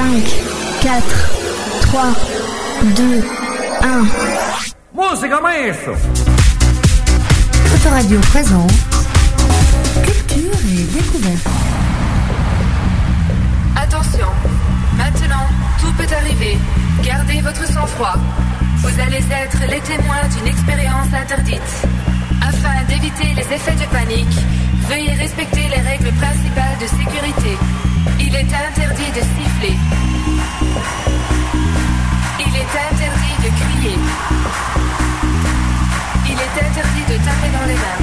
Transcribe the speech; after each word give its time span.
5, 0.00 0.24
4, 0.80 1.04
3, 1.82 2.14
2, 2.96 3.22
1. 3.82 4.06
Musica 4.94 5.40
maestro 5.42 5.92
Autoradio 7.74 8.18
présente 8.20 8.72
Culture 10.02 10.58
et 10.70 10.84
découverte. 10.84 11.48
Attention, 13.76 14.26
maintenant, 14.96 15.46
tout 15.78 15.92
peut 15.98 16.14
arriver. 16.14 16.56
Gardez 17.04 17.42
votre 17.42 17.66
sang-froid. 17.66 18.16
Vous 18.78 19.00
allez 19.00 19.22
être 19.30 19.60
les 19.68 19.80
témoins 19.80 20.26
d'une 20.34 20.46
expérience 20.46 21.12
interdite. 21.12 21.86
Afin 22.40 22.84
d'éviter 22.88 23.34
les 23.36 23.54
effets 23.54 23.76
de 23.76 23.86
panique, 23.92 24.38
veuillez 24.88 25.12
respecter 25.12 25.68
les 25.68 25.82
règles 25.82 26.12
principales 26.12 26.78
de 26.80 26.86
sécurité. 26.86 27.89
Il 28.18 28.34
est 28.34 28.40
interdit 28.40 29.10
de 29.14 29.20
siffler. 29.20 29.76
Il 32.38 32.56
est 32.56 32.74
interdit 32.90 33.36
de 33.42 33.50
crier. 33.60 33.98
Il 36.26 36.32
est 36.32 36.56
interdit 36.66 37.04
de 37.08 37.16
taper 37.24 37.50
dans 37.52 37.66
les 37.66 37.74
mains. 37.74 38.00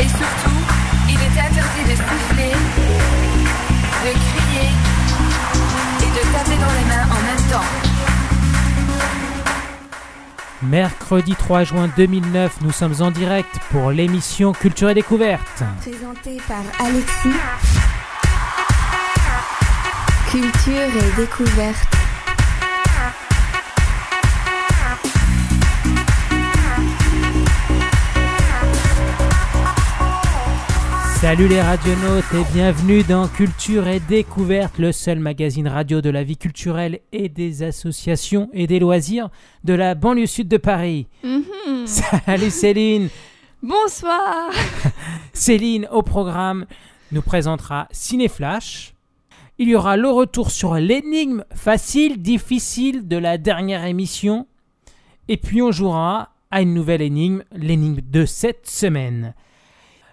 Et 0.00 0.08
surtout, 0.08 0.58
il 1.08 1.14
est 1.14 1.40
interdit 1.40 1.84
de 1.84 1.96
siffler, 1.96 2.52
de 4.04 4.12
crier 4.12 4.68
et 6.00 6.10
de 6.10 6.22
taper 6.32 6.56
dans 6.56 6.72
les 6.78 6.86
mains 6.88 7.06
en 7.10 7.20
même 7.22 7.44
temps. 7.50 7.70
Mercredi 10.62 11.34
3 11.34 11.64
juin 11.64 11.90
2009, 11.96 12.60
nous 12.62 12.72
sommes 12.72 12.94
en 13.00 13.10
direct 13.10 13.58
pour 13.70 13.90
l'émission 13.90 14.52
Culture 14.52 14.90
et 14.90 14.94
Découverte. 14.94 15.62
Présenté 15.80 16.38
par 16.48 16.62
Alexis. 16.84 17.36
Culture 20.36 20.74
et 20.76 21.20
découverte. 21.22 21.88
Salut 31.22 31.48
les 31.48 31.62
radionautes 31.62 32.24
et 32.34 32.52
bienvenue 32.52 33.02
dans 33.02 33.28
Culture 33.28 33.88
et 33.88 33.98
Découverte, 33.98 34.76
le 34.76 34.92
seul 34.92 35.20
magazine 35.20 35.68
radio 35.68 36.02
de 36.02 36.10
la 36.10 36.22
vie 36.22 36.36
culturelle 36.36 37.00
et 37.12 37.30
des 37.30 37.62
associations 37.62 38.50
et 38.52 38.66
des 38.66 38.78
loisirs 38.78 39.30
de 39.64 39.72
la 39.72 39.94
banlieue 39.94 40.26
sud 40.26 40.48
de 40.48 40.58
Paris. 40.58 41.06
Salut 41.86 42.50
Céline 42.50 43.08
Bonsoir 43.62 44.50
Céline 45.32 45.88
au 45.90 46.02
programme 46.02 46.66
nous 47.10 47.22
présentera 47.22 47.88
Cinéflash. 47.90 48.95
Il 49.58 49.68
y 49.68 49.74
aura 49.76 49.96
le 49.96 50.10
retour 50.10 50.50
sur 50.50 50.74
l'énigme 50.74 51.44
facile, 51.54 52.20
difficile 52.20 53.08
de 53.08 53.16
la 53.16 53.38
dernière 53.38 53.84
émission. 53.84 54.46
Et 55.28 55.36
puis 55.38 55.62
on 55.62 55.72
jouera 55.72 56.30
à 56.50 56.60
une 56.62 56.74
nouvelle 56.74 57.00
énigme, 57.02 57.42
l'énigme 57.52 58.00
de 58.02 58.26
cette 58.26 58.66
semaine. 58.68 59.34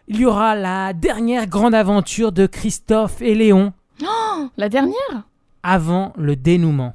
Il 0.08 0.18
y 0.20 0.26
aura 0.26 0.56
la 0.56 0.94
dernière 0.94 1.48
grande 1.48 1.76
aventure 1.76 2.32
de 2.32 2.46
Christophe 2.46 3.22
et 3.22 3.36
Léon 3.36 3.74
La 4.58 4.70
dernière? 4.70 5.24
Avant 5.62 6.14
le 6.18 6.36
dénouement. 6.36 6.94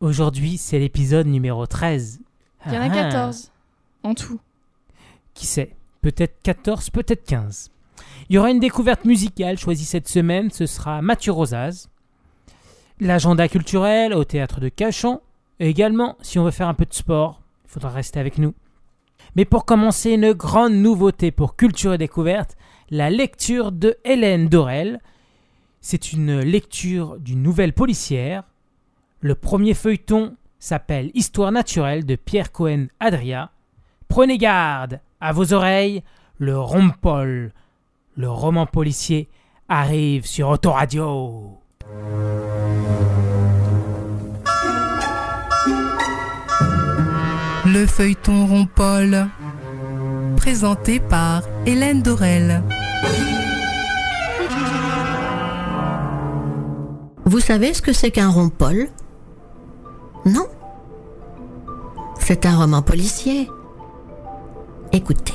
Aujourd'hui, 0.00 0.58
c'est 0.58 0.78
l'épisode 0.78 1.26
numéro 1.26 1.66
13. 1.66 2.20
Il 2.66 2.72
y 2.72 2.76
en 2.76 2.82
a 2.82 2.84
Ah, 2.86 2.88
14 3.10 3.50
en 4.02 4.14
tout. 4.14 4.38
Qui 5.32 5.46
sait? 5.46 5.74
Peut-être 6.02 6.36
14, 6.42 6.90
peut-être 6.90 7.24
15. 7.24 7.70
Il 8.28 8.36
y 8.36 8.38
aura 8.38 8.50
une 8.50 8.60
découverte 8.60 9.04
musicale 9.04 9.58
choisie 9.58 9.84
cette 9.84 10.08
semaine, 10.08 10.50
ce 10.50 10.64
sera 10.64 11.02
Mathieu 11.02 11.32
Rosaz. 11.32 11.88
L'agenda 12.98 13.48
culturel 13.48 14.14
au 14.14 14.24
théâtre 14.24 14.60
de 14.60 14.70
Cachan. 14.70 15.20
Et 15.60 15.68
également, 15.68 16.16
si 16.22 16.38
on 16.38 16.44
veut 16.44 16.50
faire 16.50 16.68
un 16.68 16.74
peu 16.74 16.86
de 16.86 16.94
sport, 16.94 17.42
il 17.64 17.70
faudra 17.70 17.90
rester 17.90 18.18
avec 18.18 18.38
nous. 18.38 18.54
Mais 19.36 19.44
pour 19.44 19.66
commencer, 19.66 20.12
une 20.12 20.32
grande 20.32 20.74
nouveauté 20.74 21.32
pour 21.32 21.56
Culture 21.56 21.92
et 21.92 21.98
Découverte, 21.98 22.56
la 22.90 23.10
lecture 23.10 23.72
de 23.72 23.96
Hélène 24.04 24.48
Dorel. 24.48 25.00
C'est 25.80 26.12
une 26.12 26.40
lecture 26.40 27.18
d'une 27.18 27.42
nouvelle 27.42 27.72
policière. 27.74 28.44
Le 29.20 29.34
premier 29.34 29.74
feuilleton 29.74 30.36
s'appelle 30.58 31.10
Histoire 31.14 31.52
naturelle 31.52 32.06
de 32.06 32.16
Pierre 32.16 32.52
Cohen 32.52 32.86
Adria. 33.00 33.50
Prenez 34.08 34.38
garde 34.38 35.00
à 35.20 35.32
vos 35.32 35.52
oreilles, 35.52 36.02
le 36.38 36.58
Rompol, 36.58 37.52
le 38.16 38.30
roman 38.30 38.66
policier, 38.66 39.28
arrive 39.68 40.26
sur 40.26 40.48
Autoradio. 40.48 41.58
Le 47.66 47.86
feuilleton 47.86 48.46
Rompol, 48.46 49.26
présenté 50.36 51.00
par 51.00 51.42
Hélène 51.66 52.02
Dorel. 52.02 52.62
Vous 57.24 57.40
savez 57.40 57.72
ce 57.74 57.82
que 57.82 57.92
c'est 57.92 58.10
qu'un 58.10 58.28
rond-pol 58.28 58.88
Non 60.26 60.46
C'est 62.20 62.46
un 62.46 62.56
roman 62.56 62.82
policier. 62.82 63.50
Écoutez. 64.92 65.34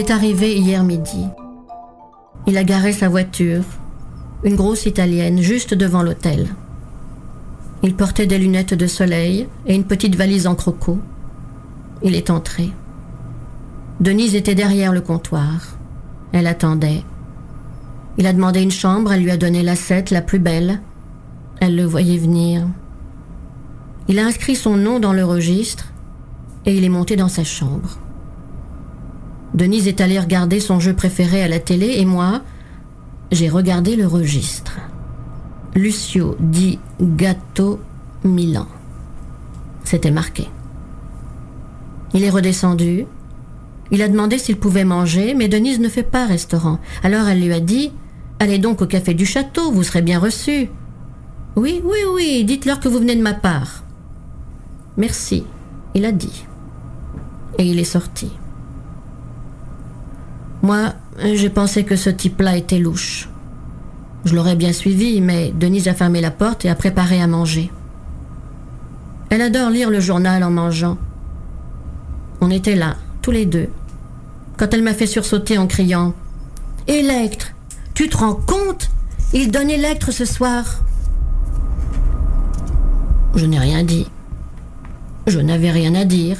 est 0.00 0.10
arrivé 0.10 0.56
hier 0.56 0.82
midi. 0.82 1.26
Il 2.46 2.56
a 2.56 2.64
garé 2.64 2.94
sa 2.94 3.10
voiture, 3.10 3.64
une 4.44 4.56
grosse 4.56 4.86
italienne, 4.86 5.42
juste 5.42 5.74
devant 5.74 6.02
l'hôtel. 6.02 6.48
Il 7.82 7.94
portait 7.94 8.26
des 8.26 8.38
lunettes 8.38 8.72
de 8.72 8.86
soleil 8.86 9.46
et 9.66 9.74
une 9.74 9.84
petite 9.84 10.16
valise 10.16 10.46
en 10.46 10.54
croco. 10.54 10.98
Il 12.02 12.14
est 12.14 12.30
entré. 12.30 12.70
Denise 14.00 14.34
était 14.34 14.54
derrière 14.54 14.94
le 14.94 15.02
comptoir. 15.02 15.76
Elle 16.32 16.46
attendait. 16.46 17.04
Il 18.16 18.26
a 18.26 18.32
demandé 18.32 18.62
une 18.62 18.70
chambre, 18.70 19.12
elle 19.12 19.22
lui 19.22 19.30
a 19.30 19.36
donné 19.36 19.62
l'assiette 19.62 20.10
la 20.10 20.22
plus 20.22 20.38
belle. 20.38 20.80
Elle 21.60 21.76
le 21.76 21.84
voyait 21.84 22.16
venir. 22.16 22.66
Il 24.08 24.18
a 24.18 24.24
inscrit 24.24 24.56
son 24.56 24.78
nom 24.78 24.98
dans 24.98 25.12
le 25.12 25.26
registre 25.26 25.92
et 26.64 26.74
il 26.74 26.84
est 26.84 26.88
monté 26.88 27.16
dans 27.16 27.28
sa 27.28 27.44
chambre. 27.44 27.98
Denise 29.54 29.88
est 29.88 30.00
allée 30.00 30.18
regarder 30.18 30.60
son 30.60 30.78
jeu 30.78 30.94
préféré 30.94 31.42
à 31.42 31.48
la 31.48 31.58
télé 31.58 31.94
et 31.98 32.04
moi, 32.04 32.42
j'ai 33.32 33.48
regardé 33.48 33.96
le 33.96 34.06
registre. 34.06 34.78
Lucio 35.74 36.36
di 36.40 36.78
Gatto 37.00 37.80
Milan. 38.24 38.66
C'était 39.84 40.10
marqué. 40.10 40.48
Il 42.14 42.24
est 42.24 42.30
redescendu. 42.30 43.06
Il 43.92 44.02
a 44.02 44.08
demandé 44.08 44.38
s'il 44.38 44.56
pouvait 44.56 44.84
manger, 44.84 45.34
mais 45.34 45.48
Denise 45.48 45.80
ne 45.80 45.88
fait 45.88 46.04
pas 46.04 46.26
restaurant. 46.26 46.78
Alors 47.02 47.28
elle 47.28 47.40
lui 47.40 47.52
a 47.52 47.60
dit 47.60 47.92
Allez 48.38 48.58
donc 48.58 48.82
au 48.82 48.86
café 48.86 49.14
du 49.14 49.26
château, 49.26 49.70
vous 49.70 49.82
serez 49.82 50.02
bien 50.02 50.18
reçu. 50.18 50.70
Oui, 51.56 51.80
oui, 51.84 51.98
oui, 52.14 52.44
dites-leur 52.44 52.80
que 52.80 52.88
vous 52.88 52.98
venez 52.98 53.16
de 53.16 53.22
ma 53.22 53.34
part. 53.34 53.82
Merci, 54.96 55.44
il 55.94 56.04
a 56.04 56.12
dit. 56.12 56.44
Et 57.58 57.64
il 57.64 57.78
est 57.78 57.84
sorti. 57.84 58.30
Moi, 60.62 60.92
j'ai 61.18 61.50
pensé 61.50 61.84
que 61.84 61.96
ce 61.96 62.10
type-là 62.10 62.56
était 62.56 62.78
louche. 62.78 63.28
Je 64.24 64.34
l'aurais 64.34 64.56
bien 64.56 64.72
suivi, 64.72 65.20
mais 65.20 65.52
Denise 65.52 65.88
a 65.88 65.94
fermé 65.94 66.20
la 66.20 66.30
porte 66.30 66.64
et 66.64 66.68
a 66.68 66.74
préparé 66.74 67.22
à 67.22 67.26
manger. 67.26 67.70
Elle 69.30 69.40
adore 69.40 69.70
lire 69.70 69.90
le 69.90 70.00
journal 70.00 70.42
en 70.42 70.50
mangeant. 70.50 70.98
On 72.40 72.50
était 72.50 72.74
là, 72.74 72.96
tous 73.22 73.30
les 73.30 73.46
deux, 73.46 73.68
quand 74.58 74.74
elle 74.74 74.82
m'a 74.82 74.92
fait 74.92 75.06
sursauter 75.06 75.56
en 75.56 75.66
criant 75.66 76.12
Électre, 76.86 77.52
tu 77.94 78.08
te 78.08 78.16
rends 78.16 78.34
compte? 78.34 78.90
Il 79.32 79.50
donne 79.50 79.70
Électre 79.70 80.10
ce 80.10 80.24
soir. 80.24 80.82
Je 83.34 83.46
n'ai 83.46 83.58
rien 83.58 83.84
dit. 83.84 84.06
Je 85.26 85.38
n'avais 85.38 85.70
rien 85.70 85.94
à 85.94 86.04
dire. 86.04 86.38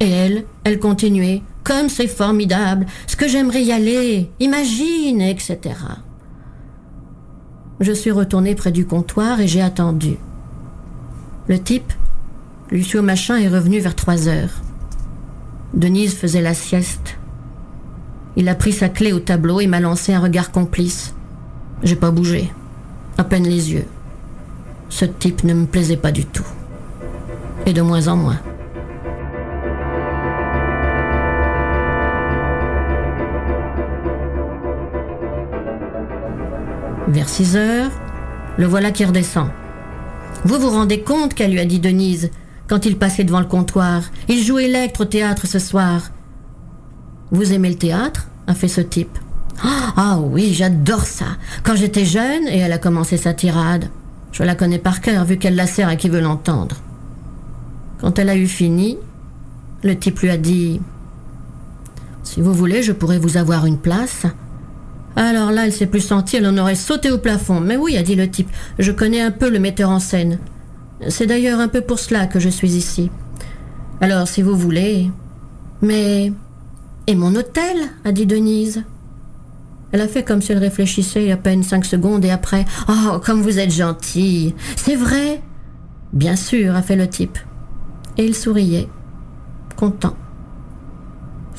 Et 0.00 0.10
elle, 0.10 0.44
elle 0.64 0.80
continuait 0.80 1.42
Comme 1.64 1.88
c'est 1.88 2.08
formidable, 2.08 2.86
ce 3.06 3.16
que 3.16 3.28
j'aimerais 3.28 3.62
y 3.62 3.72
aller, 3.72 4.30
imagine, 4.40 5.20
etc. 5.20 5.74
Je 7.80 7.92
suis 7.92 8.10
retournée 8.10 8.54
près 8.54 8.72
du 8.72 8.86
comptoir 8.86 9.40
et 9.40 9.48
j'ai 9.48 9.62
attendu. 9.62 10.16
Le 11.48 11.58
type, 11.58 11.92
Lucio 12.70 13.02
Machin, 13.02 13.36
est 13.36 13.48
revenu 13.48 13.78
vers 13.78 13.94
trois 13.94 14.28
heures. 14.28 14.62
Denise 15.74 16.14
faisait 16.14 16.42
la 16.42 16.54
sieste. 16.54 17.18
Il 18.36 18.48
a 18.48 18.54
pris 18.54 18.72
sa 18.72 18.88
clé 18.88 19.12
au 19.12 19.20
tableau 19.20 19.60
et 19.60 19.66
m'a 19.66 19.80
lancé 19.80 20.12
un 20.12 20.20
regard 20.20 20.52
complice. 20.52 21.14
J'ai 21.82 21.96
pas 21.96 22.10
bougé, 22.10 22.52
à 23.18 23.24
peine 23.24 23.44
les 23.44 23.72
yeux. 23.72 23.86
Ce 24.88 25.04
type 25.04 25.44
ne 25.44 25.54
me 25.54 25.66
plaisait 25.66 25.96
pas 25.96 26.12
du 26.12 26.24
tout. 26.24 26.46
Et 27.66 27.72
de 27.72 27.82
moins 27.82 28.08
en 28.08 28.16
moins. 28.16 28.40
Vers 37.12 37.28
6 37.28 37.56
heures, 37.56 37.90
le 38.56 38.64
voilà 38.64 38.90
qui 38.90 39.04
redescend. 39.04 39.48
Vous 40.46 40.58
vous 40.58 40.70
rendez 40.70 41.02
compte 41.02 41.34
qu'elle 41.34 41.52
lui 41.52 41.60
a 41.60 41.66
dit 41.66 41.78
Denise 41.78 42.30
quand 42.68 42.86
il 42.86 42.96
passait 42.96 43.24
devant 43.24 43.40
le 43.40 43.46
comptoir. 43.46 44.04
Il 44.30 44.42
joue 44.42 44.58
Electre 44.58 45.02
au 45.02 45.04
théâtre 45.04 45.46
ce 45.46 45.58
soir. 45.58 46.10
Vous 47.30 47.52
aimez 47.52 47.68
le 47.68 47.76
théâtre? 47.76 48.28
a 48.46 48.54
fait 48.54 48.68
ce 48.68 48.80
type. 48.80 49.18
Ah 49.62 50.20
oui, 50.22 50.54
j'adore 50.54 51.04
ça. 51.04 51.36
Quand 51.62 51.76
j'étais 51.76 52.06
jeune, 52.06 52.48
et 52.48 52.58
elle 52.58 52.72
a 52.72 52.78
commencé 52.78 53.18
sa 53.18 53.34
tirade. 53.34 53.90
Je 54.32 54.42
la 54.42 54.54
connais 54.54 54.78
par 54.78 55.02
cœur, 55.02 55.26
vu 55.26 55.36
qu'elle 55.36 55.54
la 55.54 55.66
sert 55.66 55.88
à 55.88 55.96
qui 55.96 56.08
veut 56.08 56.22
l'entendre. 56.22 56.76
Quand 58.00 58.18
elle 58.18 58.30
a 58.30 58.36
eu 58.36 58.46
fini, 58.46 58.96
le 59.82 59.98
type 59.98 60.20
lui 60.20 60.30
a 60.30 60.38
dit 60.38 60.80
Si 62.22 62.40
vous 62.40 62.54
voulez, 62.54 62.82
je 62.82 62.92
pourrais 62.92 63.18
vous 63.18 63.36
avoir 63.36 63.66
une 63.66 63.78
place. 63.78 64.24
Alors 65.16 65.50
là, 65.50 65.66
elle 65.66 65.72
s'est 65.72 65.86
plus 65.86 66.00
sentie, 66.00 66.36
elle 66.36 66.46
en 66.46 66.56
aurait 66.58 66.74
sauté 66.74 67.10
au 67.10 67.18
plafond. 67.18 67.60
Mais 67.60 67.76
oui, 67.76 67.96
a 67.96 68.02
dit 68.02 68.14
le 68.14 68.30
type, 68.30 68.48
je 68.78 68.92
connais 68.92 69.20
un 69.20 69.30
peu 69.30 69.50
le 69.50 69.58
metteur 69.58 69.90
en 69.90 69.98
scène. 69.98 70.38
C'est 71.08 71.26
d'ailleurs 71.26 71.60
un 71.60 71.68
peu 71.68 71.80
pour 71.80 71.98
cela 71.98 72.26
que 72.26 72.40
je 72.40 72.48
suis 72.48 72.72
ici. 72.76 73.10
Alors, 74.00 74.26
si 74.28 74.42
vous 74.42 74.56
voulez. 74.56 75.10
Mais. 75.80 76.32
Et 77.06 77.14
mon 77.16 77.34
hôtel 77.34 77.76
a 78.04 78.12
dit 78.12 78.26
Denise. 78.26 78.84
Elle 79.90 80.00
a 80.00 80.08
fait 80.08 80.22
comme 80.22 80.40
si 80.40 80.52
elle 80.52 80.58
réfléchissait 80.58 81.30
à 81.30 81.36
peine 81.36 81.62
cinq 81.62 81.84
secondes 81.84 82.24
et 82.24 82.30
après. 82.30 82.64
Oh, 82.88 83.18
comme 83.24 83.42
vous 83.42 83.58
êtes 83.58 83.72
gentille. 83.72 84.54
C'est 84.76 84.96
vrai? 84.96 85.42
Bien 86.12 86.36
sûr, 86.36 86.74
a 86.74 86.82
fait 86.82 86.96
le 86.96 87.08
type. 87.08 87.38
Et 88.16 88.24
il 88.24 88.34
souriait, 88.34 88.88
content. 89.76 90.16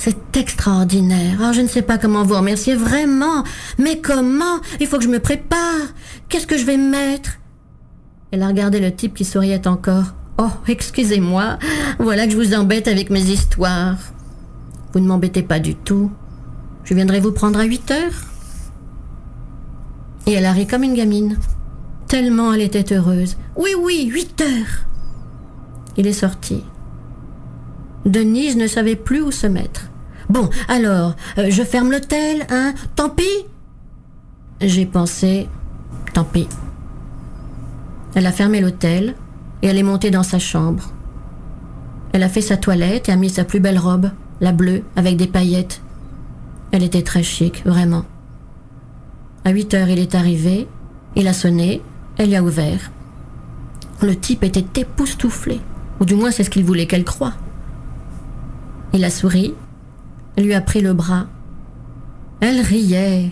C'est 0.06 0.36
extraordinaire. 0.36 1.40
Ah, 1.42 1.54
je 1.54 1.62
ne 1.62 1.68
sais 1.68 1.82
pas 1.82 1.98
comment 1.98 2.24
vous 2.24 2.36
remercier 2.36 2.76
vraiment. 2.76 3.46
Mais 3.78 4.00
comment? 4.00 4.60
Il 4.82 4.88
faut 4.88 4.98
que 4.98 5.06
je 5.06 5.08
me 5.08 5.22
prépare. 5.22 5.80
Qu'est-ce 6.28 6.46
que 6.46 6.58
je 6.58 6.66
vais 6.66 6.76
mettre? 6.76 7.40
Elle 8.32 8.44
a 8.44 8.48
regardé 8.48 8.82
le 8.82 8.94
type 8.94 9.14
qui 9.14 9.24
souriait 9.24 9.66
encore. 9.66 10.08
Oh, 10.38 10.50
excusez-moi. 10.68 11.58
Voilà 12.00 12.26
que 12.26 12.34
je 12.34 12.36
vous 12.36 12.54
embête 12.54 12.90
avec 12.90 13.12
mes 13.12 13.22
histoires. 13.22 13.96
Vous 14.92 15.00
ne 15.00 15.08
m'embêtez 15.08 15.42
pas 15.42 15.60
du 15.60 15.74
tout. 15.74 16.12
Je 16.84 16.94
viendrai 16.96 17.22
vous 17.22 17.32
prendre 17.32 17.58
à 17.58 17.64
8 17.64 17.92
heures. 17.92 18.26
Et 20.28 20.34
elle 20.34 20.46
a 20.46 20.66
comme 20.66 20.84
une 20.84 20.96
gamine. 20.96 21.38
Tellement 22.10 22.52
elle 22.52 22.60
était 22.60 22.94
heureuse. 22.94 23.38
Oui, 23.56 23.70
oui, 23.80 24.10
8 24.12 24.42
heures. 24.42 24.86
Il 25.96 26.08
est 26.08 26.12
sorti. 26.12 26.62
Denise 28.06 28.58
ne 28.58 28.68
savait 28.68 28.98
plus 28.98 29.22
où 29.22 29.32
se 29.32 29.48
mettre. 29.48 29.93
Bon, 30.34 30.50
alors, 30.68 31.16
euh, 31.38 31.52
je 31.52 31.62
ferme 31.62 31.92
l'hôtel, 31.92 32.48
hein 32.50 32.74
Tant 32.96 33.10
pis 33.10 33.46
J'ai 34.60 34.88
pensé, 34.88 35.48
tant 36.12 36.24
pis. 36.24 36.48
Elle 38.16 38.26
a 38.26 38.32
fermé 38.32 38.60
l'hôtel 38.60 39.14
et 39.62 39.68
elle 39.68 39.78
est 39.78 39.84
montée 39.84 40.10
dans 40.10 40.24
sa 40.24 40.40
chambre. 40.40 40.92
Elle 42.14 42.24
a 42.24 42.30
fait 42.30 42.42
sa 42.42 42.58
toilette 42.58 43.10
et 43.10 43.12
a 43.12 43.16
mis 43.16 43.30
sa 43.30 43.44
plus 43.44 43.60
belle 43.60 43.78
robe, 43.78 44.10
la 44.42 44.54
bleue, 44.54 44.82
avec 44.96 45.18
des 45.18 45.28
paillettes. 45.28 45.84
Elle 46.72 46.82
était 46.82 47.04
très 47.04 47.22
chic, 47.22 47.62
vraiment. 47.64 48.04
À 49.46 49.52
8 49.52 49.76
heures, 49.76 49.90
il 49.90 50.00
est 50.00 50.16
arrivé, 50.16 50.68
il 51.16 51.28
a 51.28 51.34
sonné, 51.34 51.84
elle 52.18 52.32
y 52.32 52.36
a 52.36 52.42
ouvert. 52.42 52.90
Le 54.02 54.16
type 54.16 54.44
était 54.44 54.82
époustouflé, 54.82 55.60
ou 56.00 56.06
du 56.06 56.16
moins 56.16 56.32
c'est 56.32 56.44
ce 56.44 56.50
qu'il 56.50 56.66
voulait 56.66 56.88
qu'elle 56.88 57.06
croie. 57.06 57.34
Il 58.94 59.06
a 59.06 59.12
souri, 59.12 59.54
lui 60.38 60.54
a 60.54 60.62
pris 60.62 60.82
le 60.82 60.94
bras. 60.94 61.28
Elle 62.40 62.62
riait, 62.62 63.32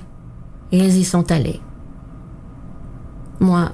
et 0.72 0.78
ils 0.78 0.98
y 0.98 1.04
sont 1.04 1.32
allés. 1.32 1.60
Moi, 3.40 3.72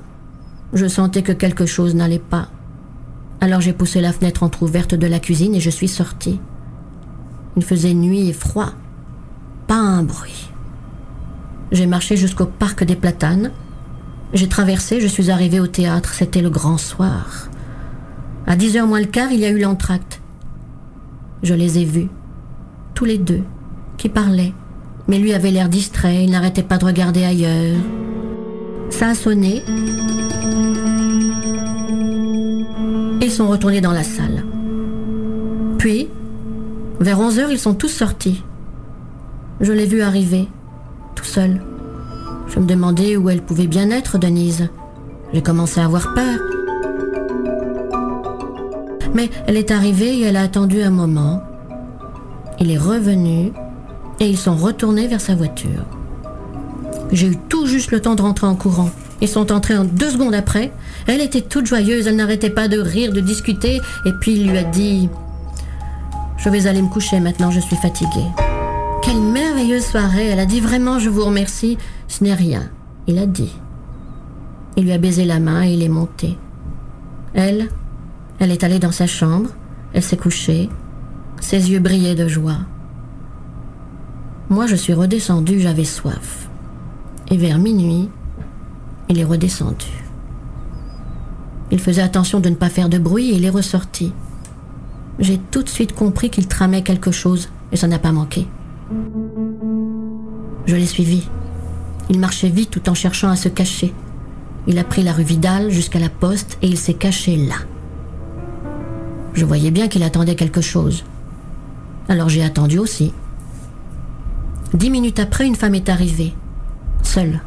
je 0.74 0.88
sentais 0.88 1.24
que 1.24 1.32
quelque 1.32 1.66
chose 1.66 1.96
n'allait 1.96 2.20
pas. 2.20 2.50
Alors 3.40 3.62
j'ai 3.62 3.74
poussé 3.74 4.02
la 4.02 4.14
fenêtre 4.14 4.44
entr'ouverte 4.44 4.96
de 4.96 5.08
la 5.08 5.20
cuisine 5.20 5.56
et 5.56 5.60
je 5.60 5.70
suis 5.70 5.88
sortie. 5.88 6.40
Il 7.56 7.64
faisait 7.64 7.94
nuit 7.94 8.30
et 8.30 8.34
froid. 8.34 8.72
Pas 9.68 9.76
un 9.76 10.04
bruit. 10.04 10.50
J'ai 11.72 11.86
marché 11.86 12.18
jusqu'au 12.18 12.46
parc 12.46 12.84
des 12.84 12.96
Platanes. 12.96 13.52
J'ai 14.34 14.48
traversé, 14.48 15.02
je 15.02 15.08
suis 15.08 15.30
arrivée 15.30 15.60
au 15.60 15.68
théâtre. 15.68 16.14
C'était 16.14 16.42
le 16.42 16.50
grand 16.50 16.78
soir. 16.78 17.50
À 18.46 18.56
10 18.56 18.78
heures 18.78 18.88
moins 18.88 19.02
le 19.02 19.06
quart, 19.06 19.32
il 19.32 19.40
y 19.40 19.46
a 19.46 19.50
eu 19.50 19.60
l'entracte. 19.60 20.22
Je 21.44 21.54
les 21.54 21.80
ai 21.80 21.86
vus, 21.86 22.10
tous 22.98 23.06
les 23.06 23.20
deux, 23.20 23.44
qui 23.98 24.10
parlaient. 24.10 24.54
Mais 25.08 25.20
lui 25.20 25.32
avait 25.32 25.52
l'air 25.52 25.70
distrait, 25.70 26.24
il 26.24 26.32
n'arrêtait 26.32 26.64
pas 26.64 26.80
de 26.80 26.86
regarder 26.86 27.24
ailleurs. 27.26 27.78
Ça 28.90 29.10
a 29.10 29.14
sonné. 29.14 29.62
Ils 33.22 33.30
sont 33.30 33.50
retournés 33.50 33.82
dans 33.82 33.92
la 33.92 34.02
salle. 34.02 34.44
Puis, 35.78 36.08
vers 37.00 37.20
11 37.20 37.38
heures, 37.38 37.52
ils 37.52 37.60
sont 37.60 37.76
tous 37.76 37.88
sortis. 37.88 38.44
Je 39.62 39.74
l'ai 39.74 39.86
vu 39.86 40.02
arriver, 40.02 40.48
tout 41.14 41.24
seul. 41.24 41.62
Je 42.48 42.60
me 42.60 42.66
demandais 42.66 43.16
où 43.16 43.30
elle 43.30 43.44
pouvait 43.44 43.68
bien 43.68 43.92
être, 43.92 44.18
Denise. 44.18 44.70
J'ai 45.34 45.44
commencé 45.44 45.80
à 45.80 45.86
avoir 45.86 46.16
peur. 46.16 46.40
Mais 49.14 49.30
elle 49.46 49.58
est 49.58 49.70
arrivée 49.70 50.18
et 50.18 50.24
elle 50.24 50.38
a 50.38 50.42
attendu 50.42 50.82
un 50.82 50.90
moment. 50.90 51.44
Il 52.60 52.72
est 52.72 52.78
revenu 52.78 53.52
et 54.20 54.28
ils 54.28 54.38
sont 54.38 54.56
retournés 54.56 55.08
vers 55.08 55.22
sa 55.22 55.36
voiture. 55.36 55.86
J'ai 57.12 57.28
eu 57.28 57.38
tout 57.50 57.68
juste 57.68 57.92
le 57.92 58.02
temps 58.02 58.16
de 58.16 58.22
rentrer 58.22 58.48
en 58.48 58.56
courant. 58.56 58.90
Ils 59.22 59.28
sont 59.28 59.52
entrés 59.52 59.78
en 59.78 59.84
deux 59.84 60.10
secondes 60.10 60.34
après. 60.34 60.72
Elle 61.08 61.22
était 61.22 61.42
toute 61.42 61.66
joyeuse, 61.66 62.08
elle 62.08 62.16
n'arrêtait 62.16 62.50
pas 62.50 62.68
de 62.68 62.80
rire, 62.80 63.14
de 63.14 63.20
discuter, 63.20 63.82
et 64.06 64.12
puis 64.20 64.34
il 64.34 64.50
lui 64.50 64.58
a 64.58 64.64
dit 64.64 65.10
Je 66.38 66.50
vais 66.50 66.68
aller 66.68 66.82
me 66.82 66.90
coucher 66.90 67.20
maintenant, 67.20 67.52
je 67.52 67.60
suis 67.60 67.76
fatiguée. 67.76 68.28
Quelle 69.02 69.22
merveilleuse 69.22 69.86
soirée, 69.86 70.28
elle 70.28 70.40
a 70.40 70.46
dit 70.46 70.60
vraiment 70.60 71.00
je 71.00 71.10
vous 71.10 71.24
remercie, 71.24 71.78
ce 72.08 72.24
n'est 72.24 72.34
rien. 72.34 72.70
Il 73.08 73.18
a 73.20 73.26
dit. 73.26 73.56
Il 74.76 74.84
lui 74.84 74.92
a 74.92 74.98
baisé 74.98 75.26
la 75.26 75.40
main 75.40 75.64
et 75.64 75.74
il 75.74 75.82
est 75.82 75.90
monté. 75.90 76.38
Elle, 77.34 77.70
elle 78.40 78.52
est 78.52 78.64
allée 78.64 78.80
dans 78.80 78.92
sa 78.92 79.08
chambre, 79.08 79.50
elle 79.94 80.04
s'est 80.04 80.18
couchée, 80.18 80.70
ses 81.40 81.72
yeux 81.72 81.80
brillaient 81.80 82.16
de 82.16 82.28
joie. 82.28 82.60
Moi 84.50 84.66
je 84.68 84.76
suis 84.76 84.94
redescendue, 84.94 85.60
j'avais 85.60 85.84
soif. 85.84 86.50
Et 87.30 87.38
vers 87.38 87.60
minuit, 87.60 88.10
il 89.10 89.20
est 89.20 89.24
redescendu. 89.24 89.86
Il 91.72 91.80
faisait 91.80 92.02
attention 92.02 92.40
de 92.40 92.50
ne 92.50 92.56
pas 92.56 92.70
faire 92.70 92.90
de 92.90 92.98
bruit 92.98 93.32
et 93.32 93.36
il 93.36 93.46
est 93.46 93.50
ressorti. 93.50 94.14
J'ai 95.20 95.38
tout 95.38 95.64
de 95.64 95.70
suite 95.70 95.94
compris 95.94 96.30
qu'il 96.30 96.48
tramait 96.48 96.84
quelque 96.84 97.12
chose 97.12 97.50
et 97.72 97.78
ça 97.78 97.88
n'a 97.88 98.00
pas 98.00 98.12
manqué. 98.12 98.48
Je 100.66 100.76
l'ai 100.76 100.86
suivi. 100.86 101.28
Il 102.10 102.20
marchait 102.20 102.50
vite 102.50 102.72
tout 102.72 102.90
en 102.90 102.94
cherchant 102.94 103.30
à 103.30 103.36
se 103.36 103.50
cacher. 103.50 103.94
Il 104.68 104.80
a 104.80 104.84
pris 104.84 105.04
la 105.04 105.14
rue 105.14 105.24
Vidal 105.24 105.72
jusqu'à 105.72 106.00
la 106.00 106.10
poste 106.10 106.58
et 106.62 106.68
il 106.68 106.78
s'est 106.78 106.94
caché 106.94 107.36
là. 107.36 107.56
Je 109.34 109.46
voyais 109.46 109.72
bien 109.72 109.88
qu'il 109.88 110.04
attendait 110.04 110.36
quelque 110.36 110.62
chose. 110.62 111.04
Alors 112.10 112.30
j'ai 112.30 112.44
attendu 112.44 112.80
aussi. 112.80 113.14
Dix 114.74 114.90
minutes 114.90 115.20
après, 115.20 115.46
une 115.46 115.56
femme 115.56 115.76
est 115.76 115.90
arrivée, 115.90 116.34
seule. 117.04 117.42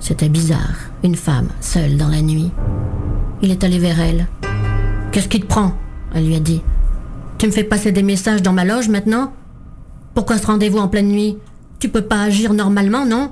C'était 0.00 0.28
bizarre, 0.28 0.76
une 1.04 1.14
femme, 1.14 1.48
seule 1.60 1.96
dans 1.96 2.08
la 2.08 2.22
nuit. 2.22 2.50
Il 3.40 3.50
est 3.50 3.64
allé 3.64 3.78
vers 3.78 4.00
elle. 4.00 4.26
Qu'est-ce 5.10 5.28
qui 5.28 5.40
te 5.40 5.46
prend? 5.46 5.74
Elle 6.14 6.26
lui 6.26 6.36
a 6.36 6.40
dit. 6.40 6.62
Tu 7.38 7.46
me 7.46 7.52
fais 7.52 7.64
passer 7.64 7.92
des 7.92 8.02
messages 8.02 8.42
dans 8.42 8.52
ma 8.52 8.64
loge 8.64 8.88
maintenant? 8.88 9.32
Pourquoi 10.14 10.38
ce 10.38 10.46
rendez-vous 10.46 10.78
en 10.78 10.88
pleine 10.88 11.08
nuit? 11.08 11.38
Tu 11.78 11.88
peux 11.88 12.02
pas 12.02 12.22
agir 12.22 12.52
normalement, 12.52 13.04
non? 13.06 13.30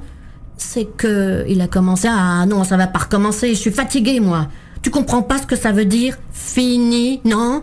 C'est 0.56 0.84
que. 0.84 1.44
Il 1.48 1.60
a 1.60 1.68
commencé. 1.68 2.08
Ah 2.10 2.44
non, 2.46 2.64
ça 2.64 2.76
va 2.76 2.86
pas 2.86 3.00
recommencer, 3.00 3.50
je 3.50 3.60
suis 3.60 3.70
fatiguée, 3.70 4.20
moi. 4.20 4.48
Tu 4.82 4.90
comprends 4.90 5.22
pas 5.22 5.38
ce 5.38 5.46
que 5.46 5.56
ça 5.56 5.72
veut 5.72 5.84
dire? 5.84 6.18
Fini, 6.32 7.20
non? 7.24 7.62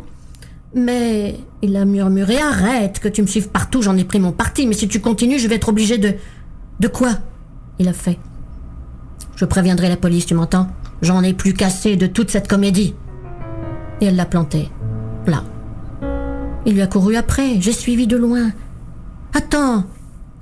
Mais. 0.74 1.40
Il 1.64 1.76
a 1.76 1.86
murmuré 1.86 2.38
Arrête, 2.38 3.00
que 3.00 3.08
tu 3.08 3.22
me 3.22 3.28
suives 3.28 3.50
partout, 3.50 3.82
j'en 3.82 3.98
ai 3.98 4.04
pris 4.04 4.20
mon 4.20 4.32
parti, 4.32 4.68
mais 4.68 4.76
si 4.76 4.88
tu 4.88 5.02
continues, 5.02 5.40
je 5.40 5.48
vais 5.48 5.56
être 5.56 5.70
obligé 5.70 5.98
de. 5.98 6.14
De 6.80 6.88
quoi? 6.88 7.14
Il 7.80 7.88
a 7.88 7.94
fait. 7.94 8.20
Je 9.36 9.46
préviendrai 9.46 9.90
la 9.90 9.98
police, 9.98 10.28
tu 10.28 10.36
m'entends? 10.36 10.68
J'en 11.02 11.24
ai 11.24 11.34
plus 11.34 11.54
cassé 11.54 11.96
de 11.96 12.08
toute 12.08 12.30
cette 12.30 12.48
comédie. 12.48 12.96
Et 14.02 14.06
elle 14.06 14.16
l'a 14.16 14.26
planté. 14.26 14.70
Là. 15.26 15.44
Il 16.66 16.74
lui 16.74 16.82
a 16.82 16.88
couru 16.88 17.16
après. 17.16 17.60
J'ai 17.60 17.72
suivi 17.72 18.08
de 18.08 18.18
loin. 18.18 18.52
Attends. 19.34 19.86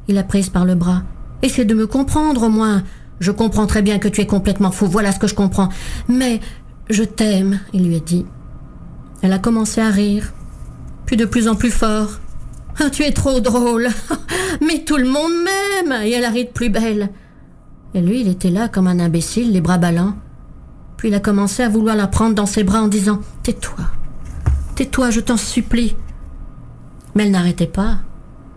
Il 0.07 0.15
l'a 0.15 0.24
prise 0.24 0.50
par 0.50 0.65
le 0.65 0.75
bras. 0.75 1.03
Essaie 1.41 1.65
de 1.65 1.74
me 1.74 1.88
comprendre 1.88 2.43
au 2.43 2.50
moins. 2.50 2.84
Je 3.19 3.31
comprends 3.31 3.67
très 3.67 3.81
bien 3.81 4.00
que 4.00 4.07
tu 4.07 4.22
es 4.22 4.25
complètement 4.25 4.72
fou. 4.72 4.88
Voilà 4.88 5.12
ce 5.12 5.19
que 5.19 5.27
je 5.27 5.36
comprends. 5.36 5.69
Mais 6.10 6.39
je 6.89 7.03
t'aime, 7.03 7.60
il 7.74 7.88
lui 7.88 7.95
a 7.95 8.00
dit. 8.00 8.25
Elle 9.22 9.34
a 9.34 9.39
commencé 9.39 9.81
à 9.81 9.89
rire. 9.89 10.34
Puis 11.05 11.17
de 11.17 11.25
plus 11.25 11.47
en 11.47 11.55
plus 11.55 11.71
fort. 11.71 12.19
Ah, 12.79 12.89
tu 12.89 13.03
es 13.03 13.12
trop 13.12 13.39
drôle. 13.39 13.88
Mais 14.62 14.79
tout 14.79 14.97
le 14.97 15.05
monde 15.05 15.31
m'aime. 15.43 16.03
Et 16.03 16.12
elle 16.12 16.25
a 16.25 16.29
ri 16.29 16.45
de 16.45 16.50
plus 16.50 16.69
belle. 16.69 17.09
Et 17.93 18.01
lui, 18.01 18.21
il 18.21 18.27
était 18.27 18.50
là 18.50 18.67
comme 18.67 18.88
un 18.88 19.00
imbécile, 19.00 19.51
les 19.51 19.62
bras 19.62 19.77
ballants. 19.77 20.15
Puis 20.97 21.09
il 21.09 21.15
a 21.15 21.19
commencé 21.19 21.63
à 21.63 21.69
vouloir 21.69 21.95
la 21.95 22.07
prendre 22.07 22.35
dans 22.35 22.45
ses 22.45 22.63
bras 22.63 22.81
en 22.81 22.88
disant 22.88 23.21
Tais-toi. 23.43 23.85
Tais-toi, 24.75 25.12
je 25.12 25.21
t'en 25.21 25.38
supplie. 25.38 25.95
Mais 27.15 27.24
elle 27.24 27.31
n'arrêtait 27.31 27.67
pas. 27.67 28.00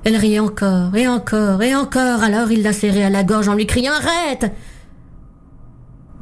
Elle 0.05 0.17
riait 0.17 0.39
encore, 0.39 0.95
et 0.97 1.07
encore, 1.07 1.63
et 1.63 1.75
encore. 1.75 2.23
Alors 2.23 2.51
il 2.51 2.63
l'a 2.63 2.73
serrée 2.73 3.05
à 3.05 3.11
la 3.11 3.25
gorge 3.25 3.49
en 3.49 3.55
lui 3.55 3.67
criant 3.67 3.93
Arrête 3.93 4.53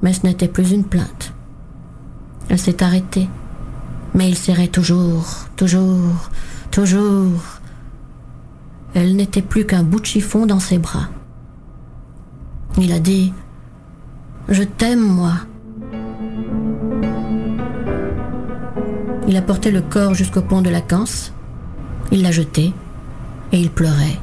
Mais 0.03 0.13
ce 0.13 0.27
n'était 0.27 0.49
plus 0.49 0.73
une 0.73 0.85
plainte. 0.85 1.33
Elle 2.49 2.59
s'est 2.59 2.83
arrêtée. 2.83 3.29
Mais 4.17 4.31
il 4.31 4.37
serrait 4.37 4.69
toujours, 4.69 5.27
toujours, 5.57 6.31
toujours. 6.71 7.61
Elle 8.95 9.15
n'était 9.15 9.43
plus 9.43 9.67
qu'un 9.67 9.83
bout 9.83 10.01
de 10.01 10.07
chiffon 10.07 10.47
dans 10.47 10.59
ses 10.59 10.79
bras. 10.79 11.09
Il 12.79 12.93
a 12.93 12.99
dit 12.99 13.35
Je 14.49 14.63
t'aime, 14.63 15.07
moi. 15.07 15.35
Il 19.29 19.37
a 19.37 19.43
porté 19.43 19.71
le 19.71 19.83
corps 19.83 20.15
jusqu'au 20.15 20.41
pont 20.41 20.63
de 20.63 20.71
la 20.71 20.81
Canse. 20.81 21.33
Il 22.11 22.23
l'a 22.23 22.31
jeté 22.31 22.73
et 23.53 23.61
il 23.61 23.71
pleurait. 23.71 24.19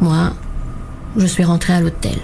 Moi, 0.00 0.32
je 1.16 1.26
suis 1.26 1.44
rentré 1.44 1.74
à 1.74 1.80
l'hôtel. 1.80 2.18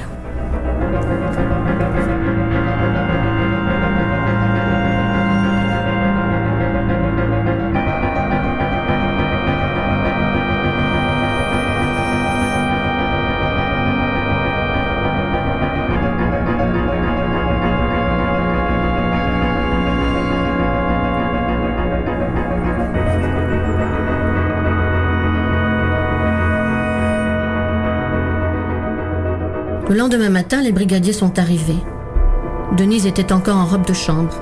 Le 29.92 29.98
lendemain 29.98 30.30
matin, 30.30 30.62
les 30.62 30.72
brigadiers 30.72 31.12
sont 31.12 31.38
arrivés. 31.38 31.76
Denise 32.78 33.04
était 33.04 33.30
encore 33.30 33.58
en 33.58 33.66
robe 33.66 33.86
de 33.86 33.92
chambre. 33.92 34.32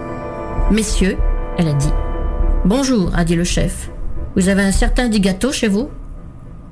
Messieurs, 0.70 1.18
elle 1.58 1.66
a 1.66 1.72
dit. 1.72 1.90
Bonjour, 2.64 3.10
a 3.16 3.24
dit 3.24 3.34
le 3.34 3.42
chef. 3.42 3.90
Vous 4.36 4.48
avez 4.48 4.62
un 4.62 4.70
certain 4.70 5.08
Digato 5.08 5.50
chez 5.50 5.66
vous? 5.66 5.90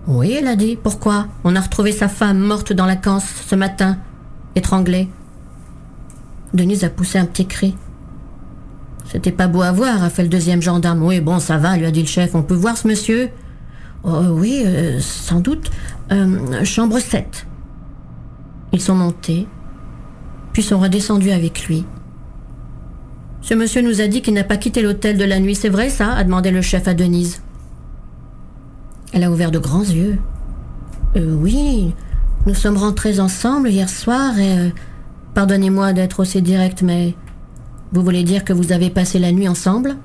Oui, 0.06 0.36
elle 0.38 0.46
a 0.46 0.54
dit. 0.54 0.78
Pourquoi? 0.80 1.26
On 1.42 1.56
a 1.56 1.60
retrouvé 1.60 1.90
sa 1.90 2.06
femme 2.06 2.38
morte 2.38 2.72
dans 2.72 2.86
la 2.86 2.94
canse 2.94 3.26
ce 3.48 3.56
matin, 3.56 3.98
étranglée. 4.54 5.08
Denise 6.54 6.84
a 6.84 6.88
poussé 6.88 7.18
un 7.18 7.26
petit 7.26 7.48
cri. 7.48 7.74
C'était 9.10 9.32
pas 9.32 9.48
beau 9.48 9.62
à 9.62 9.72
voir, 9.72 10.04
a 10.04 10.08
fait 10.08 10.22
le 10.22 10.28
deuxième 10.28 10.62
gendarme. 10.62 11.02
Oui, 11.02 11.20
bon, 11.20 11.40
ça 11.40 11.56
va, 11.56 11.76
lui 11.76 11.86
a 11.86 11.90
dit 11.90 12.02
le 12.02 12.06
chef. 12.06 12.36
On 12.36 12.44
peut 12.44 12.54
voir 12.54 12.78
ce 12.78 12.86
monsieur? 12.86 13.30
Oh, 14.04 14.20
oui, 14.30 14.62
euh, 14.64 15.00
sans 15.00 15.40
doute. 15.40 15.68
Euh, 16.12 16.64
chambre 16.64 17.00
7. 17.00 17.44
Ils 18.72 18.80
sont 18.80 18.94
montés, 18.94 19.46
puis 20.52 20.62
sont 20.62 20.78
redescendus 20.78 21.30
avec 21.30 21.66
lui. 21.66 21.84
Ce 23.40 23.54
monsieur 23.54 23.82
nous 23.82 24.00
a 24.00 24.08
dit 24.08 24.20
qu'il 24.20 24.34
n'a 24.34 24.44
pas 24.44 24.56
quitté 24.56 24.82
l'hôtel 24.82 25.16
de 25.16 25.24
la 25.24 25.38
nuit, 25.40 25.54
c'est 25.54 25.68
vrai 25.68 25.88
ça? 25.88 26.12
a 26.12 26.24
demandé 26.24 26.50
le 26.50 26.60
chef 26.60 26.86
à 26.88 26.94
Denise. 26.94 27.42
Elle 29.12 29.24
a 29.24 29.30
ouvert 29.30 29.50
de 29.50 29.58
grands 29.58 29.80
yeux. 29.84 30.18
Euh, 31.16 31.34
oui, 31.34 31.94
nous 32.46 32.54
sommes 32.54 32.76
rentrés 32.76 33.20
ensemble 33.20 33.70
hier 33.70 33.88
soir 33.88 34.38
et... 34.38 34.58
euh, 34.58 34.68
Pardonnez-moi 35.34 35.92
d'être 35.92 36.20
aussi 36.20 36.42
direct, 36.42 36.82
mais... 36.82 37.14
Vous 37.92 38.02
voulez 38.02 38.24
dire 38.24 38.44
que 38.44 38.52
vous 38.52 38.72
avez 38.72 38.90
passé 38.90 39.18
la 39.18 39.32
nuit 39.32 39.48
ensemble? 39.48 39.96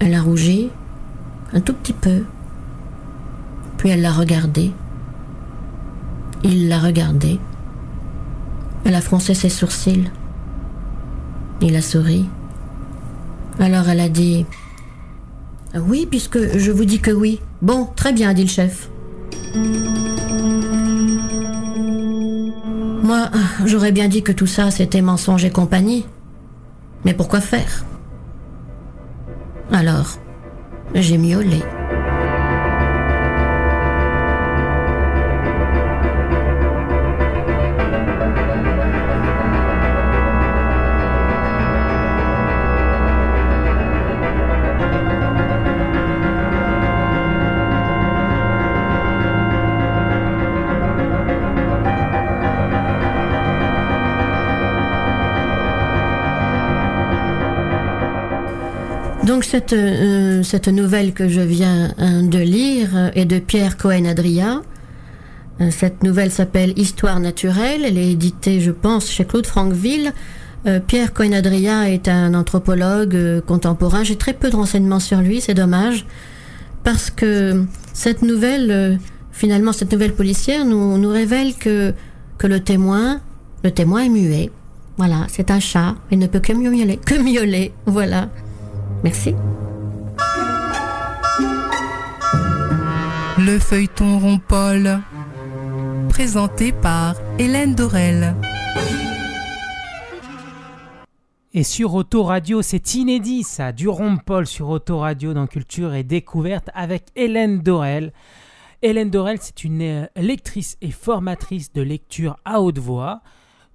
Elle 0.00 0.14
a 0.14 0.22
rougi, 0.22 0.70
un 1.52 1.60
tout 1.60 1.74
petit 1.74 1.92
peu. 1.92 2.24
Puis 3.76 3.90
elle 3.90 4.00
l'a 4.00 4.12
regardé. 4.12 4.72
Il 6.44 6.68
l'a 6.68 6.78
regardé. 6.78 7.38
Elle 8.84 8.94
a 8.94 9.00
froncé 9.00 9.34
ses 9.34 9.48
sourcils. 9.48 10.10
Il 11.60 11.74
a 11.76 11.82
souri. 11.82 12.26
Alors 13.58 13.88
elle 13.88 14.00
a 14.00 14.08
dit 14.08 14.46
Oui, 15.74 16.06
puisque 16.08 16.56
je 16.56 16.70
vous 16.70 16.84
dis 16.84 17.00
que 17.00 17.10
oui. 17.10 17.40
Bon, 17.60 17.88
très 17.96 18.12
bien, 18.12 18.32
dit 18.32 18.44
le 18.44 18.48
chef. 18.48 18.88
Moi, 23.02 23.30
j'aurais 23.64 23.92
bien 23.92 24.08
dit 24.08 24.22
que 24.22 24.32
tout 24.32 24.46
ça, 24.46 24.70
c'était 24.70 25.00
mensonge 25.00 25.44
et 25.44 25.50
compagnie. 25.50 26.06
Mais 27.04 27.14
pourquoi 27.14 27.40
faire? 27.40 27.84
Alors, 29.72 30.18
j'ai 30.94 31.18
miaulé. 31.18 31.60
Cette, 59.48 59.72
euh, 59.72 60.42
cette 60.42 60.68
nouvelle 60.68 61.14
que 61.14 61.26
je 61.26 61.40
viens 61.40 61.94
euh, 61.98 62.20
de 62.20 62.38
lire 62.38 62.90
euh, 62.94 63.10
est 63.14 63.24
de 63.24 63.38
Pierre 63.38 63.78
Cohen-Adria. 63.78 64.60
Euh, 65.62 65.70
Cette 65.70 66.02
nouvelle 66.02 66.30
s'appelle 66.30 66.74
Histoire 66.76 67.18
naturelle. 67.18 67.82
Elle 67.86 67.96
est 67.96 68.12
éditée, 68.12 68.60
je 68.60 68.70
pense, 68.70 69.10
chez 69.10 69.24
Claude 69.24 69.46
Franqueville. 69.46 70.12
Pierre 70.86 71.14
Cohen-Adria 71.14 71.88
est 71.88 72.08
un 72.08 72.34
anthropologue 72.34 73.40
contemporain. 73.46 74.04
J'ai 74.04 74.16
très 74.16 74.34
peu 74.34 74.50
de 74.50 74.56
renseignements 74.56 75.00
sur 75.00 75.20
lui, 75.20 75.40
c'est 75.40 75.54
dommage. 75.54 76.04
Parce 76.84 77.10
que 77.10 77.64
cette 77.94 78.20
nouvelle, 78.20 78.98
finalement, 79.32 79.72
cette 79.72 79.92
nouvelle 79.92 80.12
policière 80.12 80.66
nous, 80.66 80.98
nous 80.98 81.08
révèle 81.08 81.54
que, 81.54 81.94
que 82.36 82.46
le 82.46 82.60
témoin, 82.60 83.20
le 83.64 83.70
témoin 83.70 84.02
est 84.02 84.10
muet. 84.10 84.50
Voilà, 84.98 85.26
c'est 85.28 85.50
un 85.50 85.60
chat. 85.60 85.94
Il 86.10 86.18
ne 86.18 86.26
peut 86.26 86.40
que 86.40 86.52
miauler. 86.52 86.98
Que 86.98 87.14
miauler. 87.14 87.72
Voilà. 87.86 88.28
Merci. 89.04 89.34
Le 93.38 93.58
feuilleton 93.58 94.18
rond-paul. 94.18 95.00
Présenté 96.08 96.72
par 96.72 97.14
Hélène 97.38 97.74
Dorel. 97.74 98.34
Et 101.54 101.62
sur 101.62 101.94
Autoradio, 101.94 102.62
c'est 102.62 102.94
inédit 102.94 103.42
ça, 103.42 103.72
du 103.72 103.88
Paul 104.26 104.46
sur 104.46 104.68
Autoradio 104.68 105.32
dans 105.32 105.46
Culture 105.46 105.94
et 105.94 106.02
Découverte 106.02 106.68
avec 106.74 107.04
Hélène 107.16 107.60
Dorel. 107.60 108.12
Hélène 108.82 109.10
Dorel, 109.10 109.38
c'est 109.40 109.64
une 109.64 109.82
euh, 109.82 110.06
lectrice 110.16 110.76
et 110.82 110.90
formatrice 110.90 111.72
de 111.72 111.82
lecture 111.82 112.36
à 112.44 112.60
haute 112.60 112.78
voix. 112.78 113.22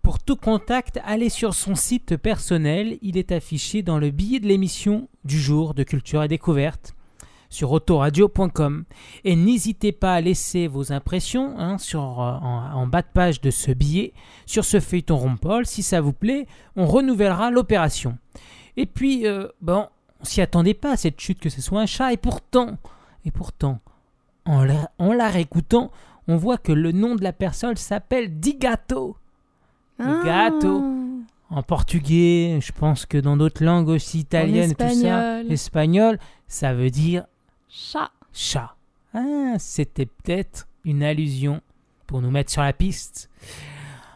Pour 0.03 0.19
tout 0.19 0.35
contact, 0.35 0.99
allez 1.05 1.29
sur 1.29 1.53
son 1.53 1.75
site 1.75 2.17
personnel. 2.17 2.97
Il 3.01 3.17
est 3.17 3.31
affiché 3.31 3.83
dans 3.83 3.97
le 3.97 4.11
billet 4.11 4.41
de 4.41 4.47
l'émission 4.47 5.07
du 5.23 5.39
jour 5.39 5.73
de 5.73 5.83
Culture 5.83 6.21
et 6.23 6.27
Découverte 6.27 6.93
sur 7.49 7.71
autoradio.com. 7.71 8.83
Et 9.23 9.37
n'hésitez 9.37 9.93
pas 9.93 10.15
à 10.15 10.19
laisser 10.19 10.67
vos 10.67 10.91
impressions 10.91 11.55
hein, 11.57 11.77
euh, 11.95 11.97
en, 11.97 12.85
bas 12.85 13.01
de 13.01 13.07
page 13.13 13.39
de 13.39 13.49
ce 13.49 13.71
billet 13.71 14.11
sur 14.45 14.65
ce 14.65 14.81
feuilleton 14.81 15.15
Rompol. 15.15 15.65
Si 15.65 15.81
ça 15.81 16.01
vous 16.01 16.11
plaît, 16.11 16.47
on 16.75 16.85
renouvellera 16.85 17.49
l'opération. 17.49 18.17
Et 18.75 18.85
puis, 18.85 19.25
euh, 19.25 19.47
bon, 19.61 19.87
on 20.19 20.25
s'y 20.25 20.41
attendait 20.41 20.73
pas 20.73 20.91
à 20.91 20.97
cette 20.97 21.21
chute 21.21 21.39
que 21.39 21.49
ce 21.49 21.61
soit 21.61 21.79
un 21.79 21.85
chat. 21.85 22.11
Et 22.11 22.17
pourtant, 22.17 22.77
et 23.23 23.31
pourtant, 23.31 23.79
en 24.45 24.65
la 25.13 25.29
réécoutant, 25.29 25.91
on 26.27 26.35
voit 26.35 26.57
que 26.57 26.73
le 26.73 26.91
nom 26.91 27.15
de 27.15 27.23
la 27.23 27.31
personne 27.31 27.77
s'appelle 27.77 28.41
Digato. 28.41 29.15
Ah. 29.99 30.21
gâteau. 30.25 30.83
En 31.49 31.61
portugais, 31.61 32.57
je 32.61 32.71
pense 32.71 33.05
que 33.05 33.17
dans 33.17 33.37
d'autres 33.37 33.63
langues 33.63 33.89
aussi, 33.89 34.19
italiennes 34.19 34.73
tout 34.73 34.89
ça, 34.89 35.41
espagnol. 35.43 36.17
ça 36.47 36.73
veut 36.73 36.89
dire 36.89 37.25
Chat. 37.69 38.09
chat. 38.33 38.75
Ah, 39.13 39.53
c'était 39.59 40.07
peut-être 40.07 40.67
une 40.83 41.03
allusion 41.03 41.61
pour 42.07 42.21
nous 42.21 42.31
mettre 42.31 42.51
sur 42.51 42.63
la 42.63 42.73
piste. 42.73 43.29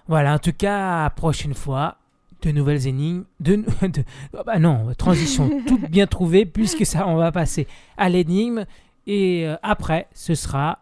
Voilà, 0.07 0.33
en 0.33 0.39
tout 0.39 0.53
cas, 0.53 1.09
prochaine 1.11 1.53
fois, 1.53 1.97
de 2.41 2.51
nouvelles 2.51 2.87
énigmes. 2.87 3.25
De, 3.39 3.55
de- 3.87 4.03
ah 4.35 4.43
bah 4.43 4.57
non, 4.57 4.91
transition 4.97 5.49
toute 5.67 5.89
bien 5.91 6.07
trouvée, 6.07 6.45
puisque 6.45 6.85
ça, 6.85 7.07
on 7.07 7.17
va 7.17 7.31
passer 7.31 7.67
à 7.97 8.09
l'énigme. 8.09 8.65
Et 9.05 9.45
euh, 9.47 9.55
après, 9.61 10.07
ce 10.13 10.33
sera 10.33 10.79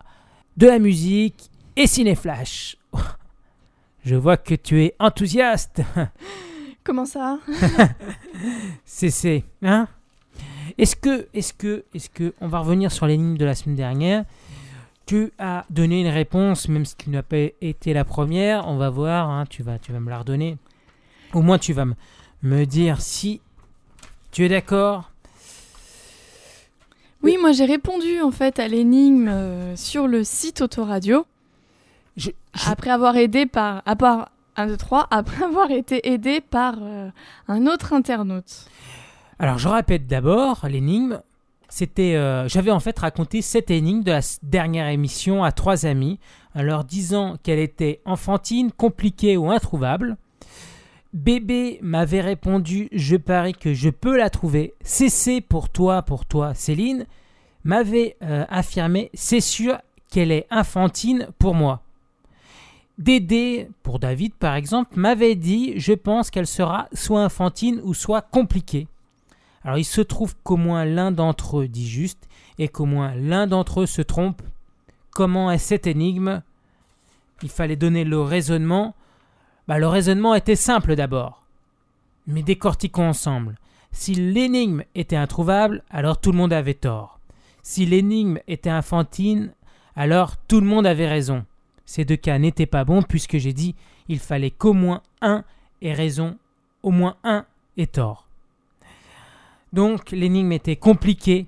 de 0.56 0.68
la 0.68 0.80
musique 0.80 1.50
et 1.76 1.86
ciné-flash. 1.88 2.78
Je 4.06 4.16
vois 4.16 4.38
que 4.38 4.54
tu 4.54 4.84
es 4.84 4.96
enthousiaste. 5.00 5.82
Comment 6.84 7.06
ça 7.06 7.40
C'est 8.86 9.10
c'est 9.10 9.44
hein? 9.64 9.88
Est-ce 10.78 10.96
que 10.96 11.28
est-ce 11.34 11.54
que 11.54 11.86
est-ce 11.96 12.12
que 12.12 12.36
on 12.40 12.48
va 12.48 12.60
revenir 12.60 12.92
sur 12.92 13.08
l'énigme 13.08 13.36
de 13.36 13.46
la 13.46 13.56
semaine 13.56 13.76
dernière 13.76 14.26
Tu 15.08 15.32
as 15.40 15.66
donné 15.72 16.02
une 16.02 16.14
réponse 16.14 16.68
même 16.70 16.86
si 16.86 16.96
tu 16.96 17.10
n'as 17.10 17.24
pas 17.24 17.50
été 17.62 17.94
la 17.94 18.06
première, 18.06 18.68
on 18.68 18.78
va 18.78 18.92
voir 18.92 19.32
hein, 19.32 19.46
tu 19.50 19.64
vas 19.64 19.80
tu 19.80 19.92
vas 19.92 20.00
me 20.00 20.12
la 20.12 20.20
redonner. 20.20 20.58
Au 21.34 21.42
moins 21.42 21.58
tu 21.58 21.74
vas 21.74 21.86
me 21.86 21.96
me 22.44 22.66
dire 22.66 23.02
si 23.02 23.42
tu 24.32 24.46
es 24.46 24.50
d'accord. 24.50 25.10
Oui, 27.24 27.38
moi 27.42 27.54
j'ai 27.54 27.66
répondu 27.66 28.22
en 28.22 28.30
fait 28.30 28.60
à 28.60 28.68
l'énigme 28.68 29.30
euh, 29.30 29.76
sur 29.76 30.06
le 30.08 30.24
site 30.24 30.62
Autoradio 30.62 31.26
Je- 32.18 32.30
je- 32.54 32.70
après 32.70 32.90
avoir 32.90 33.16
aidé 33.18 33.46
par 33.46 33.82
à 33.86 33.96
part 33.96 34.30
1 34.56 34.68
2 34.68 34.78
3 34.78 35.08
après 35.12 35.44
avoir 35.44 35.70
été 35.72 36.08
aidé 36.10 36.40
par 36.42 36.76
euh, 36.82 37.10
un 37.48 37.68
autre 37.68 37.94
internaute. 37.94 38.66
Alors 39.40 39.58
je 39.58 39.68
répète 39.68 40.08
d'abord 40.08 40.66
l'énigme. 40.70 41.22
C'était, 41.68 42.16
euh, 42.16 42.48
j'avais 42.48 42.72
en 42.72 42.80
fait 42.80 42.98
raconté 42.98 43.42
cette 43.42 43.70
énigme 43.72 44.04
de 44.04 44.12
la 44.12 44.22
dernière 44.44 44.88
émission 44.88 45.44
à 45.44 45.52
trois 45.52 45.86
amis, 45.86 46.20
en 46.54 46.62
leur 46.62 46.84
disant 46.86 47.36
qu'elle 47.44 47.60
était 47.60 48.02
enfantine, 48.06 48.72
compliquée 48.72 49.36
ou 49.36 49.50
introuvable. 49.52 50.16
Bébé 51.14 51.80
m'avait 51.82 52.22
répondu 52.22 52.88
Je 52.92 53.16
parie 53.18 53.54
que 53.54 53.74
je 53.74 53.90
peux 53.90 54.16
la 54.18 54.30
trouver. 54.30 54.74
CC 54.84 55.42
pour 55.42 55.70
toi, 55.70 56.02
pour 56.04 56.26
toi, 56.26 56.54
Céline, 56.54 57.06
m'avait 57.64 58.16
euh, 58.22 58.46
affirmé 58.50 59.10
C'est 59.14 59.42
sûr 59.42 59.78
qu'elle 60.12 60.32
est 60.32 60.46
infantine 60.52 61.28
pour 61.40 61.56
moi. 61.56 61.82
Dédé, 62.98 63.70
pour 63.84 64.00
David 64.00 64.34
par 64.36 64.56
exemple, 64.56 64.98
m'avait 64.98 65.36
dit 65.36 65.74
Je 65.78 65.94
pense 65.94 66.30
qu'elle 66.30 66.48
sera 66.48 66.88
soit 66.94 67.24
infantine 67.24 67.82
ou 67.84 67.94
soit 67.94 68.22
compliquée. 68.22 68.88
Alors 69.64 69.78
il 69.78 69.86
se 69.86 70.02
trouve 70.02 70.36
qu'au 70.44 70.58
moins 70.58 70.86
l'un 70.86 71.12
d'entre 71.12 71.62
eux 71.62 71.68
dit 71.68 71.88
juste 71.88 72.30
et 72.58 72.68
qu'au 72.68 72.86
moins 72.86 73.14
l'un 73.16 73.48
d'entre 73.48 73.82
eux 73.82 73.86
se 73.86 74.02
trompe. 74.02 74.42
Comment 75.12 75.52
est 75.52 75.58
cette 75.58 75.88
énigme? 75.88 76.42
Il 77.42 77.50
fallait 77.50 77.76
donner 77.76 78.04
le 78.04 78.22
raisonnement. 78.22 78.96
Bah, 79.68 79.78
le 79.78 79.88
raisonnement 79.88 80.36
était 80.36 80.56
simple 80.56 80.96
d'abord. 80.96 81.44
Mais 82.28 82.44
décortiquons 82.44 83.10
ensemble. 83.10 83.56
Si 83.92 84.14
l'énigme 84.14 84.84
était 84.94 85.16
introuvable, 85.16 85.84
alors 85.90 86.20
tout 86.20 86.32
le 86.32 86.38
monde 86.38 86.54
avait 86.54 86.74
tort. 86.74 87.20
Si 87.62 87.86
l'énigme 87.86 88.40
était 88.48 88.70
infantine, 88.70 89.54
alors 89.96 90.38
tout 90.38 90.60
le 90.60 90.68
monde 90.68 90.86
avait 90.86 91.08
raison. 91.08 91.46
Ces 91.86 92.06
deux 92.06 92.16
cas 92.16 92.38
n'étaient 92.40 92.66
pas 92.66 92.84
bons 92.84 93.04
puisque 93.04 93.38
j'ai 93.38 93.54
dit 93.54 93.76
il 94.08 94.20
fallait 94.20 94.52
qu'au 94.52 94.74
moins 94.74 95.02
un 95.22 95.44
ait 95.82 95.94
raison, 95.94 96.38
au 96.84 96.92
moins 96.92 97.16
un 97.24 97.46
ait 97.78 97.88
tort. 97.88 98.28
Donc 99.74 100.12
l'énigme 100.12 100.52
était 100.52 100.76
compliquée. 100.76 101.48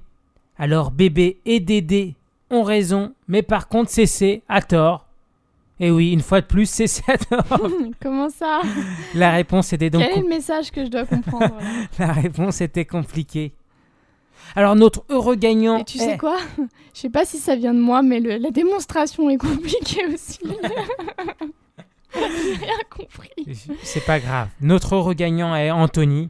Alors 0.58 0.92
bébé 0.92 1.38
et 1.46 1.60
Dédé 1.60 2.16
ont 2.50 2.64
raison, 2.64 3.14
mais 3.28 3.42
par 3.42 3.68
contre 3.68 3.92
CC 3.92 4.42
a 4.50 4.62
tort. 4.62 5.08
Et 5.80 5.92
oui, 5.92 6.12
une 6.12 6.22
fois 6.22 6.42
de 6.42 6.48
plus, 6.48 6.68
CC 6.68 7.04
a 7.08 7.18
tort. 7.18 7.70
Comment 8.02 8.30
ça? 8.30 8.62
La 9.14 9.32
réponse 9.32 9.74
était 9.74 9.92
donc 9.92 10.02
Quel 10.02 10.18
est 10.18 10.22
le 10.22 10.28
message 10.28 10.72
que 10.72 10.84
je 10.84 10.90
dois 10.90 11.06
comprendre? 11.06 11.56
La 12.00 12.14
réponse 12.14 12.62
était 12.62 12.86
compliquée. 12.86 13.52
Alors 14.58 14.76
notre 14.76 15.04
heureux 15.10 15.36
gagnant 15.36 15.78
Et 15.78 15.84
tu 15.86 15.98
est- 16.00 16.02
sais 16.02 16.18
quoi? 16.18 16.38
Je 16.96 17.00
sais 17.02 17.10
pas 17.12 17.26
si 17.26 17.38
ça 17.38 17.56
vient 17.56 17.76
de 17.76 17.80
moi, 17.80 18.02
mais 18.02 18.20
le- 18.20 18.38
la 18.38 18.50
démonstration 18.50 19.30
est 19.30 19.38
compliquée 19.38 20.06
aussi. 20.12 20.40
J'ai 22.16 22.20
rien 22.66 22.78
compris. 22.90 23.30
C'est 23.84 24.04
pas 24.04 24.20
grave. 24.20 24.48
Notre 24.62 24.96
heureux 24.96 25.14
gagnant 25.14 25.56
est 25.56 25.70
Anthony. 25.70 26.30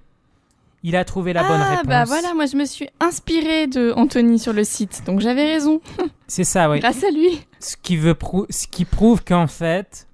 Il 0.83 0.95
a 0.97 1.05
trouvé 1.05 1.31
la 1.33 1.43
bonne 1.43 1.61
ah 1.61 1.69
réponse. 1.71 1.87
bah 1.87 2.03
voilà, 2.03 2.33
moi 2.33 2.45
je 2.45 2.55
me 2.57 2.65
suis 2.65 2.87
inspirée 2.99 3.67
de 3.67 3.93
Anthony 3.95 4.37
sur 4.39 4.53
le 4.53 4.63
site, 4.63 5.03
donc 5.05 5.21
j'avais 5.21 5.45
raison, 5.45 5.81
C'est 6.27 6.43
ça, 6.43 6.69
oui. 6.69 6.79
grâce 6.79 7.03
à 7.03 7.09
lui. 7.09 7.41
Ce 7.59 7.75
qui, 7.81 7.97
veut 7.97 8.13
prou- 8.13 8.45
ce 8.49 8.67
qui 8.67 8.85
prouve 8.85 9.23
qu'en 9.23 9.47
fait, 9.47 10.07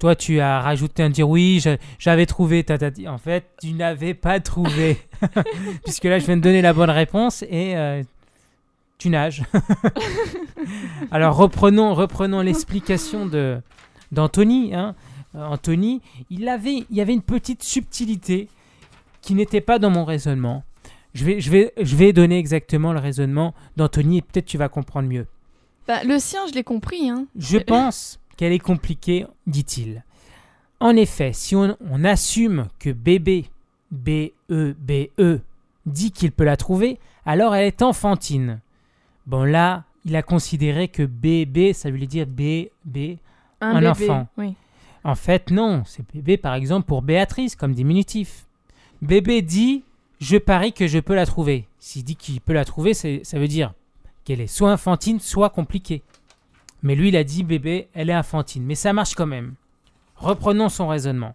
toi 0.00 0.16
tu 0.16 0.40
as 0.40 0.60
rajouté 0.60 1.02
un 1.04 1.10
dire 1.10 1.28
oui, 1.28 1.62
j'avais 1.98 2.26
trouvé, 2.26 2.64
dit. 2.64 3.06
En 3.06 3.18
fait, 3.18 3.44
tu 3.60 3.72
n'avais 3.72 4.14
pas 4.14 4.40
trouvé. 4.40 4.98
Puisque 5.84 6.04
là, 6.04 6.18
je 6.18 6.26
viens 6.26 6.36
de 6.36 6.42
donner 6.42 6.62
la 6.62 6.72
bonne 6.72 6.90
réponse 6.90 7.42
et 7.42 7.76
euh, 7.76 8.02
tu 8.98 9.10
nages. 9.10 9.44
Alors 11.10 11.36
reprenons, 11.36 11.94
reprenons 11.94 12.40
l'explication 12.40 13.26
de 13.26 13.60
d'Anthony. 14.12 14.74
hein. 14.74 14.94
Euh, 15.36 15.44
Anthony, 15.44 16.00
il 16.30 16.48
avait, 16.48 16.84
il 16.90 16.96
y 16.96 17.00
avait 17.00 17.12
une 17.12 17.22
petite 17.22 17.62
subtilité 17.62 18.48
qui 19.22 19.34
n'était 19.34 19.60
pas 19.60 19.78
dans 19.78 19.90
mon 19.90 20.04
raisonnement. 20.04 20.64
Je 21.14 21.24
vais, 21.24 21.40
je, 21.40 21.50
vais, 21.50 21.72
je 21.80 21.96
vais 21.96 22.12
donner 22.12 22.38
exactement 22.38 22.92
le 22.92 22.98
raisonnement 23.00 23.54
d'Anthony 23.76 24.18
et 24.18 24.22
peut-être 24.22 24.46
tu 24.46 24.58
vas 24.58 24.68
comprendre 24.68 25.08
mieux. 25.08 25.26
Bah, 25.86 26.02
le 26.04 26.18
sien, 26.18 26.40
je 26.48 26.54
l'ai 26.54 26.64
compris. 26.64 27.08
Hein. 27.10 27.26
Je 27.36 27.58
pense 27.58 28.19
qu'elle 28.40 28.52
est 28.54 28.58
compliquée, 28.58 29.26
dit-il. 29.46 30.02
En 30.80 30.96
effet, 30.96 31.34
si 31.34 31.54
on, 31.54 31.76
on 31.90 32.04
assume 32.04 32.68
que 32.78 32.88
bébé, 32.88 33.44
B-E-B-E, 33.90 35.40
dit 35.84 36.10
qu'il 36.10 36.32
peut 36.32 36.44
la 36.44 36.56
trouver, 36.56 36.98
alors 37.26 37.54
elle 37.54 37.66
est 37.66 37.82
enfantine. 37.82 38.60
Bon 39.26 39.44
là, 39.44 39.84
il 40.06 40.16
a 40.16 40.22
considéré 40.22 40.88
que 40.88 41.02
bébé, 41.02 41.74
ça 41.74 41.90
voulait 41.90 42.06
dire 42.06 42.26
B-B. 42.26 43.18
Un, 43.60 43.76
Un 43.76 43.80
bébé. 43.80 43.88
enfant. 43.90 44.28
Oui. 44.38 44.54
En 45.04 45.16
fait, 45.16 45.50
non, 45.50 45.82
c'est 45.84 46.10
bébé 46.14 46.38
par 46.38 46.54
exemple 46.54 46.86
pour 46.86 47.02
Béatrice 47.02 47.54
comme 47.54 47.74
diminutif. 47.74 48.46
Bébé 49.02 49.42
dit 49.42 49.82
je 50.18 50.38
parie 50.38 50.72
que 50.72 50.86
je 50.86 50.98
peux 50.98 51.14
la 51.14 51.26
trouver. 51.26 51.68
S'il 51.78 52.04
dit 52.04 52.16
qu'il 52.16 52.40
peut 52.40 52.54
la 52.54 52.64
trouver, 52.64 52.94
ça 52.94 53.38
veut 53.38 53.48
dire 53.48 53.74
qu'elle 54.24 54.40
est 54.40 54.46
soit 54.46 54.72
infantine, 54.72 55.20
soit 55.20 55.50
compliquée. 55.50 56.02
Mais 56.82 56.94
lui, 56.94 57.08
il 57.08 57.16
a 57.16 57.24
dit 57.24 57.42
bébé, 57.42 57.88
elle 57.94 58.10
est 58.10 58.14
infantine. 58.14 58.64
Mais 58.64 58.74
ça 58.74 58.92
marche 58.92 59.14
quand 59.14 59.26
même. 59.26 59.54
Reprenons 60.16 60.68
son 60.68 60.88
raisonnement. 60.88 61.34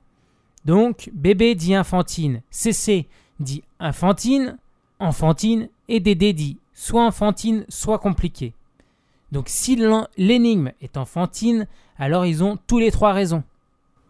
Donc, 0.66 1.10
bébé 1.14 1.56
dit 1.56 1.76
infantine, 1.76 2.42
CC 2.50 3.08
dit 3.40 3.64
infantine, 3.80 4.58
enfantine, 5.00 5.70
et 5.88 6.00
Dédé 6.00 6.34
dit 6.34 6.58
soit 6.74 7.06
enfantine, 7.06 7.66
soit 7.70 8.00
compliquée. 8.00 8.54
Donc, 9.32 9.46
si 9.48 9.78
l'énigme 10.18 10.72
est 10.82 10.98
enfantine, 10.98 11.68
alors 11.98 12.26
ils 12.26 12.44
ont 12.44 12.58
tous 12.68 12.80
les 12.80 12.92
trois 12.92 13.14
raison. 13.14 13.44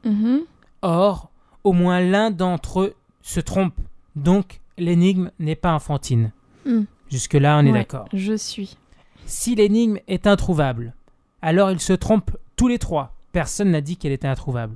Mhm. 0.03 0.41
Or, 0.81 1.29
au 1.63 1.73
moins 1.73 1.99
l'un 1.99 2.31
d'entre 2.31 2.81
eux 2.81 2.95
se 3.21 3.39
trompe. 3.39 3.75
Donc, 4.15 4.61
l'énigme 4.77 5.31
n'est 5.39 5.55
pas 5.55 5.73
enfantine. 5.73 6.31
Hmm. 6.65 6.83
Jusque-là, 7.09 7.57
on 7.57 7.65
est 7.65 7.71
Ouais, 7.71 7.79
d'accord. 7.79 8.07
Je 8.13 8.35
suis. 8.35 8.77
Si 9.25 9.55
l'énigme 9.55 9.97
est 10.07 10.27
introuvable, 10.27 10.93
alors 11.41 11.71
ils 11.71 11.79
se 11.79 11.93
trompent 11.93 12.35
tous 12.55 12.67
les 12.67 12.79
trois. 12.79 13.13
Personne 13.31 13.71
n'a 13.71 13.81
dit 13.81 13.97
qu'elle 13.97 14.11
était 14.11 14.27
introuvable. 14.27 14.75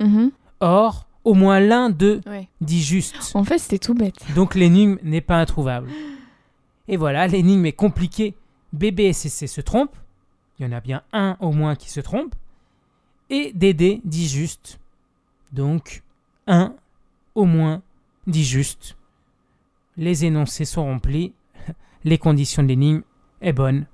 Mhm. 0.00 0.30
Or, 0.60 1.06
au 1.24 1.34
moins 1.34 1.60
l'un 1.60 1.90
d'eux 1.90 2.20
Ouais. 2.26 2.48
dit 2.60 2.82
juste. 2.82 3.32
En 3.34 3.44
fait, 3.44 3.58
c'était 3.58 3.78
tout 3.78 3.94
bête. 3.94 4.16
Donc 4.34 4.54
l'énigme 4.54 4.98
n'est 5.02 5.20
pas 5.20 5.38
introuvable. 5.40 5.88
Et 6.88 6.96
voilà, 6.96 7.26
l'énigme 7.26 7.66
est 7.66 7.72
compliquée. 7.72 8.34
Bébé 8.72 9.04
et 9.04 9.12
CC 9.12 9.46
se 9.46 9.60
trompent. 9.60 9.96
Il 10.58 10.66
y 10.66 10.68
en 10.68 10.72
a 10.72 10.80
bien 10.80 11.02
un 11.12 11.36
au 11.40 11.52
moins 11.52 11.74
qui 11.76 11.90
se 11.90 12.00
trompe. 12.00 12.34
Et 13.30 13.52
Dédé 13.54 14.00
dit 14.04 14.28
juste. 14.28 14.78
Donc, 15.52 16.02
un 16.46 16.74
au 17.34 17.44
moins 17.44 17.82
dit 18.26 18.44
juste. 18.44 18.96
Les 19.96 20.24
énoncés 20.24 20.64
sont 20.64 20.84
remplis. 20.84 21.32
Les 22.04 22.18
conditions 22.18 22.62
de 22.62 22.68
l'énigme 22.68 23.02
est 23.40 23.52
bonne. 23.52 23.86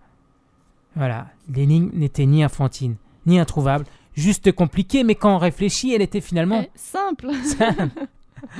Voilà, 0.96 1.26
l'énigme 1.54 1.90
n'était 1.92 2.26
ni 2.26 2.42
infantine, 2.42 2.96
ni 3.26 3.38
introuvable. 3.38 3.84
Juste 4.14 4.50
compliquée, 4.52 5.04
mais 5.04 5.14
quand 5.14 5.34
on 5.34 5.38
réfléchit, 5.38 5.92
elle 5.94 6.00
était 6.02 6.22
finalement 6.22 6.62
Eh, 6.64 6.70
simple. 6.74 7.28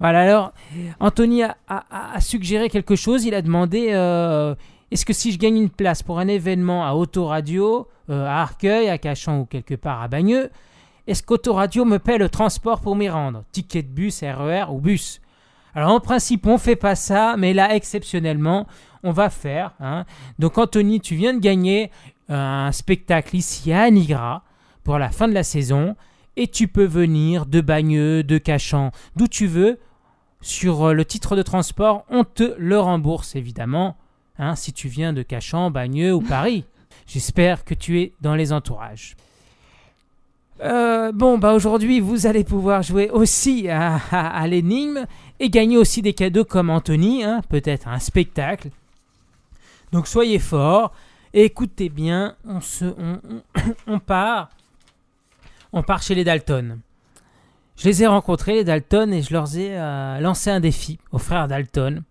voilà, 0.00 0.20
alors, 0.20 0.52
Anthony 1.00 1.42
a, 1.42 1.56
a- 1.68 1.84
a- 1.90 2.14
a 2.16 2.20
suggéré 2.20 2.68
quelque 2.70 2.96
chose. 2.96 3.24
Il 3.24 3.34
a 3.34 3.42
demandé, 3.42 3.88
euh, 3.90 4.54
Est-ce 4.92 5.04
que 5.04 5.12
si 5.12 5.30
je 5.32 5.38
gagne 5.38 5.56
une 5.56 5.70
place 5.70 6.02
pour 6.02 6.18
un 6.18 6.26
événement 6.28 6.84
à 6.86 6.94
Autoradio, 6.94 7.86
euh, 8.10 8.26
à 8.26 8.42
Arcueil, 8.42 8.88
à 8.88 8.98
Cachan 8.98 9.40
ou 9.40 9.44
quelque 9.44 9.74
part 9.74 10.02
à 10.02 10.08
Bagneux, 10.08 10.50
est-ce 11.06 11.22
qu'Autoradio 11.22 11.84
me 11.84 11.98
paie 11.98 12.18
le 12.18 12.28
transport 12.28 12.80
pour 12.80 12.96
m'y 12.96 13.08
rendre? 13.08 13.44
Ticket 13.52 13.82
de 13.82 13.88
bus, 13.88 14.22
RER 14.22 14.64
ou 14.70 14.80
bus? 14.80 15.20
Alors 15.74 15.90
en 15.92 16.00
principe, 16.00 16.46
on 16.46 16.58
fait 16.58 16.76
pas 16.76 16.94
ça, 16.94 17.36
mais 17.38 17.52
là, 17.54 17.74
exceptionnellement, 17.74 18.66
on 19.02 19.12
va 19.12 19.30
faire. 19.30 19.72
hein. 19.80 20.04
Donc 20.38 20.58
Anthony, 20.58 21.00
tu 21.00 21.14
viens 21.14 21.34
de 21.34 21.38
gagner 21.40 21.90
un 22.28 22.70
spectacle 22.72 23.36
ici 23.36 23.72
à 23.72 23.90
Nigra 23.90 24.42
pour 24.84 24.98
la 24.98 25.10
fin 25.10 25.28
de 25.28 25.34
la 25.34 25.42
saison. 25.42 25.96
Et 26.36 26.46
tu 26.48 26.68
peux 26.68 26.84
venir 26.84 27.44
de 27.46 27.60
Bagneux, 27.60 28.22
de 28.22 28.38
Cachan, 28.38 28.92
d'où 29.16 29.26
tu 29.28 29.46
veux. 29.46 29.78
Sur 30.42 30.88
euh, 30.88 30.92
le 30.94 31.04
titre 31.04 31.36
de 31.36 31.42
transport, 31.42 32.04
on 32.08 32.24
te 32.24 32.54
le 32.56 32.78
rembourse 32.80 33.36
évidemment. 33.36 33.96
hein, 34.38 34.54
si 34.56 34.72
tu 34.72 34.88
viens 34.88 35.12
de 35.12 35.22
Cachan, 35.22 35.70
Bagneux 35.70 36.14
ou 36.14 36.20
Paris. 36.22 36.64
J'espère 37.06 37.64
que 37.64 37.74
tu 37.74 38.00
es 38.00 38.14
dans 38.22 38.34
les 38.36 38.52
entourages. 38.52 39.16
Euh, 40.62 41.10
bon, 41.12 41.38
bah 41.38 41.54
aujourd'hui, 41.54 42.00
vous 42.00 42.26
allez 42.26 42.44
pouvoir 42.44 42.82
jouer 42.82 43.08
aussi 43.10 43.68
à, 43.68 43.96
à- 44.10 44.40
à 44.40 44.46
l'énigme 44.46 45.06
et 45.38 45.48
gagner 45.48 45.76
aussi 45.78 46.02
des 46.02 46.12
cadeaux 46.12 46.44
comme 46.44 46.68
Anthony, 46.70 47.24
hein, 47.24 47.40
peut-être 47.48 47.88
un 47.88 47.98
spectacle. 47.98 48.68
Donc 49.92 50.06
soyez 50.06 50.38
forts 50.38 50.92
et 51.32 51.44
écoutez 51.44 51.88
bien, 51.88 52.36
on, 52.46 52.60
se, 52.60 52.84
on, 52.84 53.20
on- 53.28 53.42
on 53.86 53.98
part, 54.00 54.50
on 55.72 55.82
part 55.82 56.02
chez 56.02 56.14
les 56.14 56.24
Dalton. 56.24 56.78
Je 57.76 57.88
les 57.88 58.02
ai 58.02 58.06
rencontrés, 58.06 58.54
les 58.56 58.64
Dalton, 58.64 59.10
et 59.14 59.22
je 59.22 59.32
leur 59.32 59.56
ai 59.56 59.78
euh, 59.78 60.20
lancé 60.20 60.50
un 60.50 60.60
défi 60.60 60.98
aux 61.12 61.18
frères 61.18 61.48
Dalton. 61.48 62.02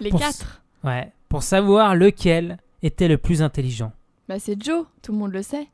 Les 0.00 0.10
Pour 0.10 0.20
quatre. 0.20 0.60
Ouais, 0.82 1.10
pour 1.30 1.42
savoir 1.42 1.94
lequel 1.94 2.58
était 2.82 3.08
le 3.08 3.16
plus 3.16 3.40
intelligent. 3.40 3.92
Bah 4.28 4.38
c'est 4.38 4.62
Joe, 4.62 4.84
tout 5.00 5.12
le 5.12 5.18
monde 5.18 5.32
le 5.32 5.40
sait. 5.42 5.68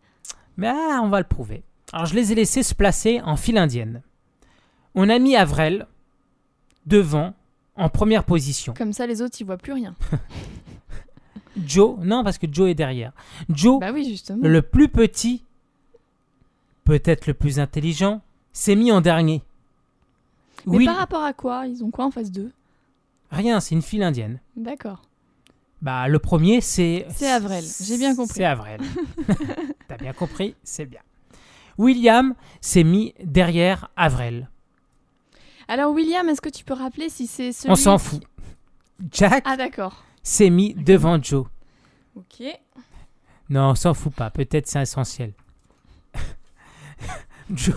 Mais 0.57 0.69
ah, 0.69 1.01
on 1.03 1.09
va 1.09 1.19
le 1.19 1.27
prouver. 1.27 1.65
Alors 1.93 2.07
je 2.07 2.15
les 2.15 2.33
ai 2.33 2.35
laissés 2.35 2.63
se 2.63 2.75
placer 2.75 3.21
en 3.23 3.37
file 3.37 3.59
indienne. 3.59 4.03
On 4.95 5.09
a 5.09 5.19
mis 5.19 5.37
Avrel 5.37 5.87
devant, 6.87 7.35
en 7.77 7.89
première 7.89 8.25
position. 8.25 8.75
Comme 8.75 8.93
ça 8.93 9.07
les 9.07 9.23
autres 9.23 9.37
ils 9.41 9.45
voient 9.45 9.57
plus 9.57 9.73
rien. 9.73 9.95
Joe, 11.67 11.99
non 12.03 12.23
parce 12.25 12.39
que 12.39 12.47
Joe 12.51 12.71
est 12.71 12.75
derrière. 12.75 13.13
Joe, 13.49 13.81
Bah 13.81 13.91
oui 13.93 14.09
justement. 14.09 14.47
le 14.47 14.63
plus 14.63 14.89
petit, 14.89 15.43
peut-être 16.85 17.27
le 17.27 17.35
plus 17.35 17.59
intelligent, 17.59 18.23
s'est 18.53 18.77
mis 18.77 18.93
en 18.93 19.01
dernier. 19.01 19.43
Mais 20.67 20.85
par 20.85 20.97
rapport 20.97 21.25
à 21.25 21.33
quoi? 21.33 21.67
Ils 21.67 21.83
ont 21.83 21.91
quoi 21.91 22.05
en 22.05 22.11
face 22.11 22.31
d'eux? 22.31 22.53
Rien, 23.31 23.61
c'est 23.61 23.75
une 23.75 23.83
file 23.83 24.03
indienne. 24.03 24.39
D'accord. 24.57 25.03
Bah 25.83 26.09
le 26.09 26.19
premier 26.19 26.61
c'est 26.61 27.07
C'est 27.15 27.31
Avrel, 27.31 27.65
j'ai 27.83 27.97
bien 27.97 28.15
compris. 28.15 28.35
C'est 28.37 28.45
Avrel. 28.45 28.81
T'as 29.89 29.97
bien 29.97 30.13
compris, 30.13 30.55
c'est 30.63 30.85
bien. 30.87 31.01
William 31.81 32.35
s'est 32.61 32.85
mis 32.85 33.15
derrière 33.25 33.89
Avrel. 33.97 34.49
Alors 35.67 35.93
William, 35.93 36.29
est-ce 36.29 36.41
que 36.41 36.49
tu 36.51 36.63
peux 36.65 36.75
rappeler 36.75 37.09
si 37.09 37.27
c'est 37.27 37.53
celui 37.53 37.71
On 37.73 37.77
s'en 37.77 37.97
fout. 37.97 38.23
Jack 39.11 39.43
Ah 39.47 39.57
d'accord. 39.57 40.05
s'est 40.23 40.51
mis 40.51 40.75
devant 40.75 41.23
Joe. 41.23 41.47
Ok. 42.17 42.45
Non, 43.49 43.71
on 43.71 43.75
s'en 43.75 43.95
fout 43.95 44.13
pas. 44.13 44.29
Peut-être 44.31 44.67
c'est 44.67 44.83
essentiel. 44.83 45.33
Joe. 47.55 47.75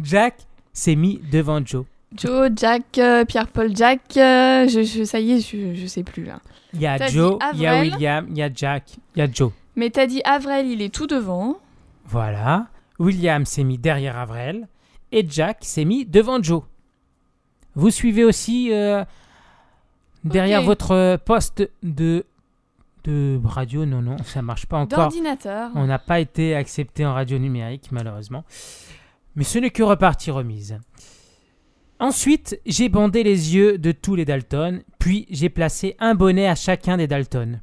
Jack 0.00 0.46
s'est 0.72 0.94
mis 0.96 1.18
devant 1.32 1.64
Joe. 1.64 1.86
Joe, 2.14 2.50
Jack, 2.54 2.98
euh, 2.98 3.24
Pierre-Paul, 3.24 3.74
Jack, 3.74 4.16
euh, 4.16 4.68
je, 4.68 4.82
je- 4.84 5.04
ça 5.04 5.18
y 5.18 5.32
est, 5.32 5.40
je, 5.40 5.74
je 5.74 5.86
sais 5.86 6.04
plus 6.04 6.24
là. 6.24 6.40
Il 6.72 6.80
y 6.80 6.86
a 6.86 6.98
T'as 6.98 7.08
Joe, 7.08 7.38
il 7.54 7.60
y 7.60 7.66
a 7.66 7.80
William, 7.80 8.26
il 8.30 8.36
y 8.36 8.42
a 8.42 8.52
Jack, 8.52 8.96
il 9.16 9.18
y 9.18 9.22
a 9.22 9.30
Joe. 9.30 9.50
Mais 9.74 9.90
t'as 9.90 10.06
dit 10.06 10.20
Avrel, 10.24 10.66
il 10.66 10.82
est 10.82 10.94
tout 10.94 11.06
devant. 11.08 11.56
Voilà. 12.04 12.66
William 12.98 13.44
s'est 13.44 13.64
mis 13.64 13.78
derrière 13.78 14.16
Avrel 14.16 14.68
et 15.12 15.26
Jack 15.28 15.58
s'est 15.62 15.84
mis 15.84 16.04
devant 16.06 16.42
Joe. 16.42 16.62
Vous 17.74 17.90
suivez 17.90 18.24
aussi 18.24 18.72
euh, 18.72 19.04
derrière 20.24 20.60
Ok. 20.60 20.66
votre 20.66 21.16
poste 21.24 21.68
de, 21.82 22.24
de 23.04 23.40
radio. 23.44 23.84
Non, 23.84 24.00
non, 24.02 24.16
ça 24.18 24.42
marche 24.42 24.66
pas 24.66 24.78
encore. 24.78 24.98
D'ordinateur. 25.10 25.70
On 25.74 25.86
n'a 25.86 25.98
pas 25.98 26.20
été 26.20 26.54
accepté 26.54 27.04
en 27.04 27.14
radio 27.14 27.38
numérique, 27.38 27.90
malheureusement. 27.90 28.44
Mais 29.36 29.44
ce 29.44 29.58
n'est 29.58 29.70
que 29.70 29.82
repartie 29.82 30.30
remise. 30.30 30.78
Ensuite, 31.98 32.60
j'ai 32.66 32.88
bandé 32.88 33.22
les 33.22 33.54
yeux 33.54 33.78
de 33.78 33.92
tous 33.92 34.14
les 34.14 34.24
Dalton, 34.24 34.82
puis 34.98 35.26
j'ai 35.30 35.48
placé 35.48 35.96
un 35.98 36.14
bonnet 36.14 36.46
à 36.48 36.54
chacun 36.54 36.96
des 36.96 37.06
Dalton. 37.06 37.60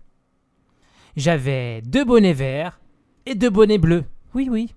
J'avais 1.16 1.82
deux 1.82 2.06
bonnets 2.06 2.34
verts 2.34 2.80
et 3.26 3.36
deux 3.36 3.50
bonnets 3.50 3.78
bleus. 3.78 4.06
Oui, 4.34 4.48
oui. 4.50 4.74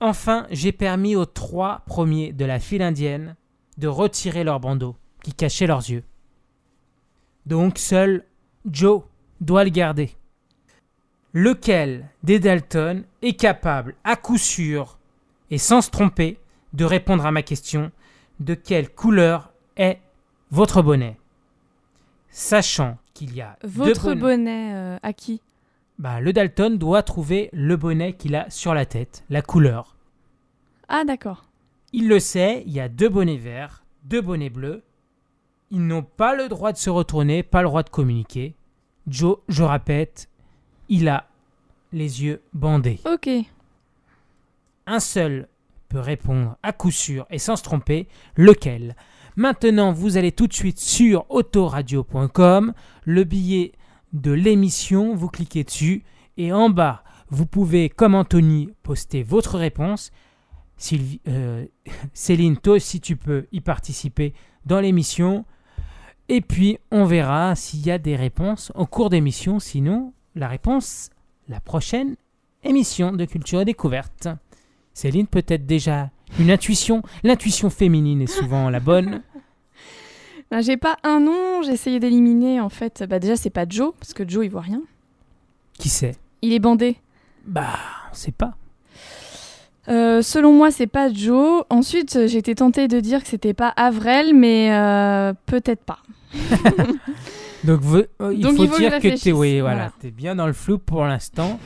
Enfin, 0.00 0.46
j'ai 0.50 0.72
permis 0.72 1.16
aux 1.16 1.26
trois 1.26 1.82
premiers 1.86 2.32
de 2.32 2.44
la 2.44 2.60
file 2.60 2.82
indienne 2.82 3.34
de 3.78 3.88
retirer 3.88 4.44
leur 4.44 4.60
bandeau 4.60 4.96
qui 5.22 5.32
cachait 5.32 5.66
leurs 5.66 5.90
yeux. 5.90 6.04
Donc 7.46 7.78
seul 7.78 8.24
Joe 8.70 9.02
doit 9.40 9.64
le 9.64 9.70
garder. 9.70 10.10
Lequel 11.32 12.08
des 12.22 12.38
Dalton 12.38 13.04
est 13.22 13.34
capable, 13.34 13.94
à 14.04 14.16
coup 14.16 14.38
sûr, 14.38 14.98
et 15.50 15.58
sans 15.58 15.82
se 15.82 15.90
tromper, 15.90 16.38
de 16.72 16.84
répondre 16.84 17.24
à 17.26 17.32
ma 17.32 17.42
question 17.42 17.90
de 18.40 18.54
quelle 18.54 18.90
couleur 18.90 19.52
est 19.76 20.00
votre 20.50 20.82
bonnet? 20.82 21.18
Sachant 22.30 22.98
qu'il 23.14 23.34
y 23.34 23.40
a 23.40 23.58
Votre 23.64 24.14
bonnet 24.14 24.74
euh, 24.74 24.98
à 25.02 25.12
qui? 25.12 25.40
Bah, 25.98 26.20
le 26.20 26.32
Dalton 26.32 26.76
doit 26.76 27.02
trouver 27.02 27.50
le 27.52 27.76
bonnet 27.76 28.12
qu'il 28.12 28.36
a 28.36 28.48
sur 28.50 28.74
la 28.74 28.86
tête, 28.86 29.24
la 29.30 29.42
couleur. 29.42 29.96
Ah 30.88 31.04
d'accord. 31.04 31.44
Il 31.92 32.08
le 32.08 32.20
sait, 32.20 32.62
il 32.66 32.72
y 32.72 32.80
a 32.80 32.88
deux 32.88 33.08
bonnets 33.08 33.36
verts, 33.36 33.84
deux 34.04 34.20
bonnets 34.20 34.50
bleus. 34.50 34.82
Ils 35.70 35.86
n'ont 35.86 36.02
pas 36.02 36.34
le 36.34 36.48
droit 36.48 36.72
de 36.72 36.78
se 36.78 36.90
retourner, 36.90 37.42
pas 37.42 37.62
le 37.62 37.68
droit 37.68 37.82
de 37.82 37.90
communiquer. 37.90 38.54
Joe, 39.06 39.38
je 39.48 39.62
répète, 39.62 40.28
il 40.88 41.08
a 41.08 41.28
les 41.92 42.22
yeux 42.22 42.42
bandés. 42.52 43.00
Ok. 43.10 43.28
Un 44.86 45.00
seul 45.00 45.48
peut 45.88 46.00
répondre 46.00 46.56
à 46.62 46.72
coup 46.72 46.90
sûr 46.90 47.26
et 47.30 47.38
sans 47.38 47.56
se 47.56 47.62
tromper, 47.62 48.08
lequel? 48.36 48.94
Maintenant, 49.36 49.92
vous 49.92 50.16
allez 50.16 50.32
tout 50.32 50.46
de 50.46 50.52
suite 50.52 50.78
sur 50.78 51.24
autoradio.com, 51.30 52.72
le 53.04 53.24
billet 53.24 53.72
de 54.12 54.32
l'émission, 54.32 55.14
vous 55.14 55.28
cliquez 55.28 55.64
dessus 55.64 56.02
et 56.36 56.52
en 56.52 56.70
bas, 56.70 57.04
vous 57.30 57.46
pouvez, 57.46 57.88
comme 57.88 58.14
Anthony, 58.14 58.70
poster 58.82 59.22
votre 59.22 59.58
réponse. 59.58 60.10
Sylvie- 60.76 61.20
euh, 61.28 61.66
Céline, 62.14 62.56
toi 62.56 62.74
aussi, 62.76 63.00
tu 63.00 63.16
peux 63.16 63.46
y 63.52 63.60
participer 63.60 64.32
dans 64.64 64.80
l'émission. 64.80 65.44
Et 66.28 66.40
puis, 66.40 66.78
on 66.90 67.04
verra 67.04 67.54
s'il 67.54 67.84
y 67.86 67.90
a 67.90 67.98
des 67.98 68.16
réponses 68.16 68.72
en 68.74 68.86
cours 68.86 69.10
d'émission. 69.10 69.58
Sinon, 69.58 70.12
la 70.34 70.48
réponse, 70.48 71.10
la 71.48 71.60
prochaine 71.60 72.16
émission 72.64 73.12
de 73.12 73.24
Culture 73.24 73.60
et 73.62 73.64
Découverte. 73.64 74.28
Céline, 74.94 75.26
peut-être 75.26 75.64
déjà 75.66 76.10
une 76.38 76.50
intuition. 76.50 77.02
L'intuition 77.22 77.70
féminine 77.70 78.22
est 78.22 78.26
souvent 78.26 78.68
la 78.70 78.80
bonne. 78.80 79.22
Ben, 80.50 80.60
j'ai 80.62 80.76
pas 80.76 80.96
un 81.04 81.20
nom, 81.20 81.62
j'ai 81.62 81.72
essayé 81.72 82.00
d'éliminer 82.00 82.60
en 82.60 82.68
fait. 82.70 83.04
Bah 83.08 83.18
déjà 83.18 83.36
c'est 83.36 83.50
pas 83.50 83.66
Joe, 83.68 83.92
parce 83.98 84.14
que 84.14 84.26
Joe 84.28 84.44
il 84.44 84.50
voit 84.50 84.62
rien. 84.62 84.82
Qui 85.78 85.88
sait 85.88 86.16
Il 86.42 86.52
est 86.52 86.58
bandé. 86.58 86.96
Bah, 87.46 87.74
on 88.10 88.14
sait 88.14 88.32
pas. 88.32 88.54
Euh, 89.88 90.20
selon 90.20 90.52
moi, 90.52 90.70
c'est 90.70 90.86
pas 90.86 91.10
Joe. 91.12 91.64
Ensuite, 91.70 92.16
été 92.16 92.54
tentée 92.56 92.88
de 92.88 93.00
dire 93.00 93.22
que 93.22 93.28
c'était 93.28 93.54
pas 93.54 93.68
Avrel, 93.68 94.34
mais 94.34 94.70
euh, 94.72 95.32
peut-être 95.46 95.82
pas. 95.82 96.00
Donc, 97.64 97.80
vous- 97.80 98.02
euh, 98.20 98.34
il 98.34 98.40
Donc, 98.40 98.56
faut 98.56 98.64
il 98.64 98.68
faut 98.68 98.74
que 98.76 98.80
dire 98.80 98.90
que 98.90 98.96
tu 99.00 99.06
réfléchisse, 99.08 99.32
oui, 99.32 99.60
voilà, 99.60 99.76
voilà. 99.76 99.92
t'es 100.00 100.10
bien 100.10 100.34
dans 100.34 100.46
le 100.46 100.52
flou 100.52 100.78
pour 100.78 101.04
l'instant. 101.04 101.58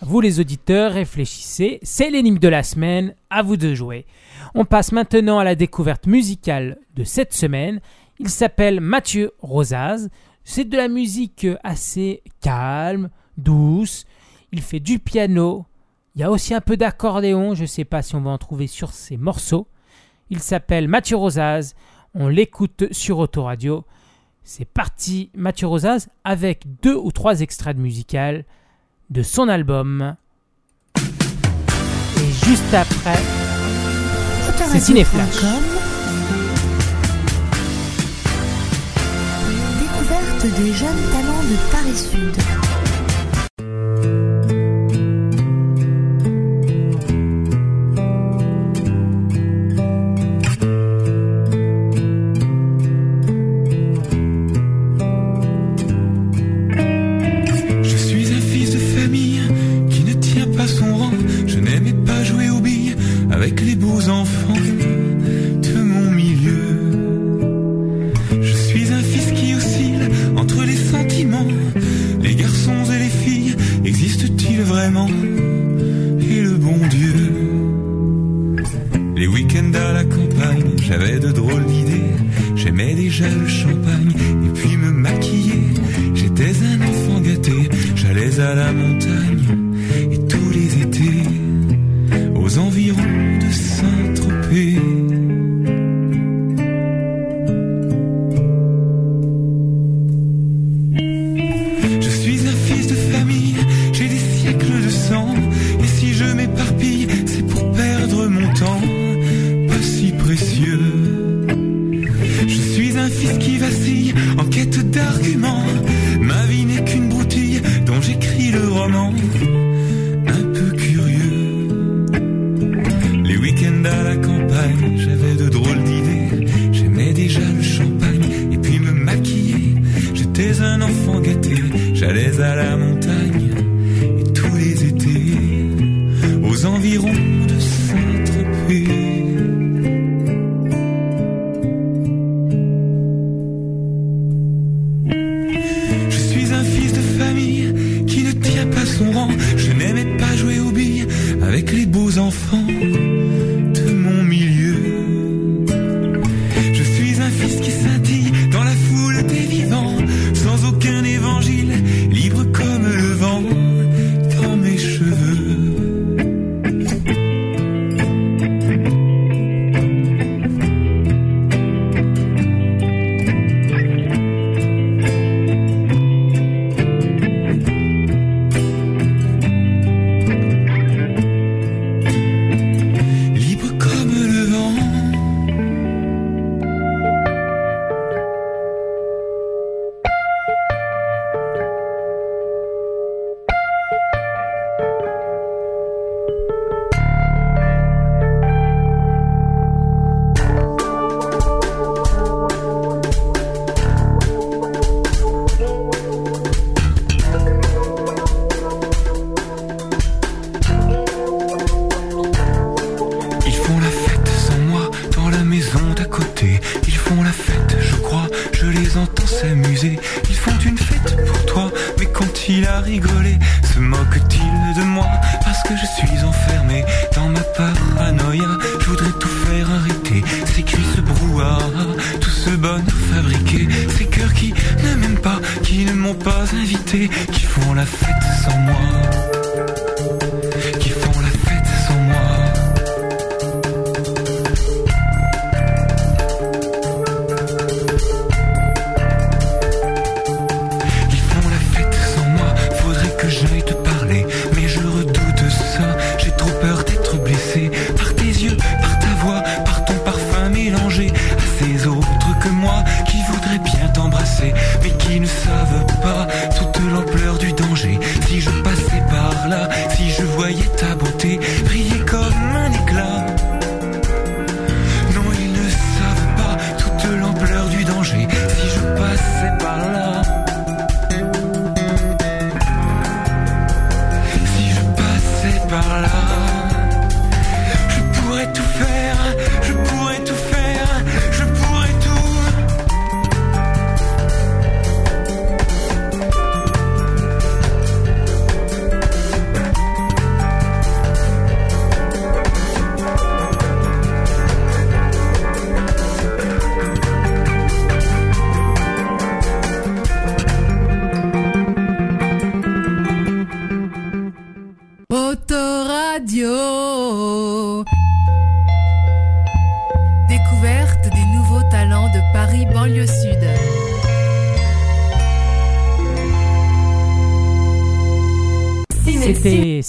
Vous 0.00 0.20
les 0.20 0.40
auditeurs, 0.40 0.92
réfléchissez. 0.92 1.78
C'est 1.82 2.10
l'énigme 2.10 2.38
de 2.38 2.48
la 2.48 2.62
semaine. 2.62 3.14
À 3.30 3.42
vous 3.42 3.56
de 3.56 3.74
jouer. 3.74 4.06
On 4.54 4.64
passe 4.64 4.92
maintenant 4.92 5.38
à 5.38 5.44
la 5.44 5.54
découverte 5.54 6.06
musicale 6.06 6.78
de 6.94 7.04
cette 7.04 7.32
semaine. 7.32 7.80
Il 8.18 8.28
s'appelle 8.30 8.80
Mathieu 8.80 9.32
Rosaz. 9.40 10.08
C'est 10.44 10.64
de 10.64 10.76
la 10.76 10.88
musique 10.88 11.46
assez 11.64 12.22
calme, 12.40 13.10
douce. 13.36 14.04
Il 14.52 14.62
fait 14.62 14.80
du 14.80 14.98
piano. 14.98 15.66
Il 16.14 16.20
y 16.20 16.24
a 16.24 16.30
aussi 16.30 16.54
un 16.54 16.60
peu 16.60 16.76
d'accordéon. 16.76 17.54
Je 17.54 17.62
ne 17.62 17.66
sais 17.66 17.84
pas 17.84 18.02
si 18.02 18.14
on 18.14 18.20
va 18.20 18.30
en 18.30 18.38
trouver 18.38 18.66
sur 18.66 18.92
ces 18.92 19.16
morceaux. 19.16 19.66
Il 20.30 20.40
s'appelle 20.40 20.88
Mathieu 20.88 21.16
Rosaz. 21.16 21.74
On 22.14 22.28
l'écoute 22.28 22.84
sur 22.92 23.18
Autoradio. 23.18 23.84
C'est 24.42 24.64
parti, 24.64 25.30
Mathieu 25.34 25.66
Rosaz, 25.66 26.08
avec 26.24 26.62
deux 26.80 26.94
ou 26.94 27.10
trois 27.10 27.40
extraits 27.40 27.76
de 27.76 27.82
musical 27.82 28.44
de 29.10 29.22
son 29.22 29.48
album. 29.48 30.16
Et 30.96 32.46
juste 32.46 32.72
après, 32.72 33.20
c'est 34.56 34.80
Cinéflash. 34.80 35.75
Des 40.54 40.72
jeunes 40.72 41.02
talents 41.10 41.42
de 41.42 41.72
Paris 41.72 41.96
Sud. 41.96 42.65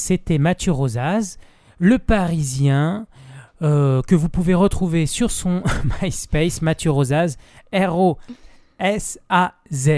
C'était, 0.07 0.37
Mathieu 0.37 0.71
Rosaz, 0.71 1.37
le 1.79 1.97
Parisien, 1.99 3.07
euh, 3.61 4.01
que 4.03 4.15
vous 4.15 4.29
pouvez 4.29 4.53
retrouver 4.53 5.05
sur 5.05 5.31
son 5.31 5.63
MySpace, 6.01 6.61
Mathieu 6.61 6.91
Rosaz, 6.91 7.35
R-O. 7.73 8.17
S-A-Z. 8.79 9.89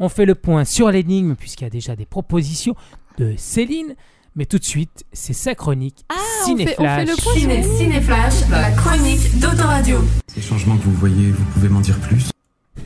On 0.00 0.08
fait 0.08 0.24
le 0.24 0.34
point 0.34 0.64
sur 0.64 0.90
l'énigme 0.90 1.36
puisqu'il 1.36 1.62
y 1.62 1.66
a 1.68 1.70
déjà 1.70 1.94
des 1.94 2.06
propositions 2.06 2.74
de 3.18 3.34
Céline. 3.36 3.94
Mais 4.34 4.46
tout 4.46 4.58
de 4.58 4.64
suite, 4.64 5.04
c'est 5.12 5.32
sa 5.32 5.54
chronique 5.54 6.04
Ah, 6.08 6.14
on 6.16 6.46
fait, 6.46 6.52
on 6.52 6.56
fait 6.56 7.06
Cinéflash. 7.06 7.08
le 7.08 7.22
point 7.22 7.34
Ciné, 7.34 7.62
Cinéflash, 7.62 8.48
la 8.50 8.70
chronique 8.72 9.38
d'Autoradio. 9.38 9.98
Ces 10.26 10.40
changements 10.40 10.76
que 10.76 10.82
vous 10.82 10.92
voyez, 10.94 11.30
vous 11.30 11.44
pouvez 11.52 11.68
m'en 11.68 11.80
dire 11.80 12.00
plus? 12.00 12.30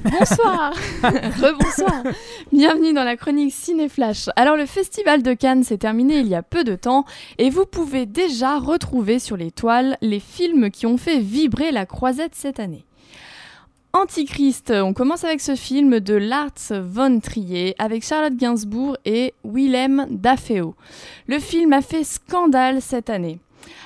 Bonsoir 0.05 0.73
Rebonsoir 1.03 2.03
Bienvenue 2.53 2.93
dans 2.93 3.05
la 3.05 3.17
chronique 3.17 3.53
Cinéflash. 3.53 4.29
Alors 4.37 4.57
le 4.57 4.67
festival 4.67 5.23
de 5.23 5.35
Cannes 5.35 5.65
s'est 5.65 5.79
terminé 5.79 6.21
il 6.21 6.29
y 6.29 6.35
a 6.35 6.43
peu 6.43 6.65
de 6.65 6.77
temps 6.77 7.05
et 7.39 7.51
vous 7.51 7.67
pouvez 7.67 8.07
déjà 8.07 8.59
retrouver 8.59 9.19
sur 9.19 9.37
les 9.37 9.51
toiles 9.51 9.99
les 10.01 10.21
films 10.21 10.71
qui 10.71 10.87
ont 10.87 10.97
fait 10.97 11.19
vibrer 11.19 11.73
la 11.73 11.87
croisette 11.87 12.35
cette 12.35 12.61
année. 12.61 12.85
Antichrist, 13.93 14.71
on 14.71 14.95
commence 14.95 15.25
avec 15.25 15.41
ce 15.41 15.57
film 15.57 15.99
de 15.99 16.15
Lars 16.15 16.71
von 16.71 17.19
Trier 17.19 17.75
avec 17.79 18.05
Charlotte 18.05 18.37
Gainsbourg 18.37 18.97
et 19.05 19.35
Willem 19.45 20.07
Dafoe. 20.11 20.75
Le 21.27 21.41
film 21.41 21.73
a 21.73 21.83
fait 21.83 22.05
scandale 22.05 22.81
cette 22.81 23.11
année. 23.11 23.41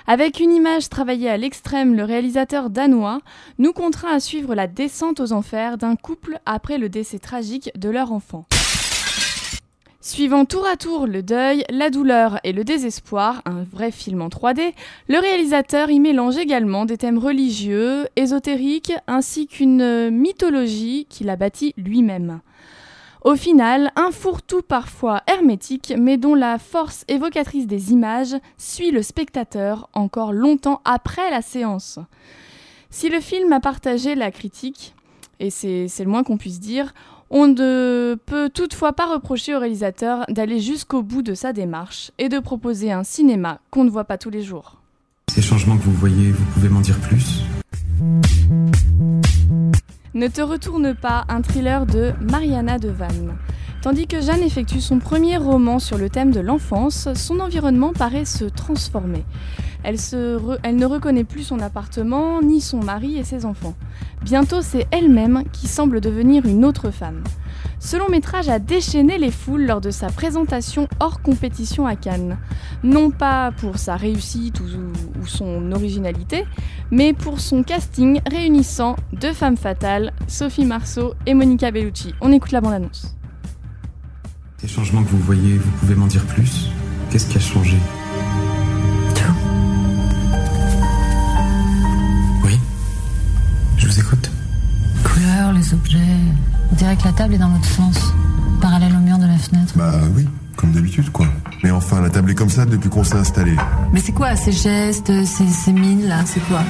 Avec 0.07 0.41
une 0.41 0.53
image 0.53 0.89
travaillée 0.89 1.31
à 1.31 1.37
l'extrême, 1.37 1.95
le 1.95 2.05
réalisateur 2.05 2.71
danois 2.71 3.21
nous 3.59 3.73
contraint 3.73 4.15
à 4.15 4.21
suivre 4.21 4.55
la 4.55 4.67
descente 4.67 5.21
aux 5.21 5.33
enfers 5.33 5.79
d'un 5.79 5.97
couple 5.97 6.39
après 6.47 6.79
le 6.79 6.89
décès 6.89 7.19
tragique 7.19 7.71
de 7.77 7.89
leur 7.89 8.13
enfant. 8.13 8.47
Suivant 10.01 10.45
tour 10.45 10.67
à 10.67 10.77
tour 10.77 11.07
le 11.07 11.23
deuil, 11.23 11.65
la 11.71 11.89
douleur 11.89 12.39
et 12.45 12.53
le 12.53 12.63
désespoir, 12.63 13.41
un 13.47 13.63
vrai 13.63 13.91
film 13.91 14.21
en 14.21 14.29
3D, 14.29 14.75
le 15.09 15.19
réalisateur 15.19 15.91
y 15.91 15.99
mélange 15.99 16.37
également 16.37 16.85
des 16.85 16.99
thèmes 16.99 17.17
religieux, 17.17 18.07
ésotériques, 18.15 18.93
ainsi 19.07 19.47
qu'une 19.47 20.11
mythologie 20.11 21.07
qu'il 21.09 21.31
a 21.31 21.37
bâtie 21.37 21.73
lui-même. 21.79 22.41
Au 23.25 23.37
final, 23.37 23.91
un 23.97 24.11
fourre-tout 24.11 24.61
parfois 24.61 25.23
hermétique, 25.27 25.95
mais 25.99 26.19
dont 26.19 26.35
la 26.35 26.59
force 26.59 27.07
évocatrice 27.09 27.67
des 27.67 27.91
images 27.91 28.37
suit 28.59 28.91
le 28.91 29.03
spectateur 29.03 29.89
encore 29.95 30.35
longtemps 30.35 30.83
après 30.85 31.31
la 31.31 31.41
séance. 31.41 31.99
Si 32.91 33.09
le 33.09 33.21
film 33.21 33.51
a 33.55 33.61
partagé 33.61 34.15
la 34.15 34.31
critique, 34.31 34.95
et 35.41 35.49
c'est 35.49 35.89
le 36.01 36.05
moins 36.05 36.23
qu'on 36.23 36.37
puisse 36.37 36.61
dire, 36.61 36.93
on 37.31 37.47
ne 37.47 38.15
peut 38.27 38.51
toutefois 38.51 38.93
pas 38.93 39.07
reprocher 39.07 39.57
au 39.57 39.59
réalisateur 39.59 40.27
d'aller 40.29 40.61
jusqu'au 40.61 41.03
bout 41.03 41.23
de 41.23 41.33
sa 41.33 41.55
démarche 41.55 42.13
et 42.19 42.29
de 42.29 42.39
proposer 42.39 42.93
un 42.93 43.05
cinéma 43.05 43.59
qu'on 43.71 43.85
ne 43.85 43.91
voit 43.91 44.05
pas 44.05 44.19
tous 44.19 44.29
les 44.29 44.43
jours. 44.43 44.83
Ces 45.33 45.41
changements 45.41 45.79
que 45.79 45.85
vous 45.85 45.95
voyez, 45.95 46.31
vous 46.31 46.45
pouvez 46.53 46.69
m'en 46.69 46.81
dire 46.81 47.01
plus? 47.01 47.41
Ne 50.14 50.29
te 50.29 50.40
retourne 50.40 50.94
pas, 50.94 51.24
un 51.29 51.42
thriller 51.42 51.87
de 51.87 52.12
Mariana 52.20 52.79
de 52.79 52.88
Vannes. 52.88 53.35
Tandis 53.83 54.07
que 54.07 54.20
Jeanne 54.20 54.44
effectue 54.44 54.81
son 54.81 55.00
premier 55.00 55.37
roman 55.38 55.81
sur 55.81 55.98
le 55.98 56.09
thème 56.09 56.31
de 56.31 56.38
l'enfance, 56.38 57.09
son 57.14 57.40
environnement 57.40 57.92
paraît 57.92 58.24
se 58.24 58.44
transformer. 58.44 59.24
Elle, 59.83 59.96
elle 60.62 60.77
ne 60.77 60.87
reconnaît 60.87 61.24
plus 61.24 61.42
son 61.42 61.59
appartement, 61.59 62.40
ni 62.42 62.61
son 62.61 62.79
mari 62.79 63.18
et 63.18 63.24
ses 63.24 63.44
enfants. 63.44 63.74
Bientôt, 64.22 64.62
c'est 64.62 64.87
elle-même 64.92 65.42
qui 65.53 65.66
semble 65.66 66.00
devenir 66.00 66.46
une 66.46 66.64
autre 66.64 66.92
femme. 66.92 67.24
Ce 67.79 67.96
long 67.96 68.09
métrage 68.09 68.48
a 68.48 68.59
déchaîné 68.59 69.18
les 69.18 69.31
foules 69.31 69.66
lors 69.66 69.81
de 69.81 69.90
sa 69.90 70.07
présentation 70.09 70.88
hors 71.00 71.20
compétition 71.20 71.87
à 71.87 71.96
Cannes. 71.96 72.38
Non 72.83 73.11
pas 73.11 73.53
pour 73.53 73.79
sa 73.79 73.96
réussite 73.96 74.61
ou, 74.61 74.64
ou 75.20 75.27
son 75.27 75.70
originalité, 75.72 76.44
mais 76.90 77.12
pour 77.12 77.40
son 77.40 77.62
casting 77.62 78.20
réunissant 78.31 78.96
deux 79.12 79.33
femmes 79.33 79.57
fatales, 79.57 80.12
Sophie 80.29 80.64
Marceau 80.64 81.14
et 81.27 81.35
Monica 81.35 81.70
Bellucci. 81.70 82.14
On 82.20 82.33
écoute 82.33 82.53
la 82.53 82.61
bande-annonce. 82.61 83.14
Ces 84.59 84.68
changements 84.68 85.03
que 85.03 85.09
vous 85.11 85.18
voyez, 85.18 85.59
vous 85.59 85.70
pouvez 85.72 85.94
m'en 85.94 86.07
dire 86.07 86.24
plus? 86.24 86.70
Qu'est-ce 87.11 87.29
qui 87.29 87.37
a 87.37 87.40
changé? 87.40 87.77
Oui 92.44 92.59
Je 93.77 93.87
vous 93.87 94.00
écoute. 94.00 94.31
couleurs, 95.05 95.53
les 95.53 95.74
objets. 95.74 95.98
On 96.75 96.77
dirait 96.77 96.97
que 96.97 97.05
la 97.05 97.13
table 97.13 97.35
est 97.35 97.39
dans 97.39 97.51
l'autre 97.51 97.69
sens, 97.69 97.97
parallèle 98.61 98.93
au 98.97 98.99
mur 98.99 99.17
de 99.17 99.27
la 99.27 99.39
fenêtre. 99.39 99.73
Bah 99.77 99.93
oui, 100.17 100.27
comme 100.57 100.73
d'habitude 100.73 101.09
quoi. 101.13 101.29
Mais 101.63 101.71
enfin, 101.71 102.01
la 102.01 102.11
table 102.11 102.33
est 102.33 102.35
comme 102.35 102.51
ça 102.51 102.65
depuis 102.67 102.91
qu'on 102.91 103.05
s'est 103.05 103.15
installé. 103.15 103.55
Mais 103.93 104.01
c'est 104.01 104.11
quoi 104.11 104.35
ces 104.35 104.51
gestes, 104.51 105.13
ces, 105.25 105.47
ces 105.47 105.73
mines 105.73 106.09
là 106.09 106.25
C'est 106.27 106.41
quoi? 106.49 106.65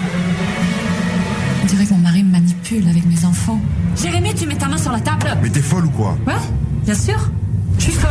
On 1.62 1.66
dirait 1.66 1.86
que 1.86 1.94
mon 1.94 2.00
mari 2.00 2.22
me 2.22 2.32
manipule 2.32 2.86
avec 2.86 3.06
mes 3.06 3.24
enfants. 3.24 3.58
Jérémy, 3.96 4.34
tu 4.34 4.46
mets 4.46 4.56
ta 4.56 4.68
main 4.68 4.76
sur 4.76 4.92
la 4.92 5.00
table 5.00 5.38
Mais 5.42 5.48
t'es 5.48 5.62
folle 5.62 5.86
ou 5.86 5.90
quoi? 5.90 6.18
Ouais, 6.26 6.34
bien 6.84 6.94
sûr. 6.94 7.30
Je 7.78 7.84
suis 7.84 7.92
folle. 7.92 8.10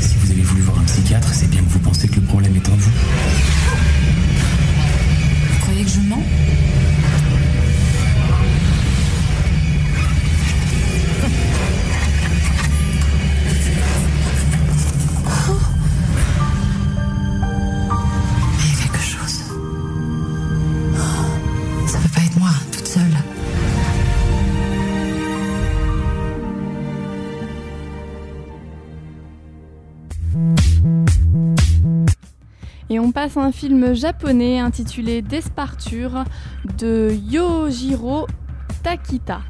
Si 0.00 0.16
vous 0.24 0.32
avez 0.32 0.42
voulu 0.42 0.62
voir 0.62 0.76
un 0.80 0.84
psychiatre, 0.86 1.28
c'est 1.32 1.48
bien 1.48 1.62
que 1.62 1.68
vous 1.68 1.78
pensez 1.78 2.08
que 2.08 2.16
le 2.16 2.22
problème 2.26 2.56
est 2.56 2.68
en 2.68 2.74
vous. 2.74 2.90
Vous 5.52 5.58
croyez 5.60 5.84
que 5.84 5.90
je 5.90 6.00
mens? 6.00 6.24
Et 32.92 32.98
on 32.98 33.12
passe 33.12 33.36
à 33.36 33.42
un 33.42 33.52
film 33.52 33.94
japonais 33.94 34.58
intitulé 34.58 35.22
Desparture 35.22 36.24
de 36.76 37.14
Yojiro 37.30 38.26
Takita. 38.82 39.42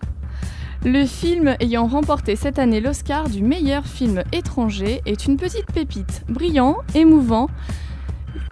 Le 0.85 1.07
film 1.07 1.57
ayant 1.59 1.87
remporté 1.87 2.37
cette 2.37 2.59
année 2.59 2.83
l'Oscar 2.83 3.31
du 3.31 3.43
meilleur 3.43 3.87
film 3.87 4.23
étranger 4.33 5.01
est 5.07 5.25
une 5.25 5.39
petite 5.39 5.73
pépite, 5.73 6.23
brillant, 6.29 6.77
émouvant. 6.95 7.49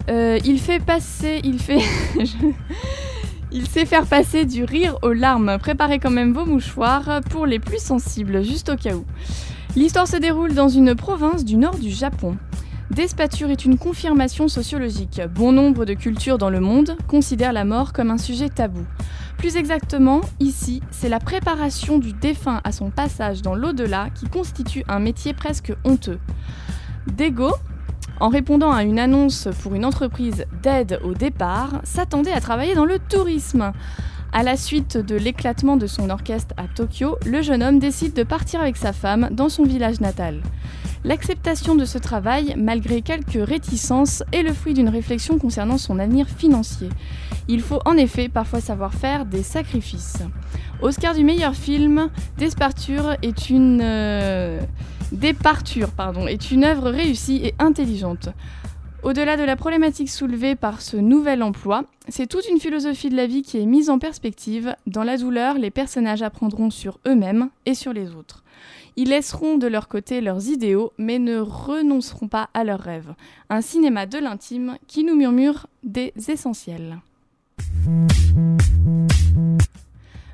Euh, 0.09 0.38
il 0.46 0.59
fait 0.59 0.83
passer, 0.83 1.42
il 1.44 1.59
fait, 1.59 1.83
il 3.53 3.68
sait 3.68 3.85
faire 3.85 4.07
passer 4.07 4.46
du 4.46 4.64
rire 4.64 4.98
aux 5.03 5.12
larmes. 5.12 5.59
Préparez 5.59 5.98
quand 5.98 6.11
même 6.11 6.33
vos 6.33 6.46
mouchoirs 6.46 7.20
pour 7.29 7.44
les 7.44 7.59
plus 7.59 7.83
sensibles, 7.83 8.42
juste 8.42 8.70
au 8.70 8.77
cas 8.77 8.94
où. 8.94 9.05
L'histoire 9.77 10.09
se 10.09 10.16
déroule 10.16 10.55
dans 10.55 10.68
une 10.68 10.94
province 10.94 11.44
du 11.44 11.57
nord 11.57 11.77
du 11.77 11.90
Japon. 11.90 12.38
Despature 12.90 13.51
est 13.51 13.66
une 13.66 13.77
confirmation 13.77 14.48
sociologique. 14.48 15.20
Bon 15.35 15.53
nombre 15.53 15.85
de 15.85 15.92
cultures 15.92 16.38
dans 16.38 16.48
le 16.48 16.61
monde 16.61 16.96
considèrent 17.07 17.53
la 17.53 17.66
mort 17.66 17.92
comme 17.92 18.11
un 18.11 18.16
sujet 18.16 18.48
tabou. 18.48 18.85
Plus 19.37 19.57
exactement, 19.57 20.22
ici, 20.40 20.83
c'est 20.90 21.11
la 21.11 21.20
préparation 21.20 21.98
du 21.98 22.14
défunt 22.14 22.61
à 22.64 22.72
son 22.72 22.90
passage 22.90 23.42
dans 23.42 23.55
l'au-delà 23.55 24.09
qui 24.14 24.27
constitue 24.27 24.85
un 24.88 25.01
métier 25.01 25.35
presque 25.35 25.72
honteux. 25.85 26.18
Dego, 27.07 27.53
en 28.20 28.31
répondant 28.31 28.72
à 28.72 28.83
une 28.85 28.98
annonce 28.98 29.48
pour 29.62 29.74
une 29.74 29.85
entreprise 29.85 30.46
d'aide 30.62 30.98
au 31.05 31.12
départ, 31.12 31.81
s'attendait 31.85 32.33
à 32.33 32.40
travailler 32.40 32.74
dans 32.74 32.87
le 32.87 32.98
tourisme. 32.98 33.72
À 34.33 34.42
la 34.42 34.57
suite 34.57 34.96
de 34.96 35.14
l'éclatement 35.14 35.77
de 35.77 35.87
son 35.87 36.09
orchestre 36.11 36.55
à 36.57 36.66
Tokyo, 36.66 37.16
le 37.27 37.42
jeune 37.42 37.62
homme 37.62 37.79
décide 37.79 38.14
de 38.14 38.22
partir 38.22 38.61
avec 38.61 38.77
sa 38.77 38.92
femme 38.92 39.29
dans 39.31 39.48
son 39.48 39.64
village 39.64 40.01
natal. 40.01 40.42
L'acceptation 41.04 41.74
de 41.74 41.84
ce 41.84 41.98
travail, 41.98 42.54
malgré 42.56 43.02
quelques 43.02 43.46
réticences, 43.46 44.22
est 44.32 44.42
le 44.42 44.52
fruit 44.52 44.74
d'une 44.74 44.88
réflexion 44.88 45.38
concernant 45.38 45.78
son 45.78 45.98
avenir 45.98 46.28
financier. 46.28 46.88
Il 47.48 47.61
faut 47.61 47.80
en 47.84 47.96
effet 47.96 48.28
parfois 48.28 48.61
savoir 48.61 48.92
faire 48.92 49.24
des 49.24 49.42
sacrifices. 49.42 50.18
Oscar 50.82 51.14
du 51.14 51.24
meilleur 51.24 51.55
film, 51.55 52.11
Desparture 52.36 53.16
est 53.22 53.51
une 53.51 53.80
euh, 53.82 54.61
est 55.12 56.51
une 56.51 56.64
œuvre 56.64 56.90
réussie 56.90 57.40
et 57.42 57.55
intelligente. 57.59 58.28
Au-delà 59.05 59.36
de 59.36 59.44
la 59.44 59.55
problématique 59.55 60.11
soulevée 60.11 60.57
par 60.57 60.80
ce 60.80 60.96
nouvel 60.96 61.42
emploi, 61.42 61.84
c'est 62.09 62.26
toute 62.26 62.49
une 62.49 62.59
philosophie 62.59 63.09
de 63.09 63.16
la 63.16 63.26
vie 63.26 63.42
qui 63.42 63.59
est 63.59 63.64
mise 63.64 63.90
en 63.90 64.01
perspective. 64.01 64.74
Dans 64.86 65.05
la 65.05 65.16
douleur, 65.16 65.55
les 65.55 65.70
personnages 65.70 66.22
apprendront 66.22 66.70
sur 66.70 66.99
eux-mêmes 67.07 67.49
et 67.64 67.74
sur 67.74 67.92
les 67.92 68.14
autres. 68.14 68.42
Ils 69.01 69.11
laisseront 69.11 69.59
de 69.59 69.68
leur 69.68 69.86
côté 69.86 70.20
leurs 70.20 70.49
idéaux, 70.49 70.92
mais 70.99 71.20
ne 71.20 71.38
renonceront 71.38 72.26
pas 72.26 72.51
à 72.53 72.64
leurs 72.64 72.80
rêves. 72.80 73.14
Un 73.49 73.61
cinéma 73.61 74.07
de 74.07 74.18
l'intime 74.18 74.76
qui 74.88 75.05
nous 75.05 75.14
murmure 75.14 75.68
des 75.84 76.12
essentiels. 76.26 76.99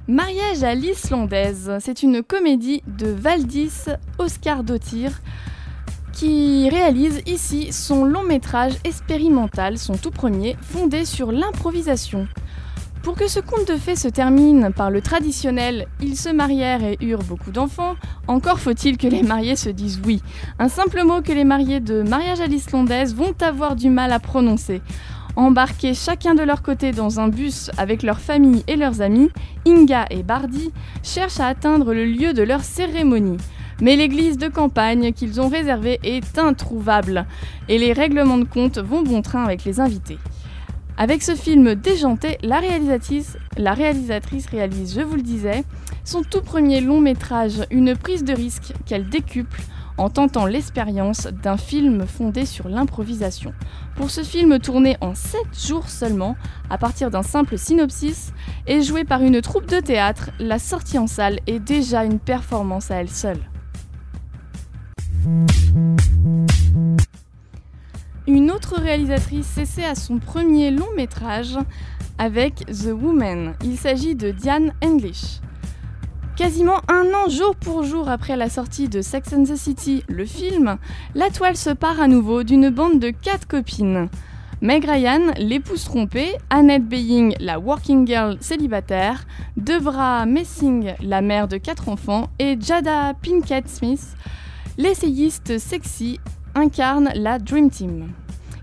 Mariage 0.09 0.63
à 0.63 0.75
l'islandaise, 0.75 1.73
c'est 1.81 2.03
une 2.03 2.23
comédie 2.23 2.83
de 2.87 3.09
Valdis 3.09 3.91
Oscar 4.19 4.65
Dottir 4.65 5.21
qui 6.15 6.71
réalise 6.71 7.21
ici 7.27 7.71
son 7.71 8.07
long 8.07 8.23
métrage 8.23 8.77
expérimental, 8.85 9.77
son 9.77 9.99
tout 9.99 10.11
premier, 10.11 10.57
fondé 10.63 11.05
sur 11.05 11.33
l'improvisation. 11.33 12.27
Pour 13.05 13.17
que 13.17 13.29
ce 13.29 13.39
conte 13.39 13.69
de 13.69 13.77
fées 13.77 13.97
se 13.97 14.09
termine 14.09 14.73
par 14.75 14.91
le 14.91 15.03
traditionnel 15.03 15.87
ils 16.01 16.17
se 16.17 16.31
marièrent 16.31 16.83
et 16.83 16.97
eurent 17.03 17.23
beaucoup 17.23 17.51
d'enfants, 17.51 17.97
encore 18.29 18.59
faut-il 18.59 18.97
que 18.97 19.07
les 19.07 19.23
mariés 19.23 19.57
se 19.57 19.69
disent 19.69 20.01
oui. 20.07 20.23
Un 20.59 20.71
simple 20.71 21.05
mot 21.05 21.21
que 21.21 21.33
les 21.33 21.45
mariés 21.45 21.81
de 21.81 22.03
mariage 22.03 22.41
à 22.41 22.47
l'islandaise 22.47 23.15
vont 23.15 23.35
avoir 23.43 23.77
du 23.77 23.91
mal 23.91 24.11
à 24.11 24.21
prononcer. 24.21 24.81
Embarqués 25.37 25.93
chacun 25.93 26.35
de 26.35 26.43
leur 26.43 26.63
côté 26.63 26.93
dans 26.93 27.21
un 27.21 27.29
bus 27.29 27.71
avec 27.77 28.03
leur 28.03 28.21
famille 28.21 28.65
et 28.69 28.77
leurs 28.77 29.03
amis, 29.03 29.29
Inga 29.67 30.07
et 30.09 30.23
Bardi 30.23 30.73
cherchent 31.03 31.41
à 31.41 31.49
atteindre 31.49 31.93
le 31.93 32.07
lieu 32.07 32.33
de 32.33 32.43
leur 32.43 32.65
cérémonie. 32.65 33.37
Mais 33.83 33.97
l'église 33.97 34.39
de 34.39 34.49
campagne 34.49 35.13
qu'ils 35.13 35.43
ont 35.43 35.49
réservée 35.49 36.01
est 36.05 36.39
introuvable 36.39 37.27
et 37.69 37.77
les 37.77 37.93
règlements 37.93 38.39
de 38.39 38.45
compte 38.45 38.79
vont 38.79 39.03
bon 39.03 39.21
train 39.21 39.45
avec 39.45 39.65
les 39.67 39.79
invités. 39.79 40.19
Avec 40.97 41.23
ce 41.25 41.35
film 41.35 41.75
déjanté, 41.75 42.39
la 42.43 42.61
réalisatrice, 42.61 43.37
réalise, 43.57 44.95
je 44.95 45.01
vous 45.01 45.17
le 45.17 45.23
disais, 45.23 45.65
son 46.05 46.23
tout 46.23 46.41
premier 46.41 46.81
long 46.81 47.01
métrage, 47.01 47.67
une 47.73 47.97
prise 47.97 48.23
de 48.23 48.33
risque 48.33 48.73
qu'elle 48.87 49.09
décuple 49.09 49.61
en 49.97 50.09
tentant 50.09 50.47
l'expérience 50.47 51.27
d'un 51.43 51.57
film 51.57 52.07
fondé 52.07 52.47
sur 52.47 52.69
l'improvisation. 52.69 53.53
Pour 53.97 54.11
ce 54.11 54.23
film 54.23 54.59
tourné 54.61 54.97
en 55.01 55.15
7 55.15 55.41
jours 55.67 55.89
seulement, 55.89 56.37
à 56.71 56.79
partir 56.79 57.11
d'un 57.11 57.23
simple 57.23 57.59
synopsis, 57.59 58.33
et 58.69 58.83
joué 58.83 59.05
par 59.05 59.23
une 59.23 59.41
troupe 59.41 59.67
de 59.67 59.81
théâtre, 59.81 60.31
la 60.39 60.61
sortie 60.61 60.99
en 60.99 61.09
salle 61.09 61.41
est 61.49 61.59
déjà 61.59 62.05
une 62.05 62.21
performance 62.21 62.93
à 62.93 62.97
elle 62.97 63.11
seule. 63.11 63.41
Une 68.27 68.51
autre 68.51 68.81
réalisatrice 68.81 69.47
s'essaie 69.47 69.85
à 69.85 69.95
son 69.95 70.19
premier 70.19 70.71
long 70.71 70.89
métrage 70.97 71.59
avec 72.17 72.65
The 72.67 72.93
Woman. 72.99 73.53
Il 73.63 73.77
s'agit 73.77 74.15
de 74.15 74.31
Diane 74.31 74.73
English. 74.83 75.41
Quasiment 76.35 76.81
un 76.89 77.05
an 77.13 77.29
jour 77.29 77.55
pour 77.55 77.83
jour 77.83 78.09
après 78.09 78.37
la 78.37 78.49
sortie 78.49 78.89
de 78.89 79.03
Sex 79.03 79.35
and 79.35 79.45
the 79.45 79.57
City, 79.57 80.05
le 80.09 80.25
film, 80.25 80.79
la 81.15 81.29
toile 81.29 81.57
se 81.57 81.69
part 81.69 82.01
à 82.01 82.09
nouveau 82.09 82.45
d'une 82.45 82.71
bande 82.71 82.99
de 82.99 83.11
quatre 83.11 83.47
copines. 83.47 84.09
Meg 84.63 84.87
Ryan, 84.87 85.35
l'épouse 85.37 85.85
trompée, 85.85 86.33
Annette 86.49 86.89
Being, 86.89 87.35
la 87.41 87.59
working 87.59 88.07
girl 88.07 88.39
célibataire, 88.41 89.27
Debra 89.59 90.25
Messing, 90.25 90.95
la 91.03 91.21
mère 91.21 91.47
de 91.47 91.59
quatre 91.59 91.91
enfants, 91.91 92.31
et 92.39 92.57
Jada 92.59 93.13
Pinkett 93.23 93.69
Smith, 93.69 94.17
l'essayiste 94.79 95.59
sexy, 95.59 96.19
incarne 96.55 97.11
la 97.15 97.39
Dream 97.39 97.71
Team. 97.71 98.13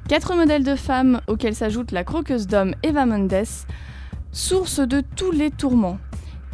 Quatre 0.07 0.35
modèles 0.35 0.63
de 0.63 0.75
femmes 0.75 1.21
auxquels 1.27 1.55
s'ajoute 1.55 1.91
la 1.91 2.03
croqueuse 2.03 2.47
d'hommes 2.47 2.75
Eva 2.83 3.05
Mendes, 3.05 3.45
source 4.31 4.79
de 4.79 5.01
tous 5.15 5.31
les 5.31 5.51
tourments. 5.51 5.97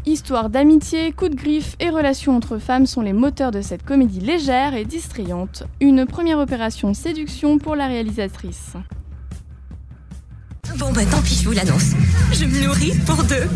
Histoire 0.05 0.49
d'amitié, 0.49 1.11
coups 1.11 1.31
de 1.31 1.35
griffe 1.35 1.75
et 1.79 1.89
relations 1.89 2.35
entre 2.35 2.59
femmes 2.59 2.85
sont 2.85 3.01
les 3.01 3.13
moteurs 3.13 3.51
de 3.51 3.61
cette 3.61 3.83
comédie 3.83 4.21
légère 4.21 4.73
et 4.73 4.85
distrayante. 4.85 5.63
Une 5.81 6.05
première 6.05 6.39
opération 6.39 6.93
séduction 6.93 7.57
pour 7.57 7.75
la 7.75 7.87
réalisatrice. 7.87 8.73
Bon 10.77 10.91
bah 10.93 11.05
tant 11.09 11.21
pis, 11.21 11.39
je 11.41 11.49
vous 11.49 11.55
l'annonce. 11.55 11.91
Je 12.31 12.45
me 12.45 12.65
nourris 12.65 12.93
pour 13.05 13.23
deux. 13.23 13.47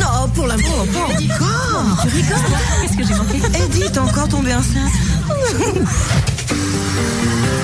Non, 0.00 0.28
pour 0.34 0.46
l'amour, 0.46 0.86
pas 0.92 1.00
encore. 1.00 2.02
Tu 2.02 2.08
rigoles? 2.08 2.38
Qu'est-ce 2.82 2.96
que 2.96 3.04
j'ai 3.04 3.14
manqué 3.14 3.36
Eddie, 3.64 3.92
t'es 3.92 3.98
encore 3.98 4.28
tombé 4.28 4.54
enceinte. 4.54 4.92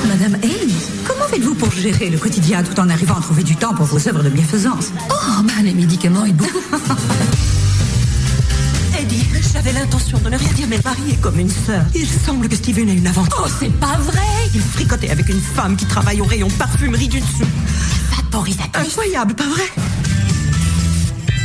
Madame 0.08 0.34
Haley, 0.42 0.72
comment 1.06 1.26
faites-vous 1.28 1.54
pour 1.54 1.70
gérer 1.72 2.10
le 2.10 2.18
quotidien 2.18 2.62
tout 2.62 2.78
en 2.78 2.88
arrivant 2.88 3.16
à 3.16 3.20
trouver 3.20 3.42
du 3.42 3.56
temps 3.56 3.74
pour 3.74 3.86
vos 3.86 4.08
œuvres 4.08 4.22
de 4.22 4.28
bienfaisance? 4.28 4.90
Oh, 5.10 5.14
bah 5.42 5.52
les 5.62 5.72
médicaments 5.74 6.24
et 6.24 6.32
beaucoup. 6.32 6.58
Eddie, 8.98 9.24
j'avais 9.52 9.72
l'intention 9.72 10.18
de 10.18 10.30
ne 10.30 10.36
rien 10.38 10.52
dire, 10.52 10.66
mais 10.68 10.78
Marie 10.84 11.10
est 11.12 11.20
comme 11.20 11.38
une 11.38 11.50
sœur. 11.50 11.82
Il 11.94 12.06
semble 12.06 12.48
que 12.48 12.56
Steven 12.56 12.88
ait 12.88 12.94
une 12.94 13.06
aventure. 13.06 13.42
Oh, 13.44 13.48
c'est 13.58 13.72
pas 13.80 13.96
vrai 13.98 14.22
Il 14.54 14.60
fricotait 14.60 15.10
avec 15.10 15.28
une 15.28 15.40
femme 15.40 15.76
qui 15.76 15.86
travaille 15.86 16.20
au 16.20 16.24
rayon 16.24 16.48
parfumerie 16.58 17.08
du 17.08 17.20
dessous. 17.20 17.44
Vaporisatrice. 18.16 18.86
Incroyable, 18.86 19.34
pas 19.34 19.48
vrai? 19.48 19.64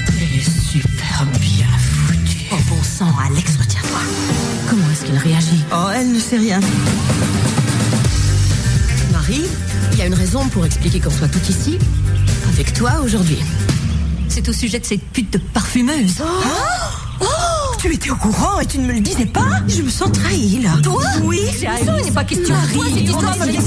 Elle 0.10 0.40
est 0.40 0.44
super 0.44 1.26
bien 1.40 1.66
foutue. 1.80 2.46
Oh 2.52 2.56
bon 2.70 2.84
sang, 2.84 3.12
Alex, 3.26 3.58
retiens-toi. 3.60 4.00
Comment 4.70 4.90
est-ce 4.92 5.06
qu'elle 5.06 5.18
réagit? 5.18 5.64
Oh, 5.74 5.88
elle 5.94 6.12
ne 6.14 6.20
sait 6.20 6.38
rien. 6.38 6.60
Marie, 9.30 9.45
il 9.91 9.99
y 9.99 10.01
a 10.01 10.07
une 10.07 10.15
raison 10.15 10.47
pour 10.49 10.65
expliquer 10.65 10.99
qu'on 10.99 11.11
soit 11.11 11.27
tout 11.27 11.41
ici. 11.49 11.77
Avec 12.51 12.73
toi 12.73 12.93
aujourd'hui. 13.03 13.38
C'est 14.27 14.49
au 14.49 14.53
sujet 14.53 14.80
de 14.80 14.86
cette 14.86 15.03
pute 15.11 15.32
de 15.32 15.38
parfumeuse. 15.38 16.15
Oh, 17.21 17.25
tu 17.80 17.93
étais 17.93 18.09
au 18.09 18.15
courant 18.15 18.59
et 18.59 18.65
tu 18.65 18.80
ne 18.80 18.88
me 18.88 18.93
le 18.93 19.01
disais 19.01 19.27
pas 19.27 19.45
Je 19.67 19.84
me 19.84 19.89
sens 19.89 20.11
trahie 20.11 20.63
là. 20.63 20.71
Toi 20.82 21.03
Oui, 21.23 21.41
j'ai 21.59 21.67
Il 21.99 22.05
n'est 22.05 22.11
pas 22.11 22.23
question 22.23 22.55
de 22.55 22.73
toi, 22.73 22.86
cette 22.91 23.03
histoire 23.03 23.38
va 23.38 23.45
bien 23.45 23.61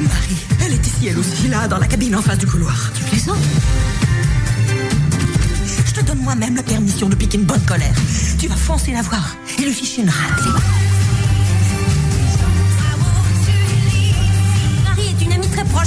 Marie, 0.00 0.36
elle 0.64 0.72
est 0.72 0.86
ici 0.86 1.08
elle 1.08 1.18
aussi, 1.18 1.48
là, 1.48 1.68
dans 1.68 1.78
la 1.78 1.86
cabine 1.86 2.16
en 2.16 2.22
face 2.22 2.38
du 2.38 2.46
couloir. 2.46 2.90
Tu 2.94 3.04
plaisantes 3.04 3.36
Je 5.84 5.92
te 5.92 6.00
donne 6.00 6.20
moi-même 6.20 6.56
la 6.56 6.62
permission 6.62 7.10
de 7.10 7.16
piquer 7.16 7.36
une 7.36 7.44
bonne 7.44 7.64
colère. 7.66 7.94
Tu 8.38 8.48
vas 8.48 8.56
foncer 8.56 8.92
la 8.92 9.02
voir 9.02 9.36
et 9.58 9.62
lui 9.62 9.74
ficher 9.74 10.00
une 10.00 10.10
raclée. 10.10 10.83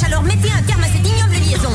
Alors 0.04 0.24
mettez 0.24 0.50
un 0.52 0.62
terme 0.64 0.84
à 0.84 0.88
cette 0.88 1.08
ignoble 1.08 1.34
liaison. 1.34 1.70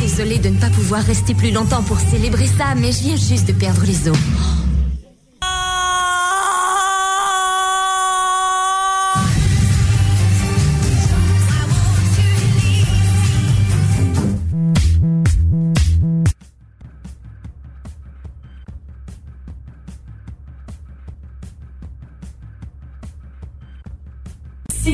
Désolée 0.00 0.38
de 0.38 0.48
ne 0.48 0.58
pas 0.58 0.70
pouvoir 0.70 1.02
rester 1.02 1.34
plus 1.34 1.50
longtemps 1.50 1.82
pour 1.82 1.98
célébrer 1.98 2.46
ça, 2.46 2.74
mais 2.76 2.92
je 2.92 3.00
viens 3.00 3.16
juste 3.16 3.46
de 3.46 3.52
perdre 3.52 3.82
les 3.84 4.08
os. 4.08 4.18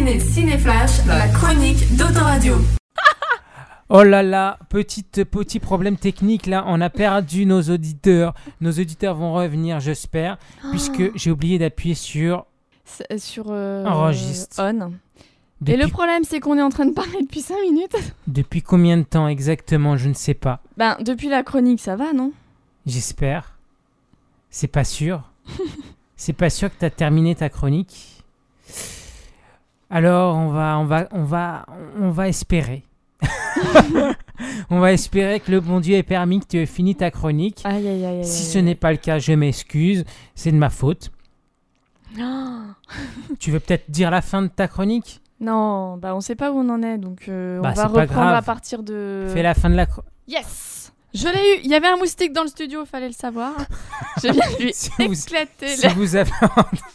Ciné, 0.09 0.21
Cinéflash, 0.21 1.05
la 1.07 1.29
chronique 1.29 1.95
d'Autoradio. 1.97 2.55
Oh 3.91 4.03
là 4.03 4.23
là, 4.23 4.59
petite, 4.69 5.25
petit 5.25 5.61
problème 5.61 5.97
technique 5.97 6.47
là, 6.47 6.63
on 6.67 6.81
a 6.83 6.89
perdu 6.91 7.47
nos 7.47 7.63
auditeurs. 7.63 8.35
Nos 8.61 8.71
auditeurs 8.73 9.15
vont 9.15 9.33
revenir, 9.33 9.81
j'espère, 9.81 10.37
puisque 10.71 11.11
j'ai 11.17 11.31
oublié 11.31 11.59
d'appuyer 11.59 11.95
sur 11.95 12.45
C'est- 12.85 13.19
Sur 13.19 13.47
euh, 13.49 13.85
Enregistre. 13.87 14.57
On. 14.63 14.93
Depuis, 15.63 15.73
Et 15.73 15.77
le 15.83 15.89
problème, 15.89 16.23
c'est 16.25 16.39
qu'on 16.41 16.57
est 16.59 16.63
en 16.63 16.69
train 16.69 16.85
de 16.87 16.93
parler 16.93 17.19
depuis 17.23 17.41
5 17.41 17.57
minutes. 17.63 17.97
depuis 18.27 18.61
combien 18.63 18.97
de 18.99 19.03
temps 19.05 19.27
exactement, 19.29 19.97
je 19.97 20.09
ne 20.11 20.15
sais 20.15 20.35
pas. 20.35 20.61
Ben, 20.77 20.97
depuis 21.01 21.29
la 21.31 21.43
chronique, 21.43 21.81
ça 21.81 21.97
va, 21.97 22.13
non? 22.15 22.33
J'espère. 22.87 23.57
C'est 24.51 24.69
pas 24.69 24.85
sûr. 24.85 25.23
C'est 26.17 26.35
pas 26.35 26.51
sûr 26.51 26.69
que 26.71 26.79
tu 26.79 26.85
as 26.85 26.91
terminé 26.91 27.35
ta 27.35 27.49
chronique? 27.49 28.18
Alors, 29.91 30.37
on 30.37 30.51
va, 30.51 30.79
on 30.79 30.85
va, 30.85 31.09
on 31.13 31.25
va, 31.25 31.67
on 31.99 32.11
va 32.11 32.29
espérer. 32.29 32.85
on 34.71 34.79
va 34.81 34.93
espérer 34.93 35.41
que 35.41 35.51
le 35.51 35.61
bon 35.61 35.81
Dieu 35.81 35.97
ait 35.97 36.03
permis 36.03 36.41
que 36.41 36.47
tu 36.47 36.59
aies 36.59 36.67
fini 36.67 36.95
ta 36.95 37.11
chronique. 37.11 37.63
Aïe, 37.65 37.89
aïe, 37.89 38.05
aïe. 38.05 38.25
Si 38.25 38.45
ce 38.45 38.59
n'est 38.59 38.75
pas 38.75 38.93
le 38.93 38.99
cas, 38.99 39.19
je 39.19 39.33
m'excuse. 39.33 40.05
C'est 40.35 40.53
de 40.53 40.59
ma 40.59 40.71
faute. 40.71 41.11
Oh 42.19 42.61
Tu 43.39 43.51
veux 43.51 43.61
peut-être 43.61 43.91
dire 43.91 44.11
la 44.11 44.23
fin 44.23 44.43
de 44.43 44.49
ta 44.49 44.69
chronique? 44.69 45.21
Non, 45.41 45.97
bah 45.99 46.15
on 46.15 46.21
sait 46.21 46.35
pas 46.35 46.51
où 46.51 46.57
on 46.59 46.69
en 46.69 46.83
est, 46.83 46.99
donc 46.99 47.27
euh, 47.29 47.61
Bah, 47.61 47.71
on 47.71 47.75
va 47.75 47.87
reprendre 47.87 48.35
à 48.35 48.43
partir 48.43 48.83
de... 48.83 49.27
Fais 49.33 49.43
la 49.43 49.55
fin 49.55 49.71
de 49.71 49.77
la 49.77 49.87
chronique. 49.87 50.11
Yes 50.27 50.88
Je 51.15 51.27
l'ai 51.27 51.57
eu 51.57 51.61
Il 51.65 51.71
y 51.71 51.75
avait 51.75 51.87
un 51.89 51.97
moustique 51.97 52.33
dans 52.33 52.43
le 52.43 52.49
studio, 52.49 52.85
fallait 52.85 53.07
le 53.09 53.13
savoir. 53.15 53.55
Je 54.23 54.29
viens 54.31 54.51
de 54.59 54.63
lui 54.63 54.73
Si 54.75 54.91
vous- 54.99 55.15
Si 55.15 55.89
vous 55.97 56.17
avez 56.17 56.31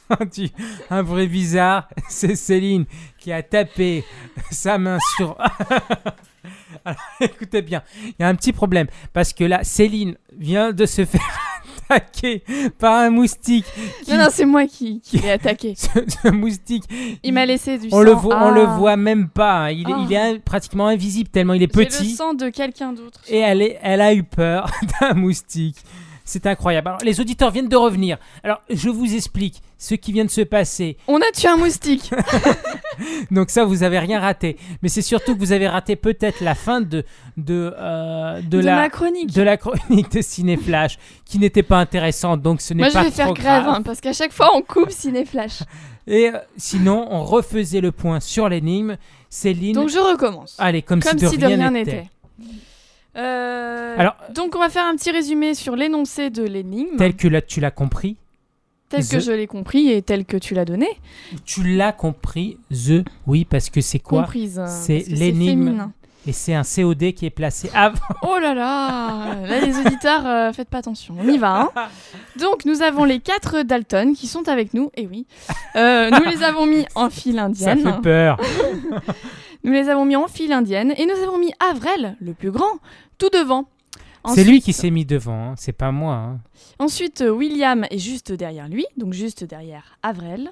entendu 0.09 0.49
un 0.89 1.03
bruit 1.03 1.27
bizarre, 1.27 1.89
c'est 2.09 2.35
Céline 2.35 2.85
qui 3.17 3.31
a 3.31 3.41
tapé 3.41 4.03
sa 4.51 4.77
main 4.77 4.97
sur. 5.15 5.35
Alors, 6.85 6.99
écoutez 7.21 7.61
bien, 7.61 7.81
il 8.03 8.13
y 8.19 8.23
a 8.23 8.27
un 8.27 8.35
petit 8.35 8.51
problème 8.53 8.87
parce 9.13 9.31
que 9.33 9.43
là, 9.45 9.63
Céline 9.63 10.15
vient 10.37 10.73
de 10.73 10.85
se 10.85 11.05
faire 11.05 11.21
attaquer 11.89 12.43
par 12.79 12.95
un 12.95 13.09
moustique. 13.09 13.65
qui- 14.03 14.11
Non, 14.11 14.17
non, 14.17 14.27
c'est 14.31 14.45
moi 14.45 14.65
qui, 14.67 15.01
qui 15.01 15.17
l'ai 15.19 15.31
attaqué. 15.31 15.73
ce, 15.77 15.87
ce 16.07 16.27
moustique, 16.29 16.83
Il 17.23 17.33
m'a 17.33 17.45
laissé 17.45 17.77
du 17.77 17.87
on 17.87 17.91
sang. 17.91 18.01
le 18.01 18.11
voit, 18.11 18.43
on 18.43 18.51
le 18.51 18.61
Ah. 18.67 18.77
voit 18.77 18.95
même 18.97 19.29
pas. 19.29 19.65
hein. 19.65 19.69
Il, 19.71 19.89
est- 19.89 19.93
Ah. 19.93 20.05
il 20.07 20.13
est 20.13 20.17
in- 20.17 20.39
pratiquement 20.39 20.87
invisible 20.87 21.29
tellement 21.29 21.53
il 21.53 21.63
est 21.63 21.73
J'ai 21.73 21.79
le 21.81 21.85
petit. 21.87 22.09
sang 22.11 22.33
de 22.33 22.49
quelqu'un 22.49 22.93
d'autre. 22.93 23.19
Et 23.27 23.37
elle, 23.39 23.61
est, 23.61 23.79
elle 23.81 24.01
a 24.01 24.13
eu 24.13 24.23
peur 24.23 24.69
d'un 25.01 25.13
moustique. 25.13 25.77
C'est 26.25 26.45
incroyable. 26.47 26.87
Alors, 26.87 27.01
les 27.03 27.19
auditeurs 27.19 27.51
viennent 27.51 27.67
de 27.67 27.75
revenir. 27.75 28.17
Alors, 28.43 28.61
je 28.69 28.89
vous 28.89 29.13
explique 29.13 29.61
ce 29.77 29.93
qui 29.95 30.13
vient 30.13 30.23
de 30.23 30.29
se 30.29 30.41
passer. 30.41 30.97
On 31.07 31.17
a 31.17 31.31
tué 31.33 31.49
un 31.49 31.57
moustique. 31.57 32.11
Donc 33.31 33.49
ça, 33.49 33.65
vous 33.65 33.83
avez 33.83 33.99
rien 33.99 34.19
raté. 34.19 34.57
Mais 34.81 34.89
c'est 34.89 35.01
surtout 35.01 35.33
que 35.35 35.39
vous 35.39 35.51
avez 35.51 35.67
raté 35.67 35.95
peut-être 35.95 36.41
la 36.41 36.55
fin 36.55 36.81
de 36.81 37.03
de 37.37 37.73
euh, 37.77 38.41
de, 38.41 38.61
De 38.61 38.65
la 38.65 38.89
chronique. 38.89 39.33
de 39.33 39.41
la 39.41 39.57
chronique 39.57 40.11
de 40.11 40.21
Cinéflash, 40.21 40.97
qui 41.25 41.39
n'était 41.39 41.63
pas 41.63 41.77
intéressante. 41.79 42.41
Donc 42.41 42.61
ce 42.61 42.73
n'est 42.73 42.83
Moi, 42.83 42.89
je 42.89 42.93
pas 42.93 43.03
vais 43.03 43.11
faire 43.11 43.33
grève, 43.33 43.63
grave. 43.63 43.75
hein, 43.77 43.81
parce 43.81 43.99
qu'à 43.99 44.13
chaque 44.13 44.31
fois, 44.31 44.51
on 44.55 44.61
coupe 44.61 44.91
Cinéflash. 44.91 45.59
Et 46.07 46.29
euh, 46.29 46.37
sinon, 46.57 47.07
on 47.11 47.23
refaisait 47.23 47.81
le 47.81 47.91
point 47.91 48.19
sur 48.19 48.49
l'énigme. 48.49 48.97
Céline. 49.29 49.73
Donc, 49.73 49.89
je 49.89 49.97
recommence. 49.97 50.55
Allez, 50.59 50.83
comme, 50.83 51.01
Comme 51.01 51.17
si 51.17 51.37
de 51.37 51.45
rien 51.45 51.71
n'était. 51.71 52.05
Euh, 53.15 53.95
Alors- 53.97 54.15
donc, 54.33 54.55
on 54.55 54.59
va 54.59 54.69
faire 54.69 54.85
un 54.85 54.95
petit 54.95 55.11
résumé 55.11 55.53
sur 55.53 55.75
l'énoncé 55.75 56.29
de 56.29 56.43
l'énigme, 56.43 56.97
Tel 56.97 57.15
que 57.15 57.27
là, 57.27 57.41
tu 57.41 57.59
l'as 57.59 57.71
compris. 57.71 58.17
tel 58.89 59.07
que 59.07 59.19
je 59.19 59.31
l'ai 59.31 59.47
compris 59.47 59.89
et 59.91 60.01
tel 60.03 60.23
que 60.25 60.37
tu 60.37 60.53
l'as 60.53 60.65
donné. 60.65 60.87
Tu 61.45 61.63
l'as 61.63 61.91
compris, 61.91 62.57
The, 62.71 63.03
oui, 63.27 63.43
parce 63.45 63.69
que 63.71 63.81
c'est 63.81 63.99
quoi 63.99 64.21
Comprise, 64.23 64.59
euh, 64.59 64.65
C'est 64.67 65.03
l'énigme. 65.07 65.91
Et 66.25 66.31
c'est 66.31 66.53
un 66.53 66.61
COD 66.63 67.11
qui 67.13 67.25
est 67.25 67.29
placé 67.31 67.69
avant. 67.75 67.97
Oh 68.21 68.37
là 68.39 68.53
là 68.53 69.35
Là, 69.45 69.59
les 69.59 69.77
auditeurs, 69.77 70.25
euh, 70.25 70.53
faites 70.53 70.69
pas 70.69 70.77
attention. 70.77 71.15
On 71.19 71.27
y 71.27 71.37
va. 71.37 71.63
hein. 71.75 71.87
Donc, 72.39 72.63
nous 72.65 72.81
avons 72.81 73.03
les 73.03 73.19
quatre 73.19 73.63
Dalton 73.63 74.13
qui 74.15 74.27
sont 74.27 74.47
avec 74.47 74.73
nous. 74.73 74.89
Et 74.95 75.05
oui. 75.05 75.25
Euh, 75.75 76.09
nous 76.11 76.23
les 76.23 76.41
avons 76.43 76.65
mis 76.65 76.85
en 76.95 77.09
file 77.09 77.35
Ça 77.35 77.43
indienne. 77.43 77.83
fait 77.83 78.01
peur. 78.01 78.37
Nous 79.63 79.71
les 79.71 79.89
avons 79.89 80.05
mis 80.05 80.15
en 80.15 80.27
file 80.27 80.51
indienne. 80.53 80.93
Et 80.97 81.05
nous 81.05 81.21
avons 81.23 81.37
mis 81.37 81.51
Avrel, 81.59 82.15
le 82.21 82.33
plus 82.33 82.51
grand, 82.51 82.79
tout 83.17 83.29
devant. 83.29 83.65
C'est 84.33 84.45
lui 84.45 84.61
qui 84.61 84.71
s'est 84.71 84.89
mis 84.89 85.03
devant, 85.03 85.49
hein, 85.49 85.53
c'est 85.57 85.73
pas 85.73 85.91
moi. 85.91 86.13
hein. 86.15 86.39
Ensuite, 86.79 87.19
euh, 87.19 87.29
William 87.29 87.85
est 87.91 87.97
juste 87.97 88.31
derrière 88.31 88.69
lui, 88.69 88.85
donc 88.95 89.11
juste 89.11 89.43
derrière 89.43 89.97
Avrel. 90.01 90.49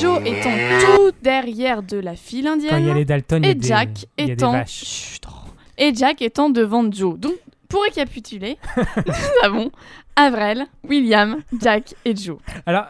Joe 0.00 0.18
étant 0.24 0.48
tout 0.86 1.12
derrière 1.22 1.82
de 1.82 1.98
la 1.98 2.16
file 2.16 2.46
indienne. 2.46 2.70
Quand 2.70 2.78
il 2.78 2.86
y 2.86 2.90
a 2.90 2.94
les 2.94 3.04
Dalton, 3.04 3.44
et 3.44 3.54
des- 3.54 3.68
Jack 3.68 4.06
étant. 4.16 4.64
Chut, 4.64 5.20
oh. 5.28 5.50
et 5.76 5.94
Jack 5.94 6.22
étant 6.22 6.48
devant 6.48 6.90
Joe. 6.90 7.18
Donc, 7.18 7.34
pour 7.68 7.82
récapituler, 7.82 8.56
nous 9.06 9.12
avons 9.44 9.70
Avrel, 10.16 10.66
William, 10.88 11.42
Jack 11.60 11.94
et 12.06 12.16
Joe. 12.16 12.38
Alors, 12.64 12.86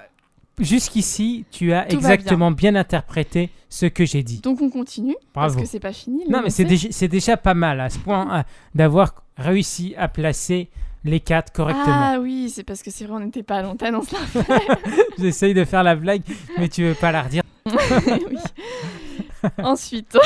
jusqu'ici, 0.58 1.44
tu 1.50 1.72
as 1.72 1.82
Tout 1.86 2.00
va 2.00 2.14
exactement 2.14 2.50
bien. 2.50 2.74
interprété 2.74 3.50
ce 3.68 3.86
que 3.86 4.04
j'ai 4.04 4.22
dit. 4.22 4.40
Donc 4.40 4.60
on 4.60 4.70
continue 4.70 5.16
Bravo. 5.34 5.54
parce 5.54 5.62
que 5.64 5.68
c'est 5.70 5.80
pas 5.80 5.92
fini. 5.92 6.24
Non, 6.28 6.40
mais 6.42 6.50
c'est 6.50 6.64
déjà, 6.64 6.88
c'est 6.90 7.08
déjà 7.08 7.36
pas 7.36 7.54
mal 7.54 7.80
à 7.80 7.88
ce 7.90 7.98
point 7.98 8.26
hein, 8.30 8.44
d'avoir 8.74 9.22
réussi 9.36 9.94
à 9.96 10.08
placer 10.08 10.68
les 11.04 11.20
quatre 11.20 11.52
correctement. 11.52 11.86
Ah 11.88 12.18
oui, 12.20 12.50
c'est 12.54 12.62
parce 12.64 12.82
que 12.82 12.90
c'est 12.90 13.06
vrai, 13.06 13.16
on 13.16 13.24
n'était 13.24 13.42
pas 13.42 13.56
à 13.56 13.62
l'antenne, 13.62 13.96
on 13.96 14.02
se 14.02 14.12
l'a 14.14 14.20
fait. 14.44 14.62
J'essaye 15.18 15.54
de 15.54 15.64
faire 15.64 15.82
la 15.82 15.96
blague, 15.96 16.22
mais 16.58 16.68
tu 16.68 16.84
veux 16.84 16.94
pas 16.94 17.12
la 17.12 17.22
redire. 17.22 17.42
Oui. 18.30 18.38
Ensuite, 19.58 20.16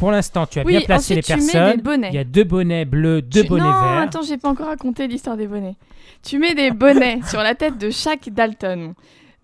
Pour 0.00 0.10
l'instant, 0.10 0.46
tu 0.46 0.58
as 0.58 0.64
Oui, 0.64 0.72
bien 0.78 0.80
placé 0.80 1.12
ensuite, 1.12 1.28
les 1.28 1.34
personnes. 1.36 1.82
Il 2.10 2.14
y 2.14 2.18
a 2.18 2.24
deux 2.24 2.42
bonnets 2.44 2.84
bleus, 2.86 3.20
deux 3.22 3.42
Tu- 3.42 3.48
bonnets 3.48 3.62
non, 3.64 3.70
verts. 3.70 3.98
attends, 3.98 4.22
j'ai 4.22 4.38
pas 4.38 4.48
encore 4.48 4.66
raconté 4.68 5.06
l'histoire 5.06 5.36
des 5.36 5.46
bonnets. 5.46 5.76
Tu 6.22 6.38
mets 6.38 6.54
des 6.54 6.70
bonnets 6.70 7.20
sur 7.28 7.40
la 7.42 7.54
tête 7.54 7.76
de 7.78 7.90
chaque 7.90 8.30
Dalton. 8.30 8.94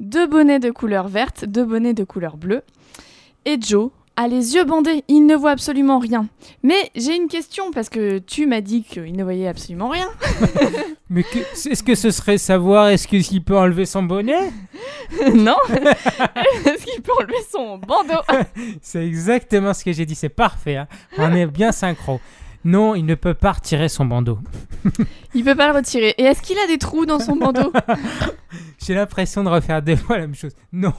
Deux 0.01 0.27
bonnets 0.27 0.59
de 0.59 0.71
couleur 0.71 1.09
verte, 1.09 1.45
deux 1.45 1.65
bonnets 1.65 1.93
de 1.95 2.05
couleur 2.05 2.37
bleue. 2.39 2.63
Et 3.45 3.59
Joe 3.61 3.91
a 4.17 4.29
les 4.29 4.55
yeux 4.55 4.65
bandés, 4.65 5.05
il 5.09 5.27
ne 5.27 5.35
voit 5.37 5.51
absolument 5.51 5.99
rien. 5.99 6.27
Mais 6.63 6.91
j'ai 6.95 7.15
une 7.17 7.29
question 7.29 7.71
parce 7.71 7.89
que 7.91 8.19
tu 8.19 8.47
m'as 8.47 8.61
dit 8.63 8.83
qu'il 8.83 9.15
ne 9.15 9.23
voyait 9.23 9.47
absolument 9.49 9.89
rien. 9.89 10.09
Mais 11.11 11.25
est-ce 11.43 11.83
que 11.83 11.95
ce 11.95 12.11
serait 12.11 12.39
savoir 12.39 12.89
est-ce 12.89 13.07
qu'il 13.07 13.45
peut 13.45 13.57
enlever 13.57 13.87
son 13.87 14.03
bonnet? 14.03 14.51
Non 15.35 15.55
Est-ce 15.69 16.85
qu'il 16.85 17.01
peut 17.01 17.13
enlever 17.21 17.35
son 17.53 17.79
bandeau? 17.79 18.21
C'est 18.83 19.07
exactement 19.07 19.73
ce 19.73 19.85
que 19.85 19.93
j'ai 19.93 20.05
dit, 20.05 20.17
c'est 20.17 20.29
parfait. 20.29 20.77
hein. 20.77 20.89
On 21.19 21.33
est 21.33 21.47
bien 21.47 21.71
synchro. 21.71 22.21
Non, 22.67 22.97
il 22.97 23.05
ne 23.07 23.15
peut 23.15 23.33
pas 23.35 23.53
retirer 23.53 23.89
son 23.89 24.07
bandeau. 24.07 24.41
Il 25.35 25.45
peut 25.45 25.55
pas 25.55 25.69
le 25.71 25.77
retirer. 25.77 26.15
Et 26.19 26.25
est-ce 26.25 26.43
qu'il 26.43 26.59
a 26.59 26.67
des 26.67 26.79
trous 26.79 27.07
dans 27.07 27.21
son 27.21 27.37
bandeau 27.37 27.73
J'ai 28.85 28.93
l'impression 28.95 29.45
de 29.45 29.49
refaire 29.49 29.83
deux 29.83 29.95
fois 29.95 30.17
la 30.17 30.23
même 30.23 30.35
chose. 30.35 30.51
Non, 30.73 30.93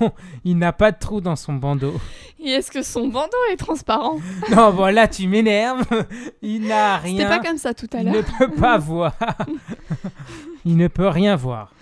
il 0.45 0.57
n'a 0.57 0.71
pas 0.71 0.93
de 0.93 0.97
trou 0.97 1.19
dans 1.19 1.35
son 1.35 1.53
bandeau. 1.53 1.93
Et 2.39 2.51
est-ce 2.51 2.71
que 2.71 2.81
son 2.83 3.09
bandeau 3.09 3.35
est 3.51 3.57
transparent 3.57 4.17
Non, 4.49 4.71
bon 4.71 4.93
là 4.95 5.09
tu 5.09 5.27
m'énerves. 5.27 5.83
Il 6.41 6.67
n'a 6.67 6.97
rien. 6.97 7.17
C'était 7.27 7.37
pas 7.37 7.45
comme 7.45 7.57
ça 7.57 7.73
tout 7.73 7.87
à 7.91 7.99
Il 7.99 8.05
l'heure. 8.05 8.15
ne 8.15 8.21
peut 8.21 8.51
pas 8.55 8.77
voir. 8.77 9.13
il 10.63 10.77
ne 10.77 10.87
peut 10.87 11.09
rien 11.09 11.35
voir. 11.35 11.73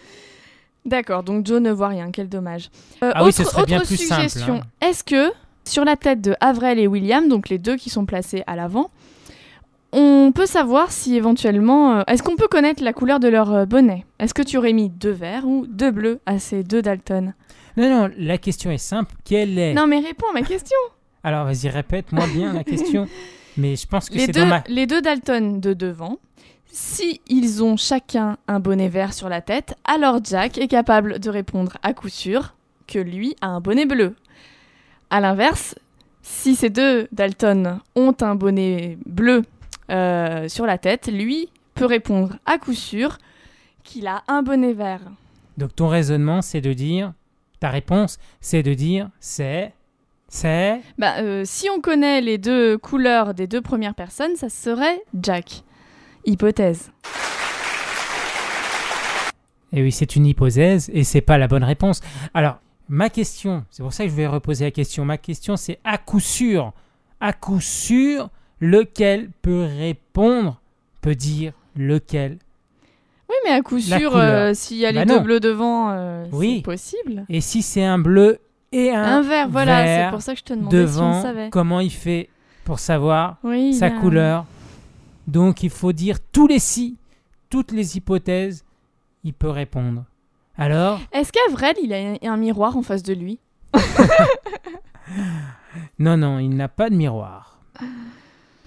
D'accord, 0.84 1.22
donc 1.22 1.46
Joe 1.46 1.62
ne 1.62 1.72
voit 1.72 1.90
rien, 1.90 2.10
quel 2.12 2.28
dommage. 2.28 2.70
Euh, 3.04 3.12
Ah 3.14 3.22
oui, 3.24 3.30
autre, 3.30 3.38
ce 3.38 3.44
serait 3.44 3.66
bien 3.66 3.78
autre 3.78 3.88
plus 3.88 3.98
simple, 3.98 4.30
suggestion, 4.30 4.56
hein. 4.62 4.88
est-ce 4.88 5.04
que 5.04 5.32
sur 5.64 5.84
la 5.86 5.96
tête 5.96 6.22
de 6.22 6.36
Avril 6.42 6.80
et 6.80 6.88
William, 6.88 7.28
donc 7.28 7.50
les 7.50 7.58
deux 7.60 7.76
qui 7.76 7.90
sont 7.92 8.06
placés 8.06 8.44
à 8.48 8.56
l'avant, 8.56 8.90
on 9.96 10.32
peut 10.34 10.46
savoir 10.46 10.92
si 10.92 11.16
éventuellement... 11.16 12.00
euh, 12.00 12.04
est-ce 12.08 12.22
qu'on 12.22 12.36
peut 12.36 12.50
connaître 12.50 12.84
la 12.84 12.94
couleur 12.94 13.20
de 13.20 13.28
leur 13.30 13.54
euh, 13.54 13.66
bonnet? 13.66 14.06
Est-ce 14.20 14.34
que 14.34 14.42
tu 14.42 14.58
aurais 14.58 14.74
mis 14.74 14.90
deux 14.90 15.12
verts 15.12 15.48
ou 15.48 15.66
deux 15.68 15.92
bleus 15.92 16.20
à 16.26 16.38
ces 16.38 16.64
deux 16.64 16.82
Dalton? 16.82 17.34
Non, 17.78 17.90
non, 17.90 18.12
la 18.18 18.38
question 18.38 18.72
est 18.72 18.78
simple. 18.78 19.14
Quelle 19.24 19.58
est? 19.58 19.74
Non 19.74 19.88
mais 19.88 20.00
réponds 20.00 20.28
à 20.30 20.34
ma 20.34 20.42
question 20.42 20.78
Alors 21.24 21.46
vas-y, 21.46 21.70
répète-moi 21.70 22.26
bien 22.34 22.54
la 22.54 22.64
question. 22.64 23.08
Mais 23.58 23.78
je 23.78 23.88
pense 23.88 24.10
que 24.10 24.20
c'est 24.20 24.34
dommage. 24.34 24.64
les 24.68 24.86
deux 24.86 25.02
Dalton 25.02 25.62
de 25.62 25.74
devant, 25.74 26.20
si 26.68 27.22
ils 27.30 27.64
ont 27.64 27.78
chacun 27.78 28.38
un 28.50 28.60
bonnet 28.60 28.90
vert 28.90 29.14
sur 29.14 29.30
la 29.30 29.40
tête, 29.40 29.76
alors 29.86 30.20
Jack 30.22 30.58
est 30.58 30.68
capable 30.68 31.20
de 31.20 31.30
répondre 31.30 31.78
à 31.82 31.94
coup 31.94 32.10
sûr 32.10 32.54
que 32.86 33.00
lui 33.00 33.34
a 33.40 33.48
un 33.48 33.62
bonnet 33.62 33.86
bleu. 33.86 34.14
À 35.10 35.22
l'inverse, 35.22 35.76
si 36.22 36.56
ces 36.56 36.70
deux 36.70 37.08
Dalton 37.14 37.80
ont 37.96 38.14
un 38.20 38.36
bonnet 38.36 38.98
bleu 39.06 39.44
euh, 39.92 40.48
sur 40.48 40.66
la 40.66 40.78
tête, 40.78 41.08
lui 41.12 41.50
peut 41.74 41.86
répondre 41.86 42.36
à 42.46 42.58
coup 42.58 42.74
sûr 42.74 43.18
qu'il 43.84 44.08
a 44.08 44.24
un 44.28 44.42
bonnet 44.42 44.74
vert. 44.74 45.02
Donc 45.58 45.76
ton 45.76 45.88
raisonnement, 45.88 46.42
c'est 46.42 46.62
de 46.62 46.74
dire, 46.74 47.14
ta 47.60 47.70
réponse, 47.70 48.18
c'est 48.42 48.64
de 48.64 48.74
dire, 48.74 49.10
c'est, 49.20 49.74
c'est. 50.28 50.82
Bah, 50.98 51.16
euh, 51.20 51.44
si 51.46 51.70
on 51.70 51.80
connaît 51.80 52.22
les 52.22 52.38
deux 52.38 52.78
couleurs 52.78 53.34
des 53.34 53.48
deux 53.48 53.62
premières 53.62 53.96
personnes, 53.96 54.36
ça 54.36 54.50
serait 54.50 55.02
Jack. 55.22 55.64
Hypothèse. 56.26 56.92
Et 59.72 59.82
oui, 59.82 59.92
c'est 59.92 60.16
une 60.16 60.26
hypothèse 60.26 60.90
et 60.94 61.04
c'est 61.04 61.22
pas 61.22 61.38
la 61.38 61.48
bonne 61.48 61.64
réponse. 61.64 62.02
Alors, 62.34 62.60
ma 62.88 63.10
question, 63.10 63.66
c'est 63.70 63.84
pour 63.84 63.94
ça 63.94 64.06
que 64.06 64.10
je 64.10 64.16
vais 64.16 64.26
reposer 64.26 64.66
la 64.66 64.72
question. 64.72 65.06
Ma 65.06 65.18
question, 65.18 65.58
c'est 65.58 65.80
à 65.84 65.98
coup 65.98 66.20
sûr, 66.20 66.74
à 67.20 67.34
coup 67.34 67.60
sûr, 67.60 68.30
lequel 68.60 69.30
peut 69.42 69.66
répondre, 69.78 70.60
peut 71.02 71.16
dire 71.16 71.54
lequel? 71.76 72.38
Oui, 73.30 73.36
mais 73.46 73.52
à 73.52 73.62
coup 73.62 73.78
La 73.90 73.98
sûr, 74.00 74.16
euh, 74.16 74.54
s'il 74.54 74.78
y 74.78 74.86
a 74.86 74.92
les 74.92 75.00
Bah 75.00 75.06
deux 75.06 75.16
non. 75.18 75.22
bleus 75.24 75.40
devant, 75.40 75.90
euh, 75.92 76.26
Oui. 76.32 76.58
c'est 76.58 76.64
possible. 76.64 77.26
Et 77.30 77.42
si 77.42 77.62
c'est 77.62 77.84
un 77.84 77.98
bleu 77.98 78.40
et 78.72 78.92
un, 78.92 79.04
Un 79.04 79.22
vert, 79.22 79.50
voilà, 79.50 79.86
c'est 80.06 80.12
pour 80.12 80.22
ça 80.22 80.34
que 80.34 80.40
je 80.40 80.44
te 80.44 80.54
demandais 80.54 80.86
si 80.88 80.94
on 81.00 81.10
devant, 81.10 81.22
savait. 81.22 81.50
comment 81.50 81.80
il 81.80 81.92
fait 81.92 82.30
pour 82.66 82.80
savoir 82.80 83.38
Oui, 83.44 83.74
sa 83.74 83.88
a- 83.88 83.92
couleur? 83.92 84.46
Donc 85.28 85.64
il 85.64 85.70
faut 85.72 85.92
dire 85.92 86.18
tous 86.32 86.46
les 86.48 86.60
si, 86.60 86.98
toutes 87.50 87.72
les 87.72 87.98
hypothèses, 87.98 88.64
il 89.24 89.34
peut 89.34 89.50
répondre. 89.50 90.04
Alors, 90.58 91.00
Est-ce 91.12 91.32
qu'Avrel, 91.32 91.74
il 91.82 91.92
a 91.94 91.98
un- 91.98 92.34
un 92.34 92.38
miroir 92.38 92.78
en 92.78 92.82
face 92.84 93.02
de 93.04 93.14
lui? 93.14 93.40
Non, 96.00 96.18
non, 96.18 96.40
il 96.40 96.50
n'a 96.56 96.68
pas 96.68 96.90
de 96.90 96.96
miroir. 96.96 97.60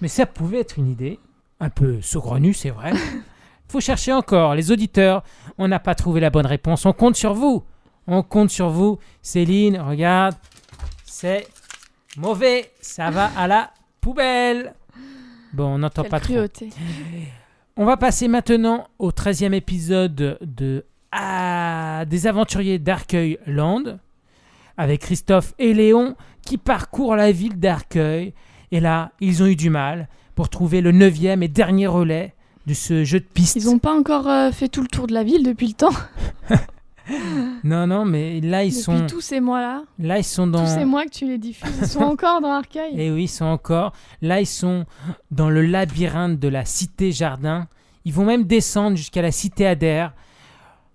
Mais 0.01 0.09
ça 0.09 0.27
pouvait 0.27 0.61
être 0.61 0.79
une 0.79 0.89
idée, 0.89 1.19
un 1.61 1.71
peu 1.71 2.01
saugrenue, 2.01 2.55
c'est 2.55 2.71
vrai. 2.71 2.93
faut 3.69 3.81
chercher 3.81 4.13
encore, 4.13 4.55
les 4.55 4.73
auditeurs, 4.73 5.23
on 5.59 5.69
n'a 5.69 5.79
pas 5.79 5.95
trouvé 5.95 6.21
la 6.21 6.31
bonne 6.31 6.47
réponse, 6.47 6.87
on 6.87 6.93
compte 6.93 7.17
sur 7.17 7.35
vous. 7.35 7.65
On 8.07 8.23
compte 8.23 8.49
sur 8.49 8.71
vous. 8.71 8.99
Céline, 9.21 9.79
regarde, 9.79 10.35
c'est 11.05 11.47
mauvais, 12.17 12.73
ça 12.81 13.11
va 13.11 13.31
à 13.37 13.47
la 13.47 13.71
poubelle. 14.01 14.75
Bon, 15.53 15.75
on 15.75 15.79
n'entend 15.79 16.05
pas 16.05 16.21
trop. 16.21 16.35
On 17.77 17.85
va 17.85 17.97
passer 17.97 18.27
maintenant 18.29 18.89
au 18.99 19.11
13e 19.11 19.53
épisode 19.53 20.39
de 20.41 20.85
Ah, 21.13 22.05
des 22.07 22.27
aventuriers 22.27 22.79
d'Arcueil 22.79 23.39
Land 23.47 23.99
avec 24.77 25.03
Christophe 25.03 25.55
et 25.59 25.75
Léon 25.75 26.17
qui 26.43 26.57
parcourent 26.57 27.17
la 27.17 27.31
ville 27.31 27.59
d'Arcueil. 27.59 28.33
Et 28.73 28.81
là, 28.81 29.13
ils 29.21 29.43
ont 29.43 29.47
eu 29.47 29.57
du 29.57 29.71
mal 29.71 30.09
pour 30.35 30.49
trouver 30.49 30.81
le 30.81 30.93
9e 30.93 31.43
et 31.43 31.49
dernier 31.49 31.87
relais 31.87 32.35
de 32.67 32.75
ce 32.75 33.05
jeu 33.05 33.21
de 33.21 33.25
piste. 33.25 33.57
Ils 33.57 33.67
n'ont 33.67 33.79
pas 33.79 33.95
encore 33.95 34.29
euh, 34.29 34.51
fait 34.53 34.69
tout 34.69 34.83
le 34.83 34.89
tour 34.89 35.07
de 35.07 35.15
la 35.15 35.25
ville 35.25 35.43
depuis 35.43 35.69
le 35.69 35.73
temps. 35.75 35.95
Non, 37.65 37.87
non, 37.87 38.05
mais 38.05 38.41
là, 38.41 38.65
ils 38.65 38.71
depuis 38.71 38.83
sont. 38.83 39.07
tous 39.07 39.21
ces 39.21 39.41
mois-là. 39.41 39.85
Là, 39.99 40.19
ils 40.19 40.25
sont 40.25 40.47
dans. 40.47 40.65
Tous 40.65 40.75
ces 40.75 40.85
mois 40.85 41.05
que 41.05 41.11
tu 41.11 41.27
les 41.27 41.39
diffuses. 41.39 41.71
Ils 41.81 41.87
sont 41.89 42.01
encore 42.03 42.41
dans 42.41 42.53
Arcueil. 42.53 43.01
Et 43.01 43.11
oui, 43.11 43.25
ils 43.25 43.29
sont 43.29 43.47
encore. 43.47 43.93
Là, 44.21 44.41
ils 44.41 44.47
sont 44.47 44.85
dans 45.31 45.49
le 45.49 45.63
labyrinthe 45.63 46.39
de 46.39 46.49
la 46.49 46.65
cité 46.65 47.13
jardin. 47.13 47.67
Ils 48.05 48.13
vont 48.13 48.25
même 48.25 48.45
descendre 48.45 48.97
jusqu'à 48.97 49.23
la 49.23 49.33
cité 49.33 49.67
Adair. 49.67 50.13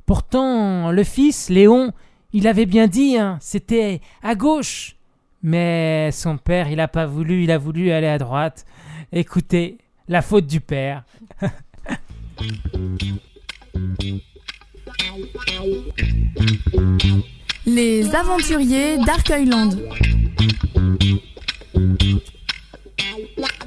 Pourtant, 0.05 0.91
le 0.91 1.03
fils, 1.03 1.49
Léon, 1.49 1.91
il 2.31 2.47
avait 2.47 2.65
bien 2.65 2.87
dit, 2.87 3.17
hein, 3.17 3.37
c'était 3.41 4.01
à 4.21 4.35
gauche. 4.35 4.95
Mais 5.43 6.09
son 6.13 6.37
père, 6.37 6.69
il 6.69 6.77
n'a 6.77 6.87
pas 6.87 7.05
voulu, 7.05 7.43
il 7.43 7.51
a 7.51 7.57
voulu 7.57 7.91
aller 7.91 8.07
à 8.07 8.17
droite. 8.17 8.65
Écoutez, 9.11 9.77
la 10.07 10.21
faute 10.21 10.47
du 10.47 10.61
père. 10.61 11.03
Les 17.65 18.13
aventuriers 18.13 18.97
d'Arcueilland. 19.05 19.69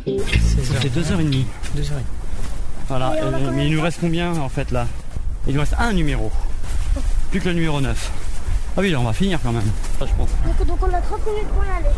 C'est 0.05 0.95
2h30. 0.95 1.45
2h30. 1.77 1.93
Voilà, 2.89 3.12
euh, 3.12 3.51
mais 3.55 3.66
il 3.66 3.74
nous 3.74 3.83
reste 3.83 3.99
combien 4.01 4.33
en 4.37 4.49
fait 4.49 4.70
là? 4.70 4.87
Il 5.47 5.55
nous 5.55 5.61
reste 5.61 5.74
un 5.79 5.93
numéro. 5.93 6.31
Plus 7.31 7.41
que 7.41 7.49
le 7.49 7.55
numéro 7.55 7.81
9. 7.81 8.26
Ah 8.77 8.81
oui, 8.81 8.91
là 8.91 9.01
on 9.01 9.05
va 9.05 9.12
finir 9.12 9.39
quand 9.43 9.53
même. 9.53 9.62
Ça, 9.99 10.07
je 10.07 10.12
pense. 10.12 10.29
Donc, 10.45 10.66
donc 10.66 10.79
on 10.83 10.95
a 10.95 11.01
30 11.01 11.27
minutes 11.27 11.49
pour 11.49 11.64
y 11.64 11.68
aller. 11.68 11.95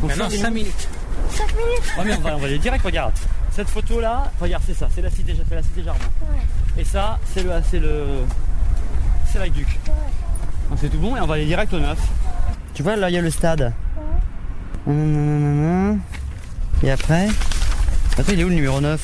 Donc, 0.00 0.10
Maintenant, 0.10 0.30
ça, 0.30 0.36
5 0.36 0.50
minutes. 0.50 0.88
5 1.30 1.46
minutes 1.56 1.94
Ouais, 1.98 2.04
mais 2.04 2.16
on 2.16 2.20
va, 2.20 2.36
on 2.36 2.38
va 2.38 2.46
aller 2.46 2.58
direct, 2.58 2.84
regarde. 2.84 3.14
Cette 3.50 3.68
photo 3.68 4.00
là, 4.00 4.30
regarde, 4.40 4.62
c'est 4.66 4.74
ça, 4.74 4.88
c'est 4.94 5.02
la 5.02 5.10
cité, 5.10 5.34
c'est 5.48 5.54
la 5.54 5.62
cité 5.62 5.82
jardin. 5.82 6.04
Ouais. 6.30 6.82
Et 6.82 6.84
ça, 6.84 7.18
c'est 7.32 7.42
le, 7.42 7.50
c'est 7.70 7.78
le, 7.80 8.04
c'est. 9.32 9.38
Donc 9.38 10.78
c'est 10.80 10.88
tout 10.88 10.98
bon 10.98 11.16
et 11.16 11.20
on 11.20 11.26
va 11.26 11.34
aller 11.34 11.46
direct 11.46 11.72
au 11.72 11.78
9. 11.78 11.98
Tu 12.74 12.82
vois, 12.82 12.96
là 12.96 13.10
il 13.10 13.14
y 13.14 13.18
a 13.18 13.22
le 13.22 13.30
stade. 13.30 13.72
Et 16.82 16.90
après 16.90 17.28
Attends, 18.18 18.32
il 18.32 18.40
est 18.40 18.44
où 18.44 18.48
le 18.48 18.54
numéro 18.54 18.80
9 18.80 19.00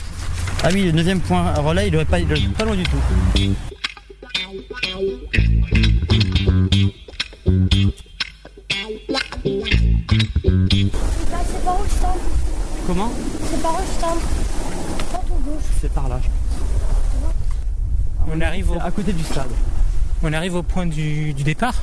Ah 0.64 0.68
oui, 0.72 0.90
le 0.90 1.02
9 1.02 1.20
point 1.20 1.54
relais, 1.54 1.88
il 1.88 1.90
doit 1.90 2.04
pas, 2.04 2.18
il 2.18 2.26
doit 2.26 2.36
être 2.36 2.52
pas 2.54 2.64
loin 2.64 2.76
du 2.76 2.82
tout. 2.82 2.98
Bah, 10.38 11.38
c'est 11.46 11.64
par 11.64 11.80
où 11.80 11.84
stand 11.88 12.18
Comment 12.86 13.12
C'est 13.50 13.62
par 13.62 13.72
où 13.74 13.76
Droite 15.10 15.24
ou 15.30 15.50
gauche 15.50 15.62
C'est 15.80 15.92
par 15.92 16.08
là. 16.08 16.18
je 16.22 16.28
pense. 16.28 17.34
On 18.32 18.40
arrive 18.40 18.70
au, 18.70 18.78
à 18.80 18.90
côté 18.90 19.12
du 19.12 19.22
stade. 19.22 19.48
on 20.22 20.32
arrive 20.32 20.54
au 20.54 20.62
point 20.62 20.86
du, 20.86 21.32
du 21.34 21.42
départ 21.42 21.74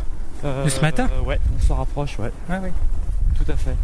Euh, 0.43 0.65
de 0.65 0.69
ce 0.69 0.79
matin 0.81 1.07
euh, 1.11 1.21
Ouais, 1.27 1.39
on 1.57 1.61
s'en 1.67 1.75
rapproche, 1.75 2.17
ouais. 2.19 2.31
Ouais, 2.49 2.59
ouais. 2.59 2.73
Tout 3.37 3.51
à 3.51 3.55
fait. 3.55 3.75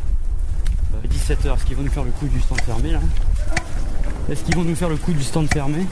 17h, 1.07 1.55
est-ce 1.55 1.65
qu'ils 1.65 1.75
vont 1.77 1.83
nous 1.83 1.91
faire 1.91 2.03
le 2.03 2.11
coup 2.11 2.27
du 2.27 2.39
stand 2.41 2.61
fermé 2.61 2.91
là 2.91 2.99
Est-ce 4.29 4.43
qu'ils 4.43 4.55
vont 4.55 4.63
nous 4.63 4.75
faire 4.75 4.89
le 4.89 4.97
coup 4.97 5.13
du 5.13 5.23
stand 5.23 5.47
fermé 5.51 5.85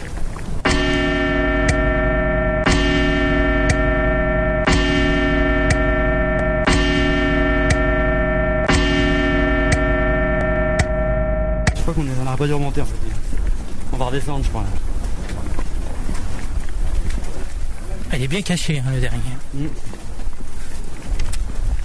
on 12.30 12.34
n'aurait 12.34 12.38
pas 12.38 12.48
dû 12.48 12.54
remonter 12.54 12.82
en 12.82 12.86
fait. 12.86 12.96
On 13.92 13.98
va 13.98 14.06
redescendre 14.06 14.44
je 14.44 14.50
crois. 14.50 14.64
Elle 18.12 18.24
est 18.24 18.28
bien 18.28 18.42
cachée, 18.42 18.80
hein, 18.80 18.92
le 18.92 19.00
dernier. 19.00 19.22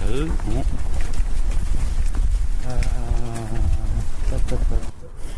Euh, 0.09 0.27
bon. 0.45 0.63
Euh, 2.67 2.81
tap. 4.47 4.59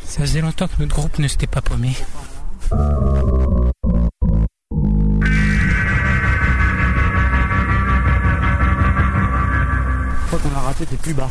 Ça 0.06 0.22
faisait 0.22 0.42
longtemps 0.42 0.68
que 0.68 0.74
notre 0.80 0.96
groupe 0.96 1.20
ne 1.20 1.28
s'était 1.28 1.48
pas 1.48 1.62
paumé. 1.62 1.96
Je 2.70 2.76
crois 10.28 10.40
qu'on 10.40 10.56
a 10.58 10.60
raté, 10.60 10.86
c'est 10.90 11.00
plus 11.00 11.14
bas. 11.14 11.30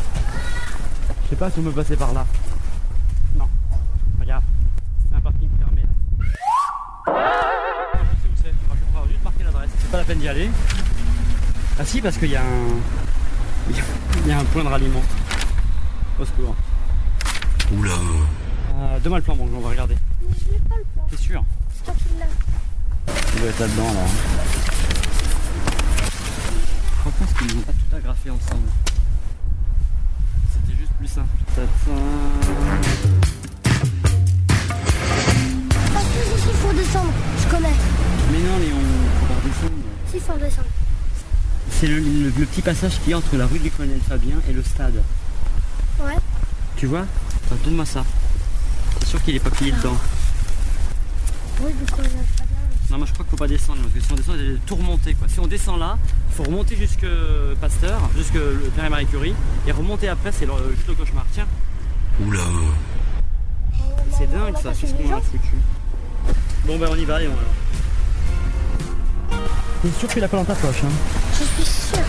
Je 1.24 1.30
sais 1.30 1.36
pas 1.36 1.50
si 1.50 1.58
on 1.58 1.62
peut 1.62 1.72
passer 1.72 1.96
par 1.96 2.14
là. 2.14 2.24
D'y 10.26 10.30
aller. 10.30 10.50
Ah 11.78 11.84
si, 11.84 12.00
parce 12.00 12.16
qu'il 12.16 12.30
y 12.30 12.36
a 12.36 12.42
un. 12.42 12.66
Il 13.68 14.28
y 14.28 14.32
a 14.32 14.38
un 14.38 14.44
point 14.44 14.64
de 14.64 14.68
ralliement. 14.68 15.02
Au 16.18 16.24
secours. 16.24 16.56
Oula. 17.76 17.92
Euh, 17.92 18.98
Donne-moi 19.00 19.18
le 19.18 19.24
plan, 19.24 19.36
bon, 19.36 19.48
on 19.54 19.60
va 19.60 19.68
regarder. 19.70 19.96
Mais 20.22 20.36
je 20.36 20.44
pas 20.68 20.76
le 20.78 20.84
plan. 20.94 21.06
T'es 21.10 21.16
sûr 21.16 21.44
C'est 21.72 21.84
toi 21.84 21.94
qui 21.96 22.04
l'as. 22.18 22.26
Il 23.34 23.40
doit 23.40 23.50
être 23.50 23.60
là-dedans 23.60 23.92
là. 23.92 24.06
Je 27.04 27.10
pense 27.24 27.32
qu'ils 27.38 27.56
n'ont 27.56 27.62
pas 27.62 27.72
tout 27.72 27.96
agrafé 27.96 28.30
ensemble. 28.30 28.68
C'était 30.52 30.76
juste 30.78 30.92
plus 30.98 31.06
simple. 31.08 31.28
Parce 31.54 31.68
que 36.06 36.18
ici, 36.36 36.48
il 36.48 36.56
faut 36.56 36.72
descendre. 36.72 37.12
Je 37.42 37.48
connais. 37.48 37.76
Mais 38.32 38.38
non, 38.38 38.58
Léon, 38.58 38.82
on. 40.28 40.62
C'est 41.70 41.86
le, 41.86 41.98
le- 41.98 42.32
le 42.38 42.46
petit 42.46 42.62
passage 42.62 42.98
qui 43.04 43.10
est 43.10 43.14
entre 43.14 43.36
la 43.36 43.46
rue 43.46 43.58
du 43.58 43.70
colonel 43.70 44.00
Fabien 44.08 44.36
et 44.48 44.52
le 44.52 44.62
stade. 44.62 45.02
Ouais. 46.00 46.14
Tu 46.76 46.86
vois? 46.86 47.00
Attends, 47.46 47.56
Donne-moi 47.64 47.84
ça. 47.86 48.04
C'est 49.00 49.06
sûr 49.08 49.22
qu'il 49.22 49.34
est 49.36 49.40
pas 49.40 49.50
plié 49.50 49.72
dedans. 49.72 49.96
Oui, 51.60 51.72
du 51.72 51.90
coup, 51.90 52.00
on 52.00 52.04
a 52.04 52.08
pas 52.08 52.44
bien. 52.44 52.56
Non, 52.90 52.98
moi 52.98 53.06
je 53.06 53.12
crois 53.12 53.24
qu'il 53.24 53.30
faut 53.30 53.36
pas 53.36 53.48
descendre 53.48 53.80
parce 53.82 53.94
que 53.94 54.00
si 54.00 54.12
on 54.12 54.14
descend, 54.14 54.36
il 54.38 54.58
tout 54.64 54.76
remonter 54.76 55.14
quoi. 55.14 55.26
Si 55.28 55.40
on 55.40 55.46
descend 55.48 55.78
là, 55.80 55.98
il 56.30 56.34
faut 56.36 56.44
remonter 56.44 56.76
jusque 56.76 57.06
Pasteur, 57.60 57.98
jusque 58.16 58.34
le 58.34 58.70
Pierre 58.74 58.84
et 58.86 58.90
Marie 58.90 59.06
Curie 59.06 59.34
et 59.66 59.72
remonter 59.72 60.08
après, 60.08 60.30
c'est 60.32 60.46
le- 60.46 60.52
juste 60.76 60.86
le 60.86 60.94
cauchemar. 60.94 61.24
Tiens, 61.32 61.46
Oula. 62.24 62.40
c'est 64.16 64.30
dingue 64.30 64.54
ça, 64.62 64.70
qu'est-ce 64.72 64.92
qu'on 64.94 65.16
a 65.16 65.20
foutu. 65.20 65.56
Bon, 66.66 66.78
ben 66.78 66.88
on 66.92 66.96
y 66.96 67.04
va, 67.04 67.18
Léon 67.18 67.32
alors. 67.32 67.42
T'es 69.86 70.00
sûr 70.00 70.08
que 70.08 70.14
tu 70.14 70.20
l'as 70.20 70.26
pas 70.26 70.38
dans 70.38 70.44
ta 70.44 70.54
poche 70.56 70.82
hein? 70.82 70.88
Je 71.38 71.44
suis 71.44 71.64
sûre. 71.64 72.02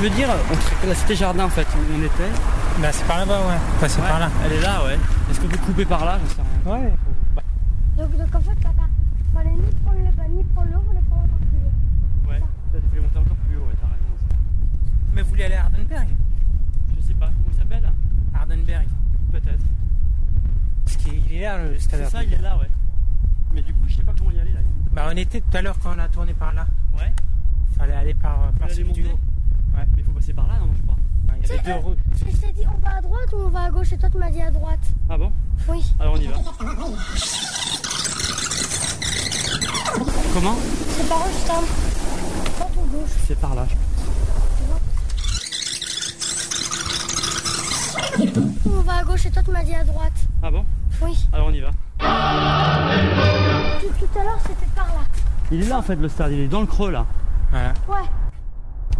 Je 0.00 0.08
veux 0.08 0.14
dire 0.14 0.28
On- 0.50 0.88
La 0.88 0.94
cité 0.94 1.14
jardin 1.14 1.44
en 1.44 1.48
fait, 1.48 1.66
où 1.76 1.78
on 1.94 2.02
était. 2.02 2.30
Bah, 2.80 2.88
c'est 2.92 3.06
par 3.06 3.18
là-bas, 3.18 3.38
ouais. 3.46 3.58
Passer 3.80 4.00
par 4.00 4.18
là. 4.18 4.30
Elle 4.46 4.52
est 4.52 4.60
là, 4.60 4.84
ouais. 4.84 4.98
Est-ce 5.30 5.40
qu'on 5.40 5.48
peut 5.48 5.58
couper 5.58 5.84
par 5.84 6.04
là 6.04 6.18
J'en 6.22 6.28
sais 6.34 6.42
rien. 6.64 6.74
Ouais. 6.80 6.92
Donc, 7.98 8.16
donc 8.16 8.34
en 8.34 8.40
fait, 8.40 8.54
papa, 8.62 8.82
fallait 9.34 9.50
ni 9.50 9.70
prendre 9.84 9.98
le 9.98 10.12
bas, 10.16 10.22
ni 10.30 10.42
prendre 10.44 10.68
l'eau, 10.72 10.80
fallait 10.88 11.00
prendre 11.08 11.24
encore 11.24 11.38
plus 11.38 11.58
haut. 11.58 12.30
Ouais, 12.30 12.40
peut-être 12.72 12.88
qu'il 12.90 12.98
faut 12.98 13.04
monter 13.04 13.18
encore 13.18 13.36
plus 13.46 13.56
haut, 13.56 13.66
ouais, 13.66 13.76
t'as 13.80 13.86
raison. 13.88 14.36
Mais 15.12 15.22
vous 15.22 15.28
voulez 15.28 15.44
aller 15.44 15.54
à 15.56 15.64
Hardenberg 15.64 16.08
Je 16.96 17.06
sais 17.06 17.14
pas, 17.14 17.26
comment 17.26 17.50
il 17.52 17.58
s'appelle 17.58 17.92
Hardenberg. 18.34 18.86
Peut-être. 19.32 19.64
Parce 20.84 20.96
qu'il 20.96 21.32
est 21.34 21.42
là, 21.42 21.58
le 21.62 21.78
stade. 21.78 22.00
C'est 22.04 22.10
ça, 22.10 22.24
il 22.24 22.32
est 22.32 22.40
là, 22.40 22.56
ouais. 22.56 22.70
Mais 23.52 23.60
du 23.62 23.74
coup, 23.74 23.84
je 23.88 23.96
sais 23.96 24.02
pas 24.02 24.12
comment 24.16 24.30
y 24.30 24.40
aller 24.40 24.52
là. 24.52 24.60
Bah, 24.92 25.08
on 25.12 25.16
était 25.16 25.40
tout 25.42 25.56
à 25.56 25.60
l'heure 25.62 25.76
quand 25.82 25.92
on 25.94 25.98
a 25.98 26.08
tourné 26.08 26.32
par 26.32 26.54
là. 26.54 26.66
Ouais. 26.98 27.12
Fallait 27.76 27.92
aller 27.94 28.14
par, 28.14 28.46
Faut 28.52 28.58
par 28.60 28.66
aller 28.68 28.74
celui 28.74 28.92
du 28.92 29.02
monter. 29.02 29.12
haut. 29.14 29.76
Ouais. 29.76 29.84
Mais 29.94 29.98
il 29.98 30.04
faut 30.04 30.12
passer 30.12 30.32
par 30.32 30.46
là, 30.46 30.54
non, 30.58 30.70
je 30.76 30.82
crois. 30.82 30.96
Il 31.28 31.34
y 31.34 31.36
avait 31.38 31.46
C'est, 31.46 31.49
deux 31.64 31.74
rues. 31.74 31.96
Je 32.18 32.24
t'ai 32.36 32.52
dit, 32.52 32.64
on 32.66 32.78
va 32.86 32.96
à 32.96 33.00
droite 33.00 33.32
ou 33.32 33.36
on 33.36 33.48
va 33.48 33.62
à 33.62 33.70
gauche 33.70 33.92
Et 33.92 33.98
toi, 33.98 34.08
tu 34.10 34.18
m'as 34.18 34.30
dit 34.30 34.42
à 34.42 34.50
droite. 34.50 34.80
Ah 35.08 35.18
bon? 35.18 35.32
Oui. 35.68 35.84
Alors 35.98 36.14
on 36.14 36.16
y 36.16 36.26
va. 36.26 36.36
Comment? 40.34 40.56
C'est 40.88 41.08
par 41.08 41.18
où 41.18 41.26
le 41.26 41.32
stand 41.32 41.64
Droite 42.56 42.72
ou 42.76 42.86
gauche? 42.96 43.10
C'est 43.26 43.38
par 43.40 43.54
là, 43.54 43.66
je 43.68 43.74
pense. 43.74 43.84
On 48.66 48.80
va 48.82 48.92
à 48.94 49.04
gauche 49.04 49.26
et 49.26 49.30
toi, 49.30 49.42
tu 49.42 49.50
m'as 49.50 49.64
dit 49.64 49.74
à 49.74 49.84
droite. 49.84 50.12
Ah 50.42 50.50
bon? 50.50 50.64
Oui. 51.02 51.28
Alors 51.32 51.48
on 51.48 51.52
y 51.52 51.60
va. 51.60 51.70
Tout, 53.80 53.88
tout 53.98 54.18
à 54.18 54.24
l'heure, 54.24 54.38
c'était 54.42 54.66
par 54.74 54.86
là. 54.86 55.00
Il 55.52 55.62
est 55.62 55.68
là 55.68 55.78
en 55.78 55.82
fait 55.82 55.96
le 55.96 56.08
stade, 56.08 56.32
il 56.32 56.40
est 56.40 56.48
dans 56.48 56.60
le 56.60 56.66
creux 56.66 56.90
là. 56.90 57.06
Voilà. 57.50 57.72
Ouais. 57.88 58.06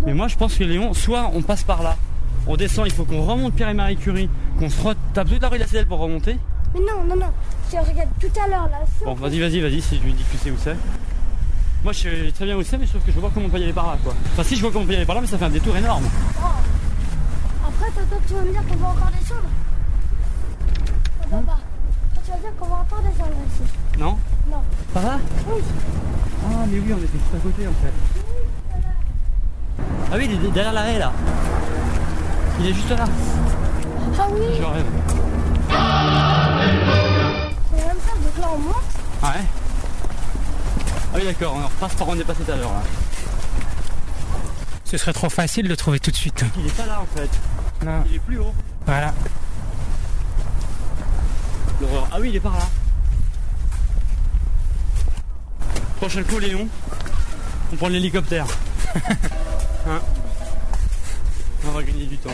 Mais 0.05 0.15
moi 0.15 0.29
je 0.29 0.37
pense 0.37 0.57
que 0.57 0.65
Léon, 0.65 0.95
soit 0.95 1.31
on 1.35 1.43
passe 1.43 1.63
par 1.63 1.83
là. 1.83 1.97
On 2.47 2.57
descend, 2.57 2.87
il 2.87 2.93
faut 2.93 3.05
qu'on 3.05 3.23
remonte 3.23 3.55
Pierre 3.55 3.69
et 3.69 3.75
Marie 3.75 3.97
Curie, 3.97 4.29
qu'on 4.59 4.69
se 4.69 4.81
retape 4.83 5.29
toute 5.29 5.43
la 5.43 5.49
rue 5.49 5.59
de 5.59 5.63
la 5.63 5.67
Cédelle 5.67 5.87
pour 5.87 5.99
remonter. 5.99 6.37
Mais 6.75 6.81
non, 6.81 7.05
non, 7.05 7.17
non. 7.17 7.33
Je 7.71 7.77
regarde 7.77 8.09
tout 8.21 8.41
à 8.43 8.49
l'heure 8.49 8.69
là. 8.71 8.81
Bon, 9.05 9.15
vas-y, 9.15 9.41
vas-y, 9.41 9.61
vas-y, 9.61 9.81
si 9.81 9.99
je 9.99 10.03
lui 10.03 10.13
dis 10.13 10.25
que 10.25 10.31
tu 10.33 10.39
sais 10.39 10.51
où 10.51 10.57
c'est. 10.59 10.77
Moi, 11.83 11.93
je 11.93 11.99
sais 11.99 12.33
très 12.33 12.45
bien 12.45 12.57
où 12.57 12.63
c'est, 12.63 12.79
mais 12.79 12.87
trouve 12.87 13.03
que 13.03 13.13
je 13.13 13.19
vois 13.21 13.31
comment 13.33 13.47
on 13.47 13.49
peut 13.49 13.59
y 13.59 13.65
aller 13.65 13.73
par 13.73 13.87
là, 13.87 13.99
quoi. 14.03 14.15
Enfin, 14.33 14.43
si 14.43 14.57
je 14.57 14.61
vois 14.61 14.71
comment 14.71 14.85
on 14.85 14.87
peut 14.87 14.93
y 14.93 14.97
aller 14.97 15.07
par 15.07 15.15
là, 15.15 15.21
mais 15.23 15.27
ça 15.27 15.39
fait 15.39 15.45
un 15.45 15.51
détour 15.51 15.77
énorme. 15.77 16.05
Oh. 16.39 16.47
Après, 17.67 17.91
toi, 17.91 18.03
toi, 18.09 18.19
tu 18.27 18.35
vas 18.35 18.43
me 18.43 18.51
dire 18.51 18.63
qu'on 18.69 18.77
va 18.77 18.89
encore 18.89 19.11
descendre. 19.19 19.49
Oh, 21.23 21.27
papa. 21.31 21.59
Toi, 22.15 22.23
tu 22.25 22.31
vas 22.31 22.37
dire 22.39 22.57
qu'on 22.59 22.67
va 22.67 22.77
encore 22.77 23.03
descendre 23.03 23.37
ici. 23.49 23.73
Non 23.99 24.19
Non. 24.51 24.63
Par 24.93 25.03
là 25.05 25.19
Oui. 25.49 25.63
Ah, 26.45 26.65
mais 26.71 26.79
oui, 26.79 26.93
on 26.93 26.99
était 26.99 27.19
juste 27.19 27.35
à 27.35 27.39
côté, 27.39 27.67
en 27.67 27.75
fait. 27.83 27.93
Ah 30.13 30.17
oui, 30.17 30.29
il 30.31 30.47
est 30.47 30.51
derrière 30.51 30.73
l'arrêt, 30.73 30.99
là. 30.99 31.13
Il 32.59 32.67
est 32.67 32.75
juste 32.75 32.91
là. 32.91 33.05
Ah 34.19 34.27
oui. 34.31 34.41
Je 34.59 34.65
rêve. 34.65 34.85
C'est 37.71 37.87
même 37.87 37.97
ça, 38.07 38.13
donc 38.15 38.39
là, 38.39 38.49
on 38.55 38.59
monte. 38.59 38.75
Ah 39.23 39.29
ouais 39.29 39.45
Ah 41.15 41.17
oui, 41.17 41.25
d'accord, 41.25 41.57
on 41.57 41.67
repasse 41.67 41.95
par 41.95 42.09
où 42.09 42.13
on 42.13 42.19
est 42.19 42.25
passé 42.25 42.43
tout 42.43 42.53
à 42.53 42.57
l'heure, 42.57 42.73
là. 42.73 42.83
Ce 44.85 44.97
serait 44.97 45.13
trop 45.13 45.31
facile 45.31 45.65
de 45.65 45.69
le 45.69 45.77
trouver 45.77 46.01
tout 46.01 46.11
de 46.11 46.17
suite. 46.17 46.45
Il 46.59 46.67
est 46.67 46.77
pas 46.77 46.87
là, 46.87 47.01
en 47.01 47.07
fait. 47.17 47.31
Non. 47.85 48.03
Il 48.09 48.17
est 48.17 48.19
plus 48.19 48.39
haut. 48.39 48.53
Voilà. 48.87 49.15
L'horreur. 51.81 52.09
Ah 52.13 52.17
oui, 52.21 52.31
il 52.31 52.37
est 52.37 52.41
par 52.41 52.53
là. 52.53 52.69
Prochain 55.99 56.23
coup, 56.25 56.39
Léon. 56.39 56.67
On 57.73 57.77
prend 57.77 57.89
l'hélicoptère. 57.89 58.47
hein 59.87 60.01
On 61.71 61.73
va 61.73 61.83
gagner 61.85 62.07
du 62.07 62.19
temps. 62.19 62.31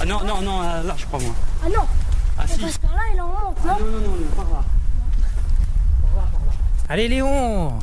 Ah 0.00 0.04
non, 0.06 0.24
non, 0.24 0.40
non, 0.40 0.62
euh, 0.62 0.82
là, 0.82 0.94
je 0.96 1.04
crois, 1.06 1.20
moi. 1.20 1.34
Ah 1.64 1.68
non. 1.68 1.82
Ah 2.38 2.44
on 2.44 2.54
si. 2.54 2.60
passe 2.60 2.78
par 2.78 2.92
là 2.94 3.02
et 3.12 3.16
là, 3.16 3.24
on 3.26 3.46
monte, 3.46 3.64
non 3.64 3.72
Non, 3.78 3.90
non, 3.92 4.00
non, 4.00 4.16
non, 4.16 4.26
par 4.34 4.44
là. 4.50 4.64
Allez 6.88 7.08
Léon, 7.08 7.78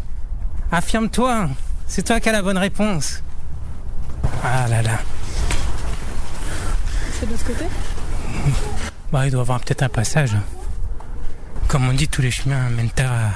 affirme-toi. 0.71 1.49
C'est 1.87 2.03
toi 2.03 2.19
qui 2.19 2.29
as 2.29 2.31
la 2.31 2.41
bonne 2.41 2.57
réponse. 2.57 3.21
Ah 4.43 4.67
là 4.67 4.81
là. 4.81 4.99
C'est 7.19 7.25
de 7.25 7.31
l'autre 7.31 7.45
côté 7.45 7.65
Bah, 9.11 9.25
il 9.27 9.31
doit 9.31 9.39
y 9.39 9.41
avoir 9.41 9.59
peut-être 9.59 9.83
un 9.83 9.89
passage. 9.89 10.35
Comme 11.67 11.87
on 11.87 11.93
dit, 11.93 12.07
tous 12.07 12.21
les 12.21 12.31
chemins 12.31 12.69
mènent 12.69 12.89
à- 12.99 13.31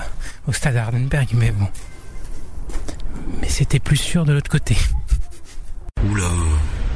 au 0.48 0.54
stade 0.54 0.76
Hardenberg, 0.78 1.28
mais 1.34 1.52
bon. 1.52 1.68
Mais 3.42 3.50
c'était 3.50 3.80
plus 3.80 3.98
sûr 3.98 4.26
de 4.26 4.34
l'autre 4.34 4.50
côté. 4.50 4.78
Oula. 6.06 6.30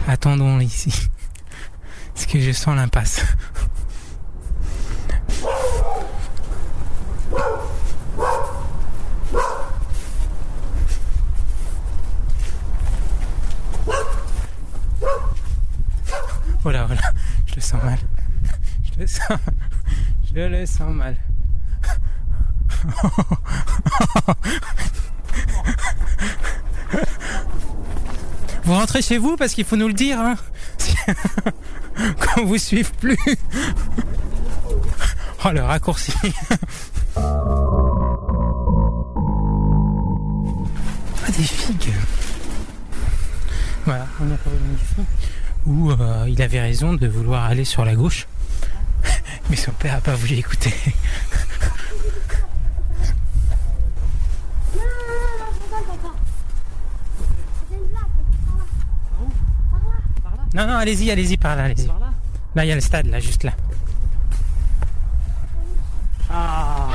Attendons 0.07 0.59
ici. 0.59 1.09
Parce 2.13 2.25
que 2.25 2.39
je 2.39 2.51
sens 2.51 2.75
l'impasse? 2.75 3.25
Voilà, 16.63 16.85
voilà. 16.85 17.01
Je 17.47 17.55
le 17.55 17.61
sens 17.61 17.83
mal. 17.83 17.97
Je 18.83 18.99
le 18.99 19.07
sens. 19.07 19.39
Je 20.33 20.41
le 20.41 20.65
sens 20.67 20.93
mal. 20.93 21.17
Rentrez 28.81 29.01
chez 29.03 29.19
vous 29.19 29.37
parce 29.37 29.53
qu'il 29.53 29.63
faut 29.63 29.75
nous 29.75 29.87
le 29.87 29.93
dire, 29.93 30.19
hein 30.19 30.35
Qu'on 32.19 32.45
vous 32.45 32.57
suive 32.57 32.91
plus. 32.93 33.17
Oh 35.43 35.49
le 35.51 35.61
raccourci. 35.63 36.13
Ah 41.23 41.31
des 41.37 41.43
figues. 41.43 41.93
Voilà, 43.85 44.07
on 44.19 44.25
est 44.25 44.37
revenu 44.45 44.75
ici. 44.75 45.01
Où 45.65 45.91
euh, 45.91 46.25
il 46.27 46.41
avait 46.41 46.59
raison 46.61 46.93
de 46.93 47.07
vouloir 47.07 47.45
aller 47.45 47.65
sur 47.65 47.85
la 47.85 47.95
gauche. 47.95 48.27
Mais 49.49 49.55
son 49.55 49.71
père 49.71 49.95
a 49.95 50.01
pas 50.01 50.15
voulu 50.15 50.35
écouter. 50.35 50.73
Non, 54.75 54.81
non, 54.81 54.85
non, 55.07 55.15
non, 55.39 55.45
je 55.53 55.63
rigole, 55.63 55.85
papa. 55.87 56.13
C'est 57.69 57.75
une 57.75 57.87
blague, 57.87 58.13
par 58.45 58.57
là. 58.57 58.65
Par 60.23 60.35
là. 60.37 60.40
Non, 60.53 60.67
non, 60.67 60.75
allez-y, 60.75 61.09
allez-y 61.11 61.37
par 61.37 61.55
là, 61.55 61.63
allez-y. 61.65 61.87
Là, 62.55 62.65
il 62.65 62.67
y 62.67 62.71
a 62.71 62.75
le 62.75 62.81
stade, 62.81 63.07
là, 63.07 63.19
juste 63.19 63.43
là. 63.43 63.53
Ah 66.29 66.87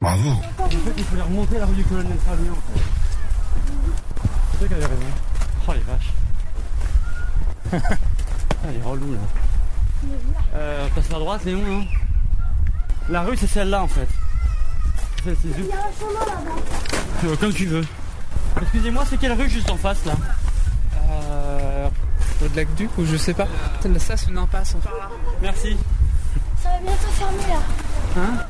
Bravo. 0.00 0.30
En 0.30 0.68
fait, 0.68 0.76
il 0.96 1.04
fallait 1.04 1.22
remonter 1.22 1.58
la 1.58 1.66
rue 1.66 1.74
du 1.74 1.84
colonel 1.84 2.18
Fabien, 2.24 2.52
en 2.52 2.54
fait. 2.54 2.80
C'est 4.52 4.58
toi 4.58 4.68
qui 4.68 4.74
avais 4.74 4.86
raison. 4.86 5.06
Oh 5.68 5.72
les 5.72 5.80
vaches. 5.80 6.12
ah, 7.72 8.68
il 8.70 8.76
est 8.80 8.84
relou, 8.84 9.14
là. 9.14 9.18
Euh, 10.54 10.86
passe 10.94 11.10
à 11.10 11.18
droite, 11.18 11.44
Léon, 11.44 11.62
non 11.62 11.84
La 13.08 13.22
rue, 13.22 13.36
c'est 13.36 13.48
celle-là, 13.48 13.82
en 13.82 13.88
fait. 13.88 14.08
Celle-ci, 15.24 15.48
Il 15.58 15.66
y 15.66 15.72
a 15.72 15.74
un 15.74 15.78
chemin 15.98 16.20
là-bas. 16.20 16.60
Euh, 17.24 17.36
Comme 17.36 17.52
tu 17.52 17.66
veux. 17.66 17.84
Excusez-moi, 18.62 19.04
c'est 19.08 19.16
quelle 19.18 19.32
rue 19.32 19.50
juste 19.50 19.70
en 19.70 19.76
face, 19.76 20.04
là? 20.04 20.14
Euh, 22.42 22.48
le 22.48 22.56
lac 22.56 22.74
Duc 22.74 22.90
ou 22.98 23.04
je 23.04 23.16
sais 23.16 23.34
pas. 23.34 23.46
Peut-être 23.80 24.00
ça 24.00 24.16
c'est 24.16 24.30
une 24.30 24.38
impasse. 24.38 24.74
en 24.74 24.80
fait. 24.80 24.88
Merci. 25.42 25.76
Ça 26.62 26.70
va 26.70 26.78
bientôt 26.78 27.08
fermer 27.12 27.46
là. 27.48 27.60
Hein 28.16 28.46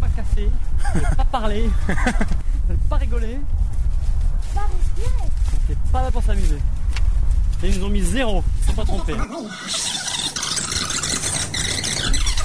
pas 0.00 0.08
pas 1.08 1.14
pas 1.16 1.24
parler, 1.24 1.70
pas 2.88 2.96
rigoler. 2.96 3.38
Va 4.54 4.60
respirer. 4.62 5.30
C'est 5.66 5.78
pas 5.90 6.02
là 6.02 6.10
pour 6.10 6.22
s'amuser. 6.22 6.58
Et 7.62 7.68
ils 7.68 7.78
nous 7.78 7.86
ont 7.86 7.90
mis 7.90 8.02
zéro, 8.02 8.42
ils 8.60 8.66
sont 8.66 8.74
pas 8.74 8.84
trompés. 8.84 9.14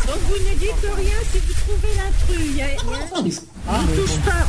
hein. 0.07 0.11
Donc 0.11 0.19
vous 0.27 0.49
ne 0.49 0.55
dites 0.57 0.95
rien 0.95 1.15
si 1.31 1.39
vous 1.39 1.53
trouvez 1.53 1.93
l'intrus. 1.95 2.45
Il 2.49 2.55
y 2.55 2.61
a- 2.61 2.65
il 2.73 2.89
y 2.89 2.93
a- 2.93 2.97
Ah, 3.67 3.79
On 3.83 3.95
touche 3.95 4.17
pas. 4.25 4.45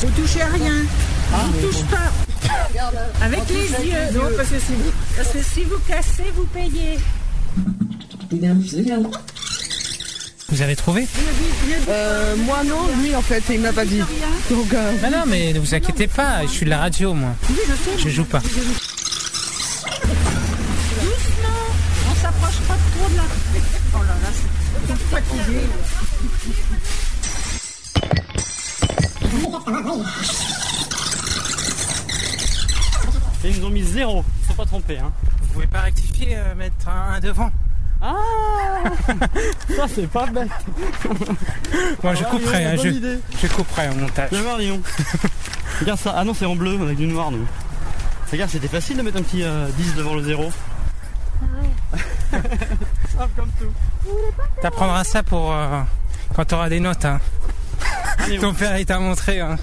Vous 0.00 0.10
touchez 0.22 0.42
à 0.42 0.46
rien. 0.48 0.72
On 1.32 1.52
touche 1.66 1.82
pas. 1.84 2.12
Avec 3.24 3.40
les 3.48 3.86
yeux. 3.88 4.12
Non, 4.14 4.28
parce 4.36 4.48
que 4.48 4.58
si 4.60 4.72
vous, 4.72 4.92
parce 5.16 5.28
que 5.30 5.42
si 5.42 5.64
vous 5.64 5.78
cassez, 5.88 6.30
vous 6.36 6.44
payez. 6.46 6.98
Vous 10.50 10.62
avez 10.62 10.76
trouvé 10.76 11.06
Euh, 11.88 12.34
moi 12.36 12.64
non, 12.64 12.86
lui 13.02 13.14
en 13.14 13.20
fait, 13.20 13.42
il 13.50 13.58
me 13.60 13.64
l'a 13.64 13.72
pas 13.72 13.84
dit. 13.84 14.00
Donc, 14.50 14.72
euh, 14.72 14.92
Non, 15.02 15.10
non, 15.10 15.24
mais 15.26 15.52
ne 15.52 15.58
vous 15.60 15.74
inquiétez 15.74 16.06
pas, 16.06 16.42
je 16.42 16.48
suis 16.48 16.64
de 16.64 16.70
la 16.70 16.78
radio, 16.78 17.12
moi. 17.12 17.30
Je 17.98 18.08
joue 18.08 18.24
pas. 18.24 18.38
Doucement. 18.40 18.64
On 22.10 22.14
s'approche 22.14 22.60
pas 22.66 22.76
trop 22.96 23.08
de 23.10 23.16
la. 23.16 23.22
Oh 23.94 23.98
là 23.98 24.14
là, 24.22 24.30
c'est 24.86 24.94
fatigué. 25.10 25.60
Et 33.44 33.50
ils 33.50 33.60
nous 33.60 33.66
ont 33.66 33.70
mis 33.70 33.82
zéro, 33.84 34.24
ils 34.38 34.42
se 34.42 34.48
sont 34.48 34.54
pas 34.54 34.66
trompés. 34.66 34.98
Hein. 34.98 35.12
Vous 35.42 35.48
pouvez 35.54 35.66
pas 35.66 35.80
rectifier, 35.82 36.36
euh, 36.36 36.54
mettre 36.54 36.88
un 36.88 37.20
devant 37.20 37.50
Ah 38.00 38.14
Ça 39.76 39.86
c'est 39.92 40.06
pas 40.06 40.26
bête 40.26 40.48
Moi, 42.02 42.14
je 42.14 42.22
Ah, 42.24 42.28
couperai, 42.30 42.64
hein, 42.64 42.76
je, 42.76 43.18
je 43.40 43.46
couperai 43.52 43.88
au 43.88 43.94
montage. 43.94 44.30
Viens 44.30 44.42
voir 44.42 44.58
Léon. 44.58 44.80
Regarde 45.80 45.98
ça. 45.98 46.14
Ah 46.16 46.24
non, 46.24 46.32
c'est 46.34 46.46
en 46.46 46.54
bleu 46.56 46.78
avec 46.80 46.96
du 46.96 47.06
noir, 47.06 47.30
nous. 47.30 47.46
Regarde, 48.30 48.50
c'était 48.50 48.68
facile 48.68 48.96
de 48.98 49.02
mettre 49.02 49.18
un 49.18 49.22
petit 49.22 49.42
euh, 49.42 49.68
10 49.76 49.94
devant 49.96 50.14
le 50.14 50.22
zéro. 50.22 50.50
Simple 52.30 53.30
comme 53.36 53.50
tout. 53.58 53.72
T'apprendras 54.62 55.04
ça 55.04 55.22
pour 55.22 55.52
euh, 55.52 55.80
quand 56.34 56.44
t'auras 56.44 56.68
des 56.68 56.80
notes. 56.80 57.04
Hein. 57.04 57.20
Allez, 58.18 58.38
Ton 58.38 58.52
père, 58.54 58.76
il 58.78 58.86
t'a 58.86 58.98
montré 58.98 59.40
hein, 59.40 59.56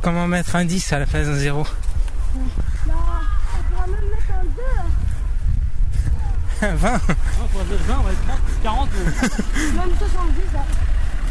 comment, 0.00 0.26
mettre 0.26 0.56
un 0.56 0.64
10 0.64 0.92
à 0.92 0.98
la 1.00 1.06
place 1.06 1.26
d'un 1.26 1.34
0. 1.34 1.62
Bah, 1.64 1.70
on 2.94 3.74
pourra 3.74 3.86
même 3.86 4.10
mettre 4.10 4.32
un 4.40 4.44
2. 4.44 4.50
20 6.68 6.92
Non, 6.92 6.98
pour 7.50 7.60
la 7.60 7.64
20, 7.76 7.98
on 7.98 8.02
va 8.02 8.10
être 8.12 8.26
30, 8.26 8.38
40. 8.62 8.88
ou- 8.90 9.76
Même 9.76 9.98
70. 9.98 10.52
là. 10.54 10.64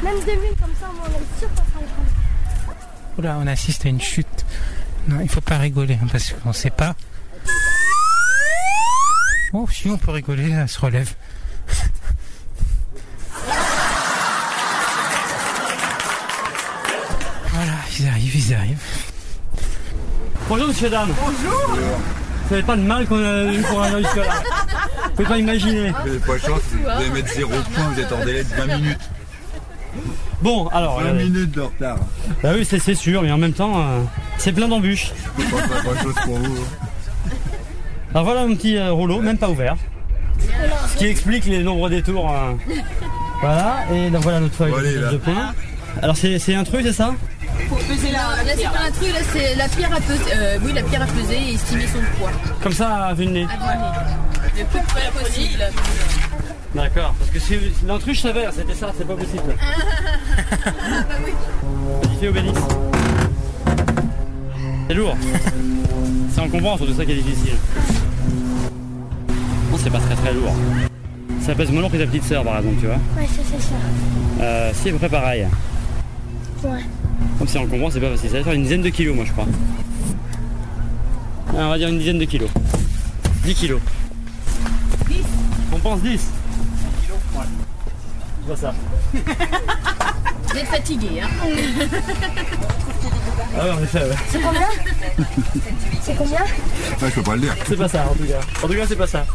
Même 0.04 0.16
2000 0.26 0.50
comme 0.62 0.74
ça, 0.80 0.88
on 0.92 1.08
est 1.08 1.40
sûr 1.40 1.48
qu'on 1.50 1.56
sera 1.56 1.80
les 1.80 1.86
premiers. 1.88 3.18
Oula, 3.18 3.38
on 3.40 3.48
assiste 3.48 3.86
à 3.86 3.90
une 3.90 4.02
chute 4.02 4.46
Non, 5.08 5.20
il 5.22 5.30
faut 5.30 5.42
pas 5.42 5.58
rigoler 5.58 5.98
hein, 6.02 6.08
parce 6.12 6.34
qu'on 6.34 6.54
sait 6.54 6.70
pas. 6.70 6.96
Oh, 9.54 9.68
si 9.72 9.90
on 9.90 9.98
peut 9.98 10.12
rigoler, 10.12 10.50
elle 10.52 10.68
se 10.70 10.80
relève. 10.80 11.14
Voilà, 17.54 17.72
ils 18.00 18.08
arrivent, 18.08 18.36
ils 18.36 18.54
arrivent. 18.54 18.78
Bonjour 20.48 20.68
monsieur 20.68 20.90
dame. 20.90 21.10
Bonjour. 21.20 21.76
Vous 21.76 22.50
savez 22.50 22.64
pas 22.64 22.76
le 22.76 22.82
mal 22.82 23.08
qu'on 23.08 23.24
a 23.24 23.44
eu 23.54 23.62
pour 23.62 23.82
aller 23.82 23.98
jusque 24.04 24.16
là. 24.16 24.44
Vous 25.22 25.28
pouvez 25.28 25.36
pas 25.36 25.38
imaginer. 25.40 25.90
Vous 25.92 26.08
n'avez 26.08 26.20
pas 26.20 26.34
de 26.34 26.40
chance, 26.40 26.62
vous 26.72 26.90
allez 26.90 27.10
mettre 27.10 27.34
0 27.34 27.50
points, 27.50 27.84
vous 27.94 28.00
êtes 28.00 28.12
en 28.12 28.26
délai 28.26 28.44
de 28.44 28.50
20 28.56 28.66
minutes. 28.78 29.10
Bon, 30.42 30.68
alors. 30.70 30.96
20 30.96 31.02
regardez. 31.02 31.24
minutes 31.26 31.52
de 31.52 31.62
retard. 31.62 31.98
Bah 32.42 32.52
oui, 32.56 32.66
c'est 32.68 32.80
c'est 32.80 32.96
sûr, 32.96 33.22
mais 33.22 33.32
en 33.32 33.38
même 33.38 33.54
temps, 33.54 33.80
euh, 33.80 34.02
c'est 34.40 34.52
plein 34.52 34.68
d'embûches. 34.68 35.12
Je 35.38 35.44
peux 35.44 35.50
pas 35.58 35.62
faire 35.68 35.84
grand 35.84 36.02
chose 36.04 36.16
pour 36.26 36.38
vous. 36.38 36.58
Alors 38.14 38.26
voilà 38.26 38.42
un 38.42 38.56
petit 38.56 38.78
euh, 38.78 38.92
rouleau, 38.92 39.22
même 39.22 39.38
pas 39.38 39.50
ouvert. 39.50 39.76
Ce 40.92 40.98
qui 40.98 41.06
explique 41.06 41.46
les 41.46 41.62
nombreux 41.62 41.90
détours. 41.92 42.32
euh, 42.32 42.54
Voilà, 43.42 43.86
et 43.94 44.10
donc 44.10 44.24
voilà 44.24 44.40
notre 44.40 44.56
feuille 44.56 44.74
allez, 44.78 44.96
de 44.96 45.18
points. 45.18 45.54
Alors 46.02 46.18
c'est 46.18 46.40
c'est 46.40 46.56
un 46.56 46.64
truc, 46.64 46.82
c'est 46.84 46.94
ça? 46.94 47.14
Pour 47.70 47.78
peser 47.80 48.12
la, 48.12 48.44
là, 48.44 48.54
c'est 48.58 48.64
pas 48.64 48.86
un 48.88 48.92
truc, 48.92 49.14
là, 49.14 49.20
c'est 49.32 49.56
la 49.56 49.68
pierre 49.68 49.94
à 49.94 50.00
peser. 50.02 50.24
euh, 50.36 50.58
oui, 50.64 50.72
la 50.74 50.82
pierre 50.84 51.04
à 51.04 51.06
peser 51.06 51.38
et 51.38 51.54
estimer 51.54 51.86
son 51.86 52.00
poids. 52.20 52.32
Comme 52.64 52.74
ça, 52.74 52.96
à 53.06 53.14
vue 53.14 53.26
de 53.28 53.32
nez. 53.32 53.46
À 53.50 53.58
donner. 53.58 53.88
Le 54.62 54.68
plus 54.68 54.86
près 54.86 55.09
possible. 55.12 55.64
D'accord, 56.76 57.16
parce 57.18 57.32
que 57.32 57.39
si 57.39 57.57
l'intrus, 57.88 58.18
je 58.18 58.22
savais, 58.22 58.45
c'était 58.53 58.76
ça, 58.76 58.91
c'est 58.95 59.07
pas 59.07 59.16
possible. 59.16 59.55
bah 60.66 61.16
oui. 61.26 61.32
C'est 64.88 64.93
lourd. 64.93 65.18
C'est 66.32 66.41
encombrant, 66.41 66.78
c'est 66.78 66.86
tout 66.86 66.93
ça 66.93 67.05
qui 67.05 67.14
est 67.14 67.16
difficile. 67.16 67.55
Non, 69.72 69.78
c'est 69.82 69.89
pas 69.89 69.99
très 69.99 70.16
très 70.16 70.34
lourd. 70.34 70.53
Ça 71.41 71.55
pèse 71.55 71.72
moins 71.72 71.82
lourd 71.82 71.91
que 71.91 71.97
ta 71.97 72.05
petite 72.05 72.26
sœur, 72.26 72.43
par 72.43 72.59
exemple, 72.59 72.76
tu 72.80 72.86
vois. 72.86 72.99
Ouais, 73.18 73.26
ça 73.26 73.41
c'est 73.43 73.62
ça. 73.62 73.74
Euh, 74.41 74.72
si, 74.76 74.89
à 74.89 74.91
peu 74.91 74.99
près 74.99 75.09
pareil. 75.09 75.47
Ouais. 76.64 76.70
Comme 77.39 77.47
c'est 77.47 77.57
encombrant, 77.57 77.89
c'est 77.89 77.99
pas 77.99 78.12
facile. 78.12 78.30
Ça 78.30 78.38
va 78.38 78.43
faire 78.43 78.53
une 78.53 78.64
dizaine 78.64 78.84
de 78.84 78.89
kilos, 78.89 79.16
moi, 79.16 79.26
je 79.26 79.32
crois. 79.32 79.47
Ah, 81.49 81.66
on 81.66 81.70
va 81.70 81.80
dire 81.80 81.88
une 81.88 81.97
dizaine 81.97 82.20
de 82.20 82.26
kilos. 82.26 82.51
10 83.43 83.55
kilos. 83.55 83.82
10 85.82 85.84
On 85.84 85.90
pense 85.90 86.02
10 86.02 86.22
C'est 88.42 88.50
pas 88.50 88.56
ça. 88.56 88.74
Vous 89.14 90.58
êtes 90.58 90.68
fatigué, 90.68 91.22
hein 91.22 91.30
Ah 93.58 93.64
ouais, 93.64 93.72
en 93.72 93.84
effet, 93.84 94.00
ouais. 94.00 94.16
C'est 94.30 94.42
combien? 94.42 94.68
C'est 96.02 96.16
combien? 96.16 96.40
Ouais, 96.42 97.10
je 97.10 97.14
peux 97.16 97.24
pas 97.24 97.36
le 97.36 97.42
dire. 97.42 97.56
C'est 97.68 97.78
pas 97.78 97.88
ça 97.88 98.06
en 98.10 98.16
tout 98.16 98.26
cas. 98.26 98.40
En 98.64 98.68
tout 98.68 98.74
cas, 98.74 98.86
c'est 98.88 98.96
pas 98.96 99.08
ça. 99.08 99.26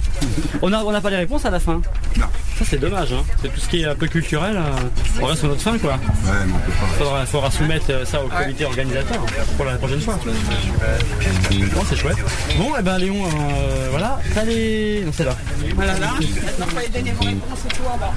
On 0.62 0.70
n'a 0.70 0.84
on 0.84 0.94
a 0.94 1.00
pas 1.00 1.10
les 1.10 1.16
réponses 1.16 1.44
à 1.44 1.50
la 1.50 1.60
fin. 1.60 1.80
Non. 2.16 2.26
Ça, 2.56 2.64
c'est 2.64 2.78
dommage. 2.78 3.12
Hein. 3.12 3.22
C'est 3.42 3.52
tout 3.52 3.60
ce 3.60 3.68
qui 3.68 3.82
est 3.82 3.84
un 3.84 3.94
peu 3.94 4.06
culturel. 4.06 4.56
euh, 4.56 5.20
on 5.20 5.26
reste 5.26 5.40
sur 5.40 5.48
notre 5.48 5.60
fin, 5.60 5.76
quoi. 5.76 5.92
Ouais, 5.92 5.98
mais 6.46 6.52
on 6.54 6.58
peut 6.58 6.72
pas. 6.72 6.86
Faudra, 6.98 7.26
faudra 7.26 7.50
soumettre 7.50 7.86
euh, 7.90 8.04
ça 8.06 8.24
au 8.24 8.28
comité 8.28 8.64
organisateur 8.64 9.26
pour 9.56 9.66
la 9.66 9.76
prochaine 9.76 10.00
fois. 10.00 10.18
Bon, 10.24 11.82
c'est 11.86 11.96
chouette. 11.96 12.16
Bon, 12.56 12.74
et 12.78 12.82
ben 12.82 12.96
Léon, 12.96 13.24
euh, 13.26 13.88
voilà. 13.90 14.18
T'as 14.34 14.44
les. 14.44 15.02
Non, 15.04 15.12
c'est 15.14 15.24
là. 15.24 15.36
Voilà, 15.74 15.98
là. 15.98 16.12
Maintenant, 16.18 16.66
faut 16.66 16.78
aller 16.78 16.88
donner 16.88 17.12
vos 17.12 17.24
réponses 17.24 17.64
et 17.66 17.74
tout 17.74 17.82
en 17.92 17.98
bas. 17.98 18.14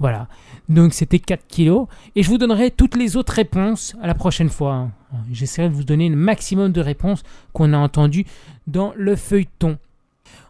Voilà. 0.00 0.26
Donc 0.68 0.92
c'était 0.92 1.20
4 1.20 1.46
kilos. 1.46 1.86
Et 2.16 2.22
je 2.24 2.28
vous 2.28 2.36
donnerai 2.38 2.72
toutes 2.72 2.96
les 2.96 3.16
autres 3.16 3.32
réponses 3.32 3.94
à 4.02 4.08
la 4.08 4.14
prochaine 4.14 4.48
fois. 4.48 4.74
hein. 4.74 4.90
J'essaierai 5.30 5.68
de 5.68 5.74
vous 5.74 5.84
donner 5.84 6.08
le 6.08 6.16
maximum 6.16 6.72
de 6.72 6.80
réponses 6.80 7.22
qu'on 7.52 7.72
a 7.72 7.78
entendues 7.78 8.26
dans 8.66 8.92
le 8.96 9.14
feuilleton. 9.14 9.78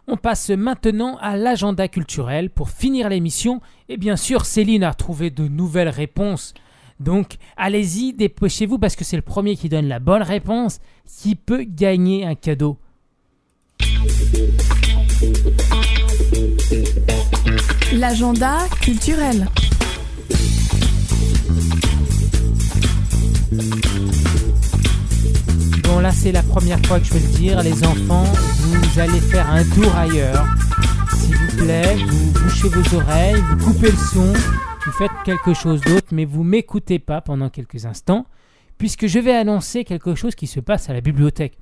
On 0.07 0.17
passe 0.17 0.51
maintenant 0.51 1.17
à 1.19 1.35
l'agenda 1.35 1.87
culturel 1.87 2.51
pour 2.51 2.69
finir 2.69 3.09
l'émission. 3.09 3.59
Et 3.89 3.97
bien 3.97 4.15
sûr, 4.15 4.45
Céline 4.45 4.83
a 4.83 4.93
trouvé 4.93 5.31
de 5.31 5.47
nouvelles 5.47 5.89
réponses. 5.89 6.53
Donc 6.99 7.37
allez-y, 7.57 8.13
dépêchez-vous 8.13 8.77
parce 8.77 8.95
que 8.95 9.03
c'est 9.03 9.15
le 9.15 9.23
premier 9.23 9.55
qui 9.55 9.67
donne 9.67 9.87
la 9.87 9.99
bonne 9.99 10.21
réponse 10.21 10.79
qui 11.05 11.35
peut 11.35 11.63
gagner 11.67 12.25
un 12.25 12.35
cadeau. 12.35 12.77
L'agenda 17.93 18.59
culturel. 18.81 19.47
Bon 25.83 25.99
là 25.99 26.11
c'est 26.11 26.31
la 26.31 26.43
première 26.43 26.79
fois 26.85 26.99
que 26.99 27.05
je 27.05 27.13
vais 27.13 27.19
le 27.19 27.37
dire, 27.37 27.63
les 27.63 27.83
enfants, 27.83 28.25
vous 28.65 28.99
allez 28.99 29.19
faire 29.19 29.49
un 29.49 29.63
tour 29.63 29.95
ailleurs. 29.95 30.45
S'il 31.15 31.35
vous 31.35 31.57
plaît, 31.57 31.95
vous 32.07 32.31
bouchez 32.31 32.69
vos 32.69 32.97
oreilles, 32.97 33.41
vous 33.57 33.73
coupez 33.73 33.91
le 33.91 33.97
son, 33.97 34.33
vous 34.85 34.91
faites 34.91 35.11
quelque 35.23 35.53
chose 35.53 35.81
d'autre, 35.81 36.07
mais 36.11 36.25
vous 36.25 36.43
m'écoutez 36.43 36.99
pas 36.99 37.21
pendant 37.21 37.49
quelques 37.49 37.85
instants, 37.85 38.25
puisque 38.77 39.07
je 39.07 39.19
vais 39.19 39.35
annoncer 39.35 39.83
quelque 39.83 40.15
chose 40.15 40.35
qui 40.35 40.47
se 40.47 40.59
passe 40.59 40.89
à 40.89 40.93
la 40.93 41.01
bibliothèque. 41.01 41.57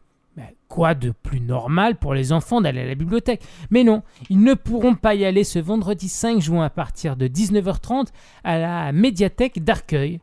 Quoi 0.67 0.95
de 0.95 1.11
plus 1.11 1.39
normal 1.39 1.97
pour 1.97 2.15
les 2.15 2.31
enfants 2.31 2.59
d'aller 2.59 2.81
à 2.81 2.85
la 2.85 2.95
bibliothèque? 2.95 3.43
Mais 3.69 3.83
non, 3.83 4.01
ils 4.31 4.39
ne 4.39 4.55
pourront 4.55 4.95
pas 4.95 5.13
y 5.13 5.23
aller 5.23 5.43
ce 5.43 5.59
vendredi 5.59 6.09
5 6.09 6.41
juin 6.41 6.65
à 6.65 6.71
partir 6.71 7.15
de 7.15 7.27
19h30 7.27 8.07
à 8.43 8.57
la 8.57 8.91
médiathèque 8.91 9.63
d'Arcueil, 9.63 10.19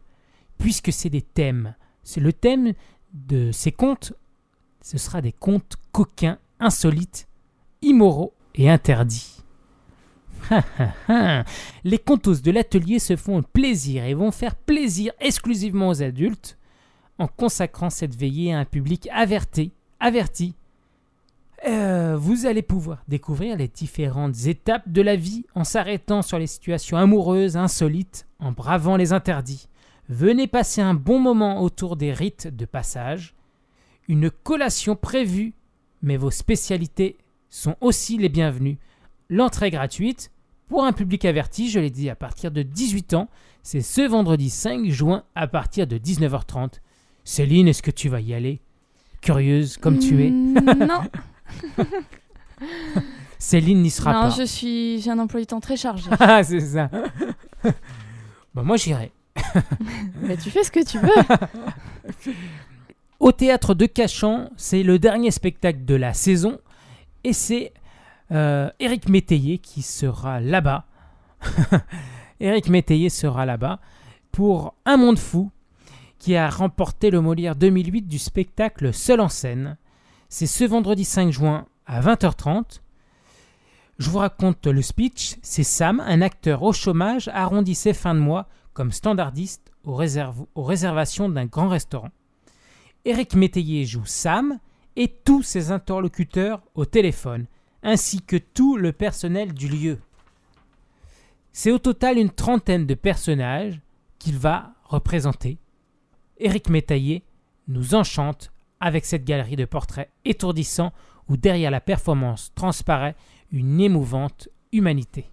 puisque 0.59 0.93
c'est 0.93 1.11
des 1.11 1.23
thèmes. 1.23 1.75
C'est 2.03 2.21
le 2.21 2.33
thème 2.33 2.73
de 3.15 3.53
ces 3.53 3.71
contes, 3.71 4.13
ce 4.83 4.99
sera 4.99 5.21
des 5.23 5.33
contes 5.33 5.77
coquins, 5.93 6.39
insolites, 6.61 7.27
immoraux 7.83 8.35
et 8.55 8.71
interdits. 8.71 9.43
Les 11.85 11.99
contos 11.99 12.37
de 12.43 12.51
l'atelier 12.51 12.99
se 12.99 13.17
font 13.17 13.43
plaisir 13.43 14.05
et 14.05 14.15
vont 14.15 14.31
faire 14.31 14.55
plaisir 14.55 15.13
exclusivement 15.21 15.89
aux 15.89 16.03
adultes 16.03 16.59
en 17.19 17.27
consacrant 17.27 17.91
cette 17.91 18.17
veillée 18.17 18.53
à 18.53 18.61
un 18.61 18.65
public 18.65 19.09
averti. 19.13 19.73
averti. 20.01 20.55
Euh, 21.69 22.17
vous 22.19 22.47
allez 22.47 22.63
pouvoir 22.63 23.05
découvrir 23.07 23.59
les 23.59 23.69
différentes 23.69 24.47
étapes 24.47 24.89
de 24.89 25.03
la 25.03 25.17
vie 25.17 25.45
en 25.55 25.65
s'arrêtant 25.65 26.23
sur 26.23 26.39
les 26.39 26.47
situations 26.47 26.97
amoureuses, 26.97 27.59
insolites, 27.59 28.27
en 28.39 28.53
bravant 28.53 28.97
les 28.97 29.13
interdits. 29.13 29.69
Venez 30.09 30.47
passer 30.47 30.81
un 30.81 30.95
bon 30.95 31.21
moment 31.21 31.63
autour 31.63 31.97
des 31.97 32.15
rites 32.15 32.49
de 32.49 32.65
passage. 32.65 33.35
Une 34.09 34.31
collation 34.31 34.97
prévue, 34.97 35.53
mais 36.03 36.17
vos 36.17 36.31
spécialités 36.31 37.19
sont 37.49 37.77
aussi 37.81 38.19
les 38.19 38.29
bienvenues. 38.29 38.79
L'entrée 39.29 39.67
est 39.67 39.71
gratuite, 39.71 40.31
Pour 40.69 40.85
un 40.85 40.93
public 40.93 41.25
averti, 41.25 41.69
je 41.69 41.81
l'ai 41.81 41.91
dit, 41.91 42.09
à 42.11 42.15
partir 42.15 42.53
de 42.53 42.63
18 42.63 43.15
ans, 43.15 43.29
c'est 43.65 43.81
ce 43.81 44.03
vendredi 44.03 44.51
5 44.51 44.89
juin 44.89 45.25
à 45.35 45.49
partir 45.49 45.87
de 45.89 45.99
19h30. 45.99 46.75
Céline, 47.25 47.67
est-ce 47.67 47.83
que 47.83 47.91
tu 47.91 48.09
vas 48.09 48.21
y 48.21 48.35
aller? 48.35 48.61
Curieuse 49.21 49.77
comme 49.79 49.99
tu 49.99 50.25
es. 50.25 50.31
Mm, 50.31 50.87
non. 50.87 51.03
Céline 53.41 53.83
n'y 53.83 53.91
sera 53.91 54.13
non, 54.13 54.21
pas. 54.23 54.31
je 54.31 54.45
suis, 54.45 55.01
j'ai 55.01 55.11
un 55.11 55.19
emploi 55.19 55.41
du 55.41 55.47
temps 55.47 55.61
très 55.61 55.77
chargé. 55.77 56.09
Ah, 56.21 56.45
c'est 56.45 56.61
ça. 56.61 56.89
bah, 58.55 58.63
moi, 58.63 58.77
j'irai. 58.77 59.11
Mais 60.23 60.37
tu 60.37 60.51
fais 60.51 60.63
ce 60.63 60.71
que 60.71 60.85
tu 60.85 60.99
veux. 60.99 62.33
Au 63.21 63.33
théâtre 63.33 63.75
de 63.75 63.85
Cachan, 63.85 64.49
c'est 64.57 64.83
le 64.83 64.99
dernier 64.99 65.31
spectacle 65.31 65.85
de 65.85 65.95
la 65.95 66.15
saison 66.15 66.59
et 67.23 67.35
c'est 67.35 67.75
euh, 68.33 68.71
Éric 68.81 69.11
Métayer 69.11 69.59
qui 69.59 69.83
sera 69.83 70.41
là-bas. 70.41 70.87
Éric 72.41 72.71
Métayer 72.71 73.11
sera 73.11 73.45
là-bas 73.45 73.79
pour 74.33 74.75
Un 74.87 74.97
monde 74.97 75.19
fou 75.19 75.51
qui 76.19 76.35
a 76.35 76.49
remporté 76.49 77.11
le 77.11 77.21
Molière 77.21 77.57
2008 77.57 78.09
du 78.09 78.19
spectacle 78.19 78.95
Seul 78.95 79.21
en 79.21 79.29
scène. 79.29 79.77
C'est 80.31 80.47
ce 80.47 80.65
vendredi 80.65 81.05
5 81.05 81.31
juin 81.31 81.67
à 81.85 82.01
20h30. 82.01 82.81
Je 83.99 84.09
vous 84.09 84.19
raconte 84.19 84.67
le 84.67 84.81
speech. 84.81 85.37
C'est 85.43 85.63
Sam, 85.63 86.01
un 86.01 86.23
acteur 86.23 86.63
au 86.63 86.73
chômage, 86.73 87.29
arrondit 87.35 87.75
ses 87.75 87.93
fins 87.93 88.15
de 88.15 88.21
mois 88.21 88.49
comme 88.73 88.93
standardiste 88.93 89.73
aux 89.85 89.95
réservations 89.95 91.29
d'un 91.29 91.45
grand 91.45 91.69
restaurant. 91.69 92.13
Éric 93.07 93.35
Métayer 93.35 93.87
joue 93.87 94.05
Sam 94.05 94.59
et 94.95 95.09
tous 95.09 95.43
ses 95.43 95.71
interlocuteurs 95.71 96.61
au 96.75 96.85
téléphone, 96.85 97.47
ainsi 97.83 98.21
que 98.21 98.37
tout 98.37 98.77
le 98.77 98.93
personnel 98.93 99.55
du 99.55 99.69
lieu. 99.69 99.99
C'est 101.53 101.71
au 101.71 101.79
total 101.79 102.19
une 102.19 102.31
trentaine 102.31 102.87
de 102.87 102.95
personnages 102.95 103.81
qu'il 104.19 104.37
va 104.37 104.75
représenter. 104.85 105.57
Éric 106.39 106.69
Métayer 106.69 107.25
nous 107.69 107.95
enchante 107.95 108.53
avec 108.81 109.07
cette 109.07 109.25
galerie 109.25 109.57
de 109.57 109.65
portraits 109.65 110.11
étourdissants 110.27 110.93
où 111.29 111.39
derrière 111.39 111.71
la 111.71 111.81
performance 111.81 112.53
transparaît 112.55 113.17
une 113.51 113.81
émouvante 113.81 114.49
humanité. 114.73 115.31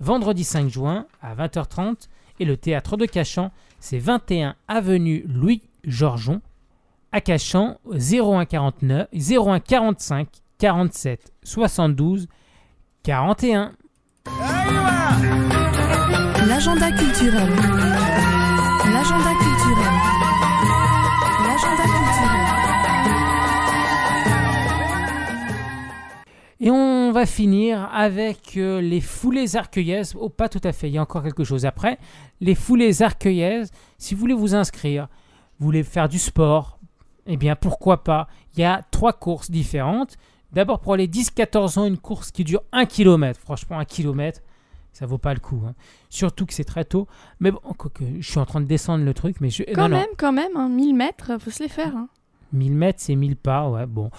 Vendredi 0.00 0.42
5 0.42 0.70
juin 0.70 1.06
à 1.20 1.34
20h30 1.34 2.08
et 2.40 2.46
le 2.46 2.56
théâtre 2.56 2.96
de 2.96 3.04
Cachan, 3.04 3.52
c'est 3.78 3.98
21 3.98 4.56
avenue 4.68 5.24
Louis 5.28 5.62
Georgeon 5.84 6.40
à 7.12 7.20
Cachan 7.20 7.78
0149 7.90 9.08
0145 9.12 10.28
47 10.58 11.32
72 11.42 12.26
41. 13.02 13.72
L'agenda 16.46 16.90
culturel. 16.92 17.50
L'agenda 18.92 19.32
culturel. 19.34 19.92
L'agenda 21.44 21.82
culturel. 21.82 22.42
Et 26.60 26.70
on 26.70 27.10
va 27.10 27.26
finir 27.26 27.88
avec 27.92 28.56
euh, 28.56 28.80
les 28.80 29.00
foulées 29.00 29.56
arcueillaises. 29.56 30.14
Oh, 30.16 30.28
pas 30.28 30.48
tout 30.48 30.60
à 30.62 30.72
fait, 30.72 30.88
il 30.88 30.94
y 30.94 30.98
a 30.98 31.02
encore 31.02 31.24
quelque 31.24 31.42
chose 31.42 31.66
après. 31.66 31.98
Les 32.40 32.54
foulées 32.54 33.02
arcueillaises, 33.02 33.72
si 33.98 34.14
vous 34.14 34.20
voulez 34.20 34.34
vous 34.34 34.54
inscrire, 34.54 35.08
vous 35.58 35.66
voulez 35.66 35.82
faire 35.82 36.08
du 36.08 36.20
sport, 36.20 36.78
eh 37.26 37.36
bien 37.36 37.56
pourquoi 37.56 38.02
pas? 38.04 38.28
Il 38.54 38.60
y 38.60 38.64
a 38.64 38.82
trois 38.90 39.12
courses 39.12 39.50
différentes. 39.50 40.16
D'abord 40.52 40.80
pour 40.80 40.96
les 40.96 41.08
10-14 41.08 41.78
ans, 41.78 41.84
une 41.86 41.98
course 41.98 42.30
qui 42.30 42.44
dure 42.44 42.62
1 42.72 42.84
km. 42.86 43.40
Franchement, 43.40 43.78
1 43.78 43.84
km, 43.86 44.40
ça 44.92 45.06
vaut 45.06 45.16
pas 45.18 45.32
le 45.32 45.40
coup. 45.40 45.62
hein. 45.66 45.74
Surtout 46.10 46.44
que 46.44 46.52
c'est 46.52 46.64
très 46.64 46.84
tôt. 46.84 47.06
Mais 47.40 47.50
bon, 47.50 47.60
quoique, 47.78 48.04
je 48.20 48.28
suis 48.30 48.38
en 48.38 48.44
train 48.44 48.60
de 48.60 48.66
descendre 48.66 49.04
le 49.04 49.14
truc. 49.14 49.36
mais 49.40 49.48
je, 49.50 49.62
Quand 49.62 49.82
non, 49.82 49.88
non. 49.88 49.96
même, 50.00 50.08
quand 50.18 50.32
même, 50.32 50.54
hein, 50.56 50.68
1000 50.68 50.94
mètres, 50.94 51.38
faut 51.40 51.50
se 51.50 51.62
les 51.62 51.68
faire. 51.70 51.96
hein. 51.96 52.08
1000 52.52 52.74
mètres, 52.74 52.98
c'est 53.00 53.14
1000 53.14 53.36
pas, 53.36 53.66
ouais, 53.70 53.86
bon, 53.86 54.10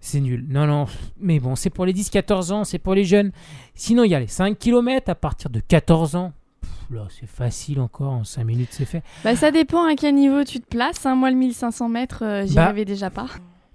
c'est 0.00 0.20
nul. 0.20 0.46
Non, 0.48 0.66
non, 0.66 0.86
mais 1.20 1.38
bon, 1.38 1.54
c'est 1.54 1.68
pour 1.68 1.84
les 1.84 1.92
10-14 1.92 2.50
ans, 2.50 2.64
c'est 2.64 2.78
pour 2.78 2.94
les 2.94 3.04
jeunes. 3.04 3.30
Sinon, 3.74 4.04
il 4.04 4.10
y 4.10 4.14
a 4.14 4.20
les 4.20 4.26
5 4.26 4.58
km 4.58 5.10
à 5.10 5.14
partir 5.14 5.50
de 5.50 5.60
14 5.60 6.16
ans. 6.16 6.32
C'est 7.10 7.26
facile 7.26 7.80
encore, 7.80 8.12
en 8.12 8.24
5 8.24 8.44
minutes, 8.44 8.68
c'est 8.72 8.84
fait. 8.84 9.02
Bah, 9.24 9.34
ça 9.36 9.50
dépend 9.50 9.84
à 9.84 9.94
quel 9.96 10.14
niveau 10.14 10.44
tu 10.44 10.60
te 10.60 10.66
places. 10.66 11.04
hein. 11.06 11.14
Moi, 11.14 11.30
le 11.30 11.36
1500 11.36 11.88
mètres, 11.88 12.24
euh, 12.24 12.46
j'y 12.46 12.54
Bah, 12.54 12.66
arrivais 12.66 12.84
déjà 12.84 13.10
pas. 13.10 13.26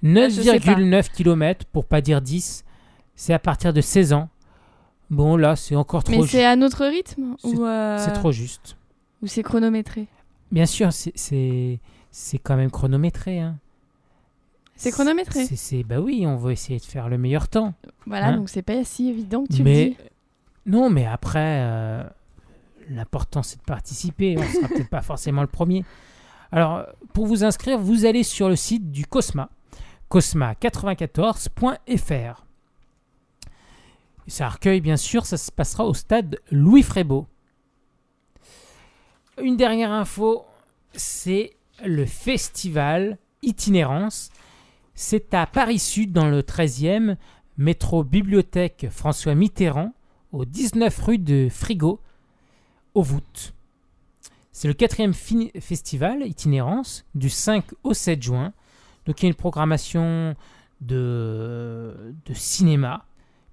je 0.04 0.30
sais 0.30 0.60
pas. 0.60 0.76
9,9 0.76 1.12
km, 1.12 1.66
pour 1.72 1.86
pas 1.86 2.02
dire 2.02 2.22
10, 2.22 2.64
c'est 3.16 3.34
à 3.34 3.40
partir 3.40 3.74
de 3.74 3.82
16 3.82 4.14
ans. 4.14 4.30
Bon, 5.10 5.36
là, 5.38 5.56
c'est 5.56 5.76
encore 5.76 6.04
trop 6.04 6.22
Mais 6.22 6.28
c'est 6.28 6.46
à 6.46 6.56
notre 6.56 6.86
rythme 6.86 7.36
C'est- 7.40 7.48
ou 7.48 7.66
euh, 7.66 7.98
c'est 7.98 8.14
trop 8.14 8.32
juste. 8.32 8.78
Ou 9.22 9.28
c'est 9.28 9.44
chronométré? 9.44 10.08
Bien 10.52 10.66
sûr, 10.66 10.90
c'est- 10.94 11.80
quand 12.44 12.56
même 12.56 12.72
chronométré. 12.72 13.40
Hein. 13.40 13.56
C'est 14.76 14.92
chronométré. 14.92 15.46
C'est- 15.46 15.84
Bah 15.84 16.00
oui, 16.00 16.24
on 16.26 16.38
va 16.38 16.52
essayer 16.54 16.80
de 16.80 16.86
faire 16.86 17.10
le 17.10 17.18
meilleur 17.18 17.48
temps. 17.50 17.74
Voilà, 18.06 18.28
Hein. 18.28 18.38
donc 18.38 18.50
c'est 18.50 18.62
pas 18.62 18.84
si 18.86 19.10
évident 19.10 19.44
que 19.46 19.54
tu 19.54 19.64
mais 19.64 19.84
le 19.86 19.90
dis. 19.92 19.98
non, 20.68 20.90
mais 20.90 21.06
après, 21.06 21.60
euh, 21.64 22.04
l'important 22.90 23.44
c'est 23.44 23.58
de 23.58 23.64
participer. 23.64 24.38
On 24.38 24.44
sera 24.44 24.68
peut-être 24.68 24.90
pas 24.90 25.02
forcément 25.02 25.42
le 25.42 25.48
premier. 25.48 25.86
Alors, 26.52 26.86
pour 27.14 27.28
vous 27.28 27.44
inscrire, 27.44 27.78
vous 27.78 28.06
allez 28.06 28.24
sur 28.24 28.50
le 28.50 28.56
site 28.56 28.92
du 28.92 29.06
Cosma, 29.06 29.50
cosma94.fr. 30.10 32.46
Et 34.28 34.32
Ça 34.32 34.50
recueille, 34.50 34.82
bien 34.82 34.98
sûr, 34.98 35.26
ça 35.26 35.38
se 35.38 35.52
passera 35.52 35.86
au 35.86 35.94
stade 35.94 36.40
Louis 36.52 36.84
Frébeau. 36.84 37.28
Une 39.42 39.58
dernière 39.58 39.92
info, 39.92 40.46
c'est 40.94 41.56
le 41.86 42.06
festival 42.06 43.18
Itinérance. 43.42 44.32
C'est 44.96 45.34
à 45.34 45.46
Paris 45.46 45.80
Sud, 45.80 46.12
dans 46.12 46.28
le 46.28 46.42
13e, 46.42 47.16
métro 47.58 48.04
Bibliothèque 48.04 48.88
François 48.90 49.36
Mitterrand, 49.36 49.94
au 50.32 50.46
19 50.46 51.00
rue 51.00 51.20
de 51.20 51.48
Frigo, 51.50 52.02
au 52.94 53.02
Voûte. 53.02 53.54
C'est 54.52 54.68
le 54.68 54.74
quatrième 54.74 55.14
festival 55.14 56.26
Itinérance 56.28 57.06
du 57.16 57.30
5 57.30 57.66
au 57.84 57.94
7 57.94 58.22
juin. 58.22 58.54
Donc 59.06 59.22
il 59.22 59.26
y 59.26 59.28
a 59.28 59.30
une 59.30 59.36
programmation 59.36 60.36
de, 60.82 62.14
de 62.26 62.34
cinéma, 62.34 63.06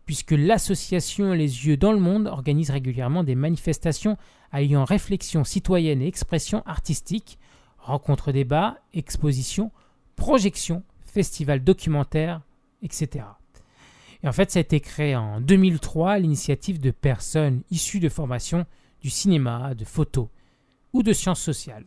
puisque 0.04 0.32
l'association 0.32 1.32
Les 1.32 1.66
Yeux 1.66 1.76
dans 1.76 1.92
le 1.92 2.00
Monde 2.00 2.26
organise 2.26 2.70
régulièrement 2.70 3.24
des 3.24 3.34
manifestations 3.34 4.16
alliant 4.52 4.84
réflexion 4.84 5.44
citoyenne 5.44 6.02
et 6.02 6.06
expression 6.06 6.62
artistique, 6.66 7.38
rencontres 7.78 8.32
débats, 8.32 8.78
expositions, 8.94 9.70
projections, 10.16 10.82
festivals 11.04 11.62
documentaires, 11.62 12.40
etc. 12.82 13.24
Et 14.22 14.28
en 14.28 14.32
fait, 14.32 14.50
ça 14.50 14.58
a 14.58 14.62
été 14.62 14.80
créé 14.80 15.14
en 15.14 15.40
2003 15.40 16.12
à 16.12 16.18
l'initiative 16.18 16.80
de 16.80 16.90
personnes 16.90 17.62
issues 17.70 18.00
de 18.00 18.08
formations 18.08 18.66
cinéma, 19.10 19.74
de 19.74 19.84
photos 19.84 20.28
ou 20.92 21.02
de 21.02 21.12
sciences 21.12 21.40
sociales. 21.40 21.84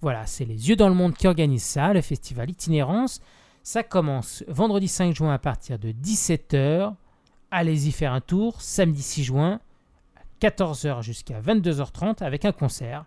Voilà, 0.00 0.26
c'est 0.26 0.44
les 0.44 0.68
yeux 0.68 0.76
dans 0.76 0.88
le 0.88 0.94
monde 0.94 1.14
qui 1.14 1.28
organisent 1.28 1.62
ça, 1.62 1.92
le 1.92 2.02
festival 2.02 2.50
Itinérance. 2.50 3.20
Ça 3.62 3.84
commence 3.84 4.42
vendredi 4.48 4.88
5 4.88 5.14
juin 5.14 5.32
à 5.32 5.38
partir 5.38 5.78
de 5.78 5.92
17h. 5.92 6.94
Allez-y 7.52 7.92
faire 7.92 8.12
un 8.12 8.20
tour, 8.20 8.60
samedi 8.60 9.02
6 9.02 9.24
juin, 9.24 9.60
à 10.16 10.46
14h 10.46 11.02
jusqu'à 11.02 11.40
22h30 11.40 12.24
avec 12.24 12.44
un 12.44 12.52
concert. 12.52 13.04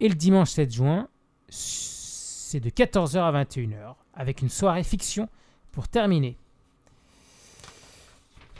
Et 0.00 0.08
le 0.08 0.16
dimanche 0.16 0.50
7 0.50 0.72
juin, 0.72 1.08
c'est 1.48 2.58
de 2.58 2.70
14h 2.70 3.18
à 3.18 3.44
21h 3.44 3.94
avec 4.14 4.42
une 4.42 4.48
soirée 4.48 4.82
fiction 4.82 5.28
pour 5.70 5.86
terminer. 5.86 6.36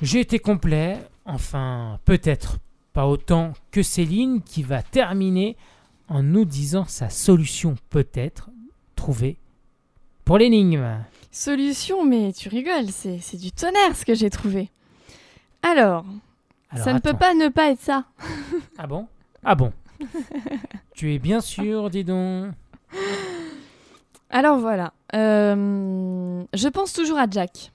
J'ai 0.03 0.21
été 0.21 0.39
complet, 0.39 0.99
enfin 1.25 1.99
peut-être 2.05 2.59
pas 2.95 3.07
autant 3.07 3.53
que 3.73 3.83
Céline 3.83 4.41
qui 4.41 4.63
va 4.63 4.81
terminer 4.81 5.57
en 6.09 6.23
nous 6.23 6.45
disant 6.45 6.85
sa 6.87 7.11
solution 7.11 7.75
peut-être 7.91 8.51
trouvée 8.95 9.37
pour 10.25 10.39
l'énigme. 10.39 11.01
Solution, 11.31 12.05
mais 12.05 12.33
tu 12.33 12.49
rigoles, 12.49 12.89
c'est 12.91 13.19
c'est 13.19 13.37
du 13.37 13.51
tonnerre 13.51 13.97
ce 13.97 14.05
que 14.05 14.15
j'ai 14.15 14.31
trouvé. 14.31 14.71
Alors, 15.63 16.05
Alors, 16.71 16.85
ça 16.85 16.93
ne 16.93 17.01
peut 17.01 17.15
pas 17.15 17.35
ne 17.35 17.49
pas 17.49 17.71
être 17.71 17.81
ça. 17.81 18.05
Ah 18.79 18.87
bon? 18.87 19.09
Ah 19.45 19.55
bon? 19.55 19.73
Tu 20.95 21.13
es 21.15 21.19
bien 21.19 21.41
sûr, 21.41 21.91
dis 21.91 22.05
donc 22.05 22.53
Alors 24.31 24.59
voilà, 24.59 24.93
euh, 25.15 26.45
je 26.55 26.69
pense 26.69 26.93
toujours 26.93 27.19
à 27.19 27.27
Jack. 27.29 27.73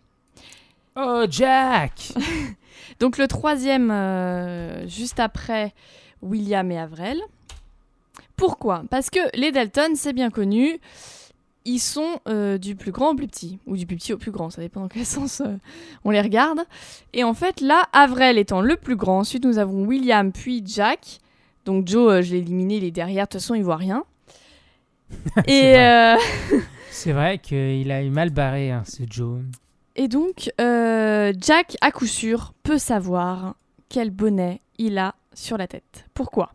Oh 0.95 1.25
Jack 1.29 2.13
Donc 2.99 3.17
le 3.17 3.27
troisième, 3.27 3.91
euh, 3.91 4.87
juste 4.87 5.19
après 5.19 5.73
William 6.21 6.69
et 6.71 6.79
Avril. 6.79 7.21
Pourquoi? 8.35 8.83
Parce 8.89 9.09
que 9.09 9.19
les 9.37 9.51
Dalton, 9.51 9.95
c'est 9.95 10.13
bien 10.13 10.29
connu, 10.29 10.79
ils 11.65 11.79
sont 11.79 12.19
euh, 12.27 12.57
du 12.57 12.75
plus 12.75 12.91
grand 12.91 13.11
au 13.11 13.15
plus 13.15 13.27
petit, 13.27 13.59
ou 13.65 13.77
du 13.77 13.85
plus 13.85 13.97
petit 13.97 14.13
au 14.13 14.17
plus 14.17 14.31
grand, 14.31 14.49
ça 14.49 14.61
dépend 14.61 14.81
dans 14.81 14.87
quel 14.87 15.05
sens 15.05 15.41
euh, 15.41 15.55
on 16.03 16.11
les 16.11 16.21
regarde. 16.21 16.61
Et 17.13 17.23
en 17.23 17.33
fait, 17.33 17.61
là, 17.61 17.87
Avrel 17.93 18.37
étant 18.37 18.61
le 18.61 18.75
plus 18.75 18.95
grand, 18.95 19.19
ensuite 19.19 19.45
nous 19.45 19.57
avons 19.57 19.85
William, 19.85 20.31
puis 20.31 20.63
Jack. 20.65 21.19
Donc 21.65 21.87
Joe, 21.87 22.11
euh, 22.11 22.21
je 22.21 22.31
l'ai 22.31 22.39
éliminé, 22.39 22.77
il 22.77 22.83
est 22.83 22.91
derrière, 22.91 23.25
de 23.25 23.29
toute 23.29 23.41
façon, 23.41 23.55
il 23.55 23.63
voit 23.63 23.77
rien. 23.77 24.03
Et, 25.47 25.75
C'est 26.91 27.13
vrai 27.13 27.39
qu'il 27.39 27.91
a 27.91 28.01
eu 28.01 28.09
mal 28.09 28.29
barré, 28.29 28.71
hein, 28.71 28.83
ce 28.85 29.03
Joe. 29.09 29.39
Et 29.99 30.07
donc, 30.07 30.49
euh, 30.61 31.33
Jack, 31.41 31.75
à 31.81 31.91
coup 31.91 32.07
sûr, 32.07 32.53
peut 32.63 32.77
savoir 32.77 33.55
quel 33.89 34.11
bonnet 34.11 34.61
il 34.77 34.97
a 34.97 35.13
sur 35.33 35.57
la 35.57 35.67
tête. 35.67 36.05
Pourquoi? 36.13 36.53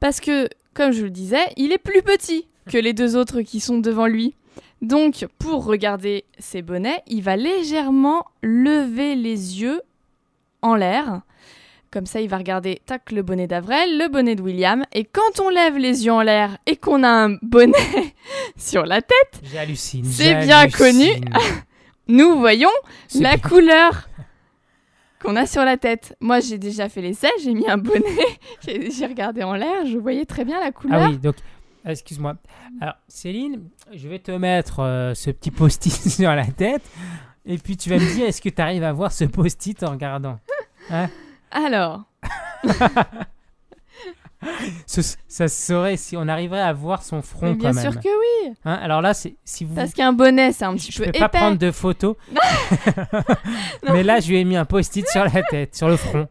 Parce 0.00 0.20
que, 0.20 0.48
comme 0.72 0.90
je 0.90 1.04
le 1.04 1.10
disais, 1.10 1.44
il 1.58 1.70
est 1.70 1.78
plus 1.78 2.00
petit 2.00 2.48
que 2.70 2.78
les 2.78 2.94
deux 2.94 3.14
autres 3.14 3.42
qui 3.42 3.60
sont 3.60 3.76
devant 3.76 4.06
lui. 4.06 4.36
Donc, 4.80 5.26
pour 5.38 5.66
regarder 5.66 6.24
ses 6.38 6.62
bonnets, 6.62 7.02
il 7.06 7.22
va 7.22 7.36
légèrement 7.36 8.24
lever 8.42 9.16
les 9.16 9.60
yeux 9.60 9.82
en 10.62 10.76
l'air. 10.76 11.20
Comme 11.90 12.06
ça, 12.06 12.22
il 12.22 12.28
va 12.30 12.38
regarder 12.38 12.80
tac 12.86 13.12
le 13.12 13.22
bonnet 13.22 13.46
d'Avrel, 13.46 13.98
le 13.98 14.08
bonnet 14.08 14.34
de 14.34 14.40
William. 14.40 14.82
Et 14.94 15.04
quand 15.04 15.40
on 15.40 15.50
lève 15.50 15.76
les 15.76 16.06
yeux 16.06 16.12
en 16.12 16.22
l'air 16.22 16.56
et 16.64 16.76
qu'on 16.76 17.02
a 17.02 17.08
un 17.08 17.36
bonnet 17.42 18.14
sur 18.56 18.86
la 18.86 19.02
tête, 19.02 19.42
c'est 20.04 20.36
bien 20.36 20.70
connu. 20.70 21.08
Nous 22.08 22.38
voyons 22.38 22.70
la 23.18 23.36
couleur 23.36 24.08
qu'on 25.20 25.34
a 25.36 25.46
sur 25.46 25.64
la 25.64 25.76
tête. 25.76 26.16
Moi, 26.20 26.40
j'ai 26.40 26.58
déjà 26.58 26.88
fait 26.88 27.00
l'essai, 27.00 27.28
j'ai 27.42 27.52
mis 27.54 27.68
un 27.68 27.78
bonnet, 27.78 28.04
j'ai 28.66 29.06
regardé 29.06 29.42
en 29.42 29.54
l'air, 29.54 29.86
je 29.86 29.98
voyais 29.98 30.24
très 30.24 30.44
bien 30.44 30.60
la 30.60 30.70
couleur. 30.72 31.00
Ah 31.02 31.08
oui, 31.08 31.18
donc, 31.18 31.36
euh, 31.86 31.90
excuse-moi. 31.90 32.36
Alors, 32.80 32.94
Céline, 33.08 33.68
je 33.92 34.08
vais 34.08 34.18
te 34.18 34.30
mettre 34.30 34.80
euh, 34.80 35.14
ce 35.14 35.30
petit 35.30 35.50
post-it 35.50 35.92
sur 36.10 36.32
la 36.34 36.46
tête. 36.46 36.82
Et 37.44 37.58
puis, 37.58 37.76
tu 37.76 37.90
vas 37.90 37.96
me 37.96 38.14
dire, 38.14 38.26
est-ce 38.26 38.40
que 38.40 38.48
tu 38.48 38.60
arrives 38.60 38.84
à 38.84 38.92
voir 38.92 39.12
ce 39.12 39.24
post-it 39.24 39.82
en 39.82 39.90
regardant 39.92 40.38
Hein? 40.90 41.08
Alors, 41.50 42.04
Ce- 44.86 45.16
Ça 45.28 45.48
se 45.48 45.66
saurait 45.66 45.96
si 45.96 46.16
on 46.16 46.28
arriverait 46.28 46.60
à 46.60 46.72
voir 46.72 47.02
son 47.02 47.22
front 47.22 47.48
mais 47.50 47.54
bien 47.54 47.70
quand 47.70 47.76
même. 47.82 47.92
sûr 47.92 48.00
que 48.00 48.08
oui. 48.08 48.52
Hein, 48.64 48.78
alors 48.82 49.00
là, 49.02 49.14
c'est 49.14 49.36
si 49.44 49.64
vous. 49.64 49.74
Parce 49.74 49.92
qu'un 49.92 50.12
bonnet, 50.12 50.52
c'est 50.52 50.64
un 50.64 50.74
petit 50.74 50.92
je 50.92 50.98
peu 50.98 51.04
peux 51.04 51.08
épais. 51.10 51.18
pas 51.20 51.28
prendre 51.28 51.58
de 51.58 51.70
photos. 51.70 52.16
Mais 53.92 54.02
là, 54.02 54.20
je 54.20 54.28
lui 54.28 54.36
ai 54.38 54.44
mis 54.44 54.56
un 54.56 54.64
post-it 54.64 55.06
sur 55.08 55.24
la 55.24 55.42
tête, 55.42 55.74
sur 55.74 55.88
le 55.88 55.96
front. 55.96 56.28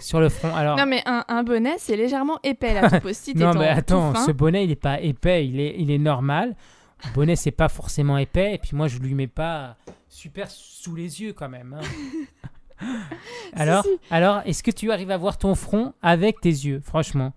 sur 0.00 0.20
le 0.20 0.28
front. 0.28 0.54
Alors. 0.54 0.76
Non, 0.78 0.86
mais 0.86 1.02
un, 1.04 1.22
un 1.28 1.42
bonnet, 1.42 1.74
c'est 1.78 1.94
légèrement 1.96 2.38
épais, 2.42 2.72
là, 2.72 2.88
tout 2.90 3.00
post-it 3.00 3.36
non, 3.36 3.52
mais 3.54 3.68
attends, 3.68 4.14
ce 4.14 4.30
bonnet, 4.32 4.64
il 4.64 4.70
est 4.70 4.74
pas 4.76 5.00
épais, 5.00 5.46
il 5.46 5.60
est, 5.60 5.74
il 5.78 5.90
est 5.90 5.98
normal. 5.98 6.54
Le 7.04 7.10
bonnet, 7.14 7.36
c'est 7.36 7.50
pas 7.50 7.68
forcément 7.68 8.16
épais. 8.18 8.54
Et 8.54 8.58
puis 8.58 8.70
moi, 8.74 8.86
je 8.88 8.98
lui 8.98 9.14
mets 9.14 9.26
pas 9.26 9.76
super 10.08 10.50
sous 10.50 10.94
les 10.94 11.20
yeux 11.22 11.32
quand 11.34 11.48
même. 11.48 11.76
hein. 11.78 11.84
alors, 13.54 13.84
si. 13.84 13.90
alors 14.10 14.42
est-ce 14.44 14.62
que 14.62 14.70
tu 14.70 14.90
arrives 14.92 15.10
à 15.10 15.16
voir 15.16 15.38
ton 15.38 15.54
front 15.54 15.94
avec 16.02 16.40
tes 16.40 16.48
yeux, 16.48 16.80
franchement? 16.84 17.32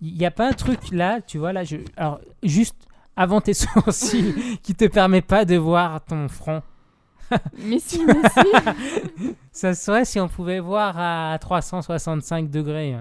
Il 0.00 0.14
n'y 0.14 0.24
a 0.24 0.30
pas 0.30 0.48
un 0.48 0.52
truc 0.52 0.78
là, 0.92 1.20
tu 1.20 1.38
vois, 1.38 1.52
là, 1.52 1.64
je... 1.64 1.76
alors, 1.96 2.20
juste 2.42 2.76
avant 3.16 3.40
tes 3.40 3.54
sourcils 3.54 4.58
qui 4.62 4.74
te 4.74 4.86
permet 4.86 5.22
pas 5.22 5.44
de 5.44 5.56
voir 5.56 6.02
ton 6.04 6.28
front? 6.28 6.62
Mais 7.58 7.78
si, 7.78 8.04
mais 8.04 8.28
si. 8.28 9.36
Ça 9.52 9.72
serait 9.74 10.04
si 10.04 10.18
on 10.18 10.26
pouvait 10.26 10.58
voir 10.58 10.98
à 10.98 11.38
365 11.38 12.50
degrés. 12.50 12.96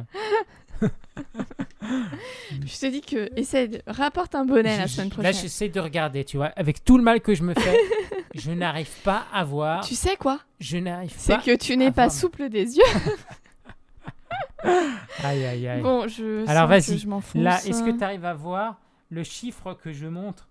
Hein. 1.81 2.03
Je 2.65 2.77
te 2.79 2.85
dis 2.87 3.01
que, 3.01 3.29
essaie 3.37 3.67
de... 3.67 3.81
rapporte 3.87 4.35
un 4.35 4.45
bonnet 4.45 4.77
la 4.77 4.87
semaine 4.87 5.09
Là, 5.09 5.13
prochaine. 5.15 5.33
j'essaie 5.33 5.69
de 5.69 5.79
regarder, 5.79 6.23
tu 6.25 6.37
vois. 6.37 6.47
Avec 6.55 6.83
tout 6.83 6.97
le 6.97 7.03
mal 7.03 7.21
que 7.21 7.33
je 7.35 7.43
me 7.43 7.53
fais, 7.53 7.79
je 8.35 8.51
n'arrive 8.51 8.89
pas 9.03 9.25
à 9.33 9.43
voir. 9.43 9.85
Tu 9.85 9.95
sais 9.95 10.15
quoi? 10.15 10.39
Je 10.59 10.77
n'arrive 10.77 11.13
C'est 11.15 11.35
pas. 11.35 11.41
que 11.41 11.55
tu 11.55 11.77
n'es 11.77 11.91
pas 11.91 12.07
voir. 12.07 12.11
souple 12.11 12.49
des 12.49 12.77
yeux. 12.77 12.83
Aïe, 15.23 15.45
aïe, 15.45 15.67
aïe. 15.67 15.81
Bon, 15.81 16.07
je 16.07 16.45
Alors, 16.49 16.67
vas-y. 16.67 17.01
Là, 17.35 17.59
est-ce 17.65 17.81
que 17.83 17.97
tu 17.97 18.03
arrives 18.03 18.25
à 18.25 18.33
voir 18.33 18.79
le 19.09 19.23
chiffre 19.23 19.73
que 19.73 19.93
je 19.93 20.05
montre 20.05 20.49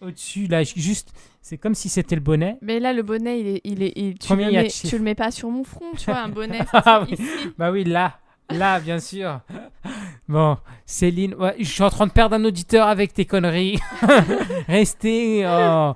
au-dessus 0.00 0.46
Là, 0.46 0.62
juste, 0.62 1.12
c'est 1.42 1.58
comme 1.58 1.74
si 1.74 1.90
c'était 1.90 2.14
le 2.14 2.22
bonnet. 2.22 2.56
Mais 2.62 2.80
là, 2.80 2.94
le 2.94 3.02
bonnet, 3.02 3.38
il 3.40 3.46
est, 3.48 3.60
il 3.64 3.82
est, 3.82 3.92
il- 3.96 4.18
tu, 4.18 4.34
le 4.34 4.50
mets, 4.50 4.68
tu 4.68 4.96
le 4.96 5.04
mets 5.04 5.14
pas 5.14 5.30
sur 5.30 5.50
mon 5.50 5.62
front, 5.64 5.92
tu 5.96 6.06
vois, 6.06 6.20
un 6.20 6.28
bonnet. 6.30 6.58
ça 6.72 6.82
Ah 6.86 7.04
ici. 7.10 7.22
Bah 7.58 7.70
oui, 7.70 7.84
là. 7.84 8.18
Là, 8.52 8.80
bien 8.80 8.98
sûr. 9.00 9.40
Bon, 10.28 10.56
Céline, 10.86 11.34
ouais, 11.34 11.54
je 11.58 11.64
suis 11.64 11.82
en 11.82 11.90
train 11.90 12.06
de 12.06 12.12
perdre 12.12 12.36
un 12.36 12.44
auditeur 12.44 12.86
avec 12.88 13.12
tes 13.12 13.24
conneries. 13.24 13.78
Restez. 14.68 15.44
oh. 15.46 15.94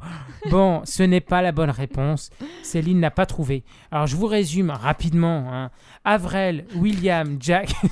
Bon, 0.50 0.82
ce 0.84 1.02
n'est 1.02 1.20
pas 1.22 1.40
la 1.40 1.52
bonne 1.52 1.70
réponse. 1.70 2.30
Céline 2.62 3.00
n'a 3.00 3.10
pas 3.10 3.26
trouvé. 3.26 3.64
Alors, 3.90 4.06
je 4.06 4.16
vous 4.16 4.26
résume 4.26 4.70
rapidement. 4.70 5.46
hein. 5.52 5.70
Avrel, 6.04 6.66
William, 6.76 7.36
Jack 7.40 7.72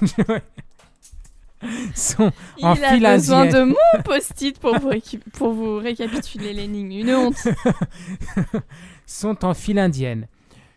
sont 1.94 2.32
Il 2.58 2.66
en 2.66 2.72
a 2.72 3.14
besoin 3.14 3.46
de 3.46 3.62
mon 3.62 4.02
post-it 4.04 4.58
pour 4.58 4.78
vous, 4.78 4.90
pour 5.32 5.52
vous 5.52 5.76
récapituler 5.78 6.52
l'énigme. 6.52 6.90
Une 7.08 7.14
honte. 7.14 7.36
sont 9.06 9.44
en 9.44 9.54
file 9.54 9.78
indienne. 9.78 10.26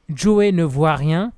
Joey 0.09 0.51
ne 0.51 0.63
voit 0.63 0.95
rien. 0.95 1.31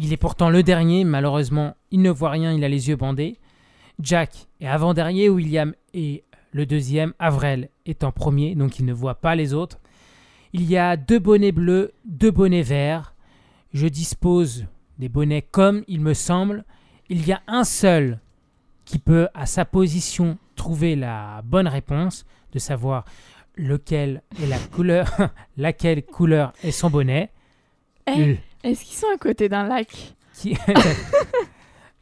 Il 0.00 0.12
est 0.12 0.16
pourtant 0.16 0.48
le 0.48 0.62
dernier, 0.62 1.02
malheureusement, 1.02 1.74
il 1.90 2.02
ne 2.02 2.10
voit 2.10 2.30
rien, 2.30 2.52
il 2.52 2.62
a 2.62 2.68
les 2.68 2.88
yeux 2.88 2.94
bandés. 2.94 3.36
Jack 3.98 4.46
est 4.60 4.68
avant-dernier, 4.68 5.28
William 5.28 5.74
est 5.92 6.22
le 6.52 6.66
deuxième, 6.66 7.14
Avrel 7.18 7.68
est 7.84 8.04
en 8.04 8.12
premier, 8.12 8.54
donc 8.54 8.78
il 8.78 8.84
ne 8.84 8.92
voit 8.92 9.16
pas 9.16 9.34
les 9.34 9.54
autres. 9.54 9.80
Il 10.52 10.62
y 10.62 10.76
a 10.76 10.96
deux 10.96 11.18
bonnets 11.18 11.50
bleus, 11.50 11.92
deux 12.04 12.30
bonnets 12.30 12.62
verts. 12.62 13.16
Je 13.72 13.88
dispose 13.88 14.66
des 15.00 15.08
bonnets 15.08 15.42
comme 15.42 15.82
il 15.88 16.00
me 16.00 16.14
semble. 16.14 16.64
Il 17.08 17.26
y 17.26 17.32
a 17.32 17.42
un 17.48 17.64
seul 17.64 18.20
qui 18.84 19.00
peut, 19.00 19.28
à 19.34 19.46
sa 19.46 19.64
position, 19.64 20.38
trouver 20.54 20.94
la 20.94 21.42
bonne 21.44 21.66
réponse, 21.66 22.24
de 22.52 22.60
savoir 22.60 23.04
lequel 23.56 24.22
est 24.40 24.46
la 24.46 24.58
couleur, 24.58 25.10
laquelle 25.56 26.04
couleur 26.04 26.52
est 26.62 26.70
son 26.70 26.88
bonnet. 26.88 27.30
Eh, 28.06 28.38
Est-ce 28.64 28.84
qu'ils 28.84 28.96
sont 28.96 29.06
à 29.14 29.18
côté 29.18 29.48
d'un 29.48 29.66
lac 29.66 30.14
qui- 30.34 30.56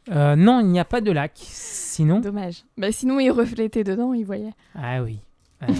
Euh, 0.09 0.37
non, 0.37 0.61
il 0.61 0.67
n'y 0.67 0.79
a 0.79 0.85
pas 0.85 1.01
de 1.01 1.11
lac. 1.11 1.33
Sinon, 1.35 2.21
Dommage. 2.21 2.63
Bah, 2.77 2.91
sinon, 2.93 3.19
il 3.19 3.29
reflétait 3.29 3.83
dedans, 3.83 4.13
il 4.13 4.23
voyait. 4.25 4.53
ah 4.73 5.03
oui, 5.03 5.19
il 5.67 5.75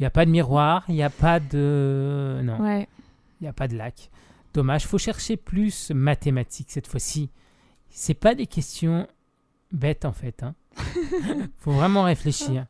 n'y 0.00 0.06
a 0.06 0.10
pas 0.10 0.24
de 0.24 0.30
miroir, 0.30 0.84
il 0.88 0.94
n'y 0.94 1.02
a 1.02 1.10
pas 1.10 1.40
de 1.40 2.40
non, 2.44 2.60
Ouais. 2.62 2.86
il 3.40 3.44
n'y 3.44 3.48
a 3.48 3.52
pas 3.52 3.66
de 3.66 3.76
lac. 3.76 4.10
Dommage. 4.54 4.86
Faut 4.86 4.98
chercher 4.98 5.36
plus 5.36 5.90
mathématiques 5.90 6.70
cette 6.70 6.86
fois-ci. 6.86 7.28
C'est 7.90 8.14
pas 8.14 8.34
des 8.36 8.46
questions 8.46 9.08
bêtes 9.72 10.04
en 10.04 10.12
fait. 10.12 10.42
Hein. 10.44 10.54
Faut 11.58 11.72
vraiment 11.72 12.04
réfléchir. 12.04 12.66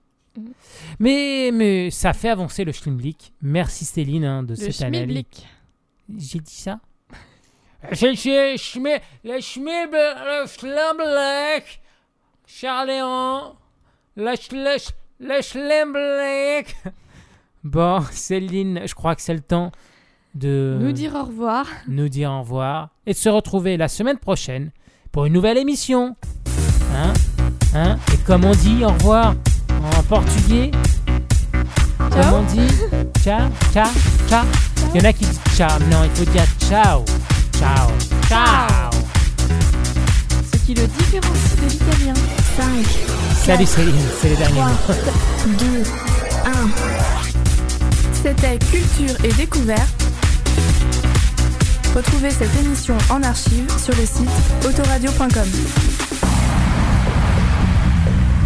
Mais, 0.99 1.51
mais 1.53 1.91
ça 1.91 2.13
fait 2.15 2.29
avancer 2.31 2.65
le 2.65 2.73
Schlimblick. 2.73 3.33
Merci 3.43 3.85
Céline 3.85 4.25
hein, 4.25 4.43
de 4.43 4.51
Le 4.51 4.57
cette. 4.57 5.47
J'ai 6.17 6.39
dit 6.41 6.55
ça? 6.55 6.81
C'est 7.93 8.15
c'est 8.17 8.55
Schmi- 8.57 9.01
le 9.25 9.41
Schmib, 9.41 9.93
le 9.93 10.47
Schlimblick. 10.47 11.81
Charléon. 12.47 13.55
Le, 14.17 14.25
le, 14.25 14.77
sch- 14.79 14.91
le 15.21 15.43
Schlimblick. 15.43 16.77
Bon, 17.65 18.01
Céline, 18.13 18.83
je 18.87 18.95
crois 18.95 19.17
que 19.17 19.23
c'est 19.23 19.35
le 19.35 19.41
temps 19.41 19.73
de 20.37 20.79
Nous 20.81 20.93
dire 20.93 21.17
au 21.17 21.25
revoir. 21.25 21.67
nous 21.89 22.09
dire 22.09 22.31
au 22.31 22.39
revoir 22.41 22.91
et 23.07 23.13
de 23.13 23.17
se 23.17 23.29
retrouver 23.29 23.77
la 23.77 23.89
semaine 23.89 24.19
prochaine 24.19 24.71
pour 25.11 25.27
une 25.27 25.33
nouvelle 25.33 25.59
émission. 25.59 26.15
Hein? 26.95 27.13
Hein? 27.75 27.99
Et 28.15 28.19
comme 28.19 28.45
on 28.45 28.53
dit 28.53 28.85
au 28.85 28.89
revoir 28.91 29.35
en 29.97 30.03
portugais 30.05 30.71
Comme 31.99 32.33
on 32.35 32.43
dit 32.45 32.69
Ciao, 33.25 33.51
ciao, 33.73 33.89
ciao. 34.29 34.45
Il 34.95 35.01
y 35.03 35.05
en 35.05 35.09
a 35.09 35.13
qui 35.13 35.25
disent 35.25 35.41
ciao. 35.57 35.79
Non, 35.91 36.05
il 36.05 36.11
faut 36.11 36.31
dire 36.31 36.47
ciao. 36.69 37.05
Ciao. 37.59 37.91
Ciao. 38.29 38.91
Ce 40.53 40.59
qui 40.67 40.75
le 40.75 40.87
différencie 40.87 41.57
de 41.57 41.69
l'italien. 41.69 42.15
5, 42.57 42.65
Salut 43.45 43.67
Céline, 43.67 43.95
c'est 44.21 44.29
les 44.29 44.37
derniers 44.37 44.61
3, 44.61 44.95
mots. 44.95 45.01
2, 45.59 45.83
1. 46.45 46.51
C'était 48.13 48.59
Culture 48.59 49.25
et 49.25 49.33
Découverte. 49.33 50.05
Retrouvez 51.95 52.31
cette 52.31 52.55
émission 52.63 52.97
en 53.09 53.23
archive 53.23 53.71
sur 53.79 53.95
le 53.95 54.05
site 54.05 54.29
autoradio.com. 54.67 55.49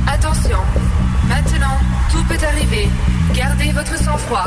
Attention, 0.07 0.59
maintenant, 1.29 1.79
tout 2.13 2.23
peut 2.29 2.47
arriver. 2.47 2.89
Gardez 3.35 3.73
votre 3.73 3.97
sang-froid. 3.97 4.47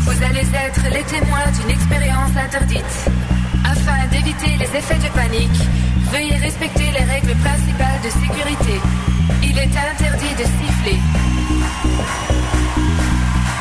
Vous 0.00 0.22
allez 0.24 0.40
être 0.40 0.82
les 0.92 1.04
témoins 1.04 1.46
d'une 1.60 1.70
expérience 1.70 2.30
interdite. 2.36 3.31
Afin 3.72 4.06
d'éviter 4.10 4.54
les 4.58 4.76
effets 4.76 4.98
de 4.98 5.08
panique, 5.14 5.60
veuillez 6.12 6.36
respecter 6.36 6.90
les 6.92 7.04
règles 7.04 7.34
principales 7.36 8.00
de 8.04 8.10
sécurité. 8.10 8.80
Il 9.42 9.58
est 9.58 9.74
interdit 9.88 10.34
de 10.36 10.44
siffler. 10.44 10.98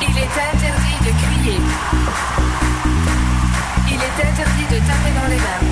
Il 0.02 0.18
est 0.18 0.36
interdit 0.52 1.00
de 1.08 1.12
crier. 1.22 1.60
Il 3.88 4.00
est 4.08 4.18
interdit 4.28 4.68
de 4.70 4.80
taper 4.86 5.14
dans 5.16 5.30
les 5.30 5.38
mains. 5.38 5.71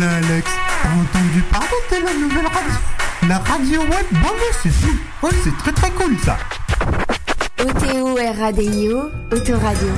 Alex. 0.00 0.50
T'as 0.82 0.88
entendu 0.88 1.42
parler 1.50 1.68
de 1.90 1.96
la 2.06 2.14
nouvelle 2.14 2.46
radio? 2.46 2.72
La 3.28 3.38
radio 3.38 3.80
web 3.80 4.06
Banlieue, 4.10 4.52
c'est 4.62 4.70
fou. 4.70 4.88
C'est 5.44 5.56
très 5.58 5.72
très 5.72 5.90
cool 5.90 6.16
ça. 6.24 6.38
OTO 7.60 8.14
RADIO, 8.14 9.10
Autoradio. 9.30 9.88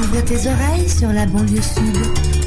Ouvre 0.00 0.24
tes 0.24 0.48
oreilles 0.48 0.88
sur 0.88 1.08
la 1.08 1.26
banlieue 1.26 1.60
sud. 1.60 2.37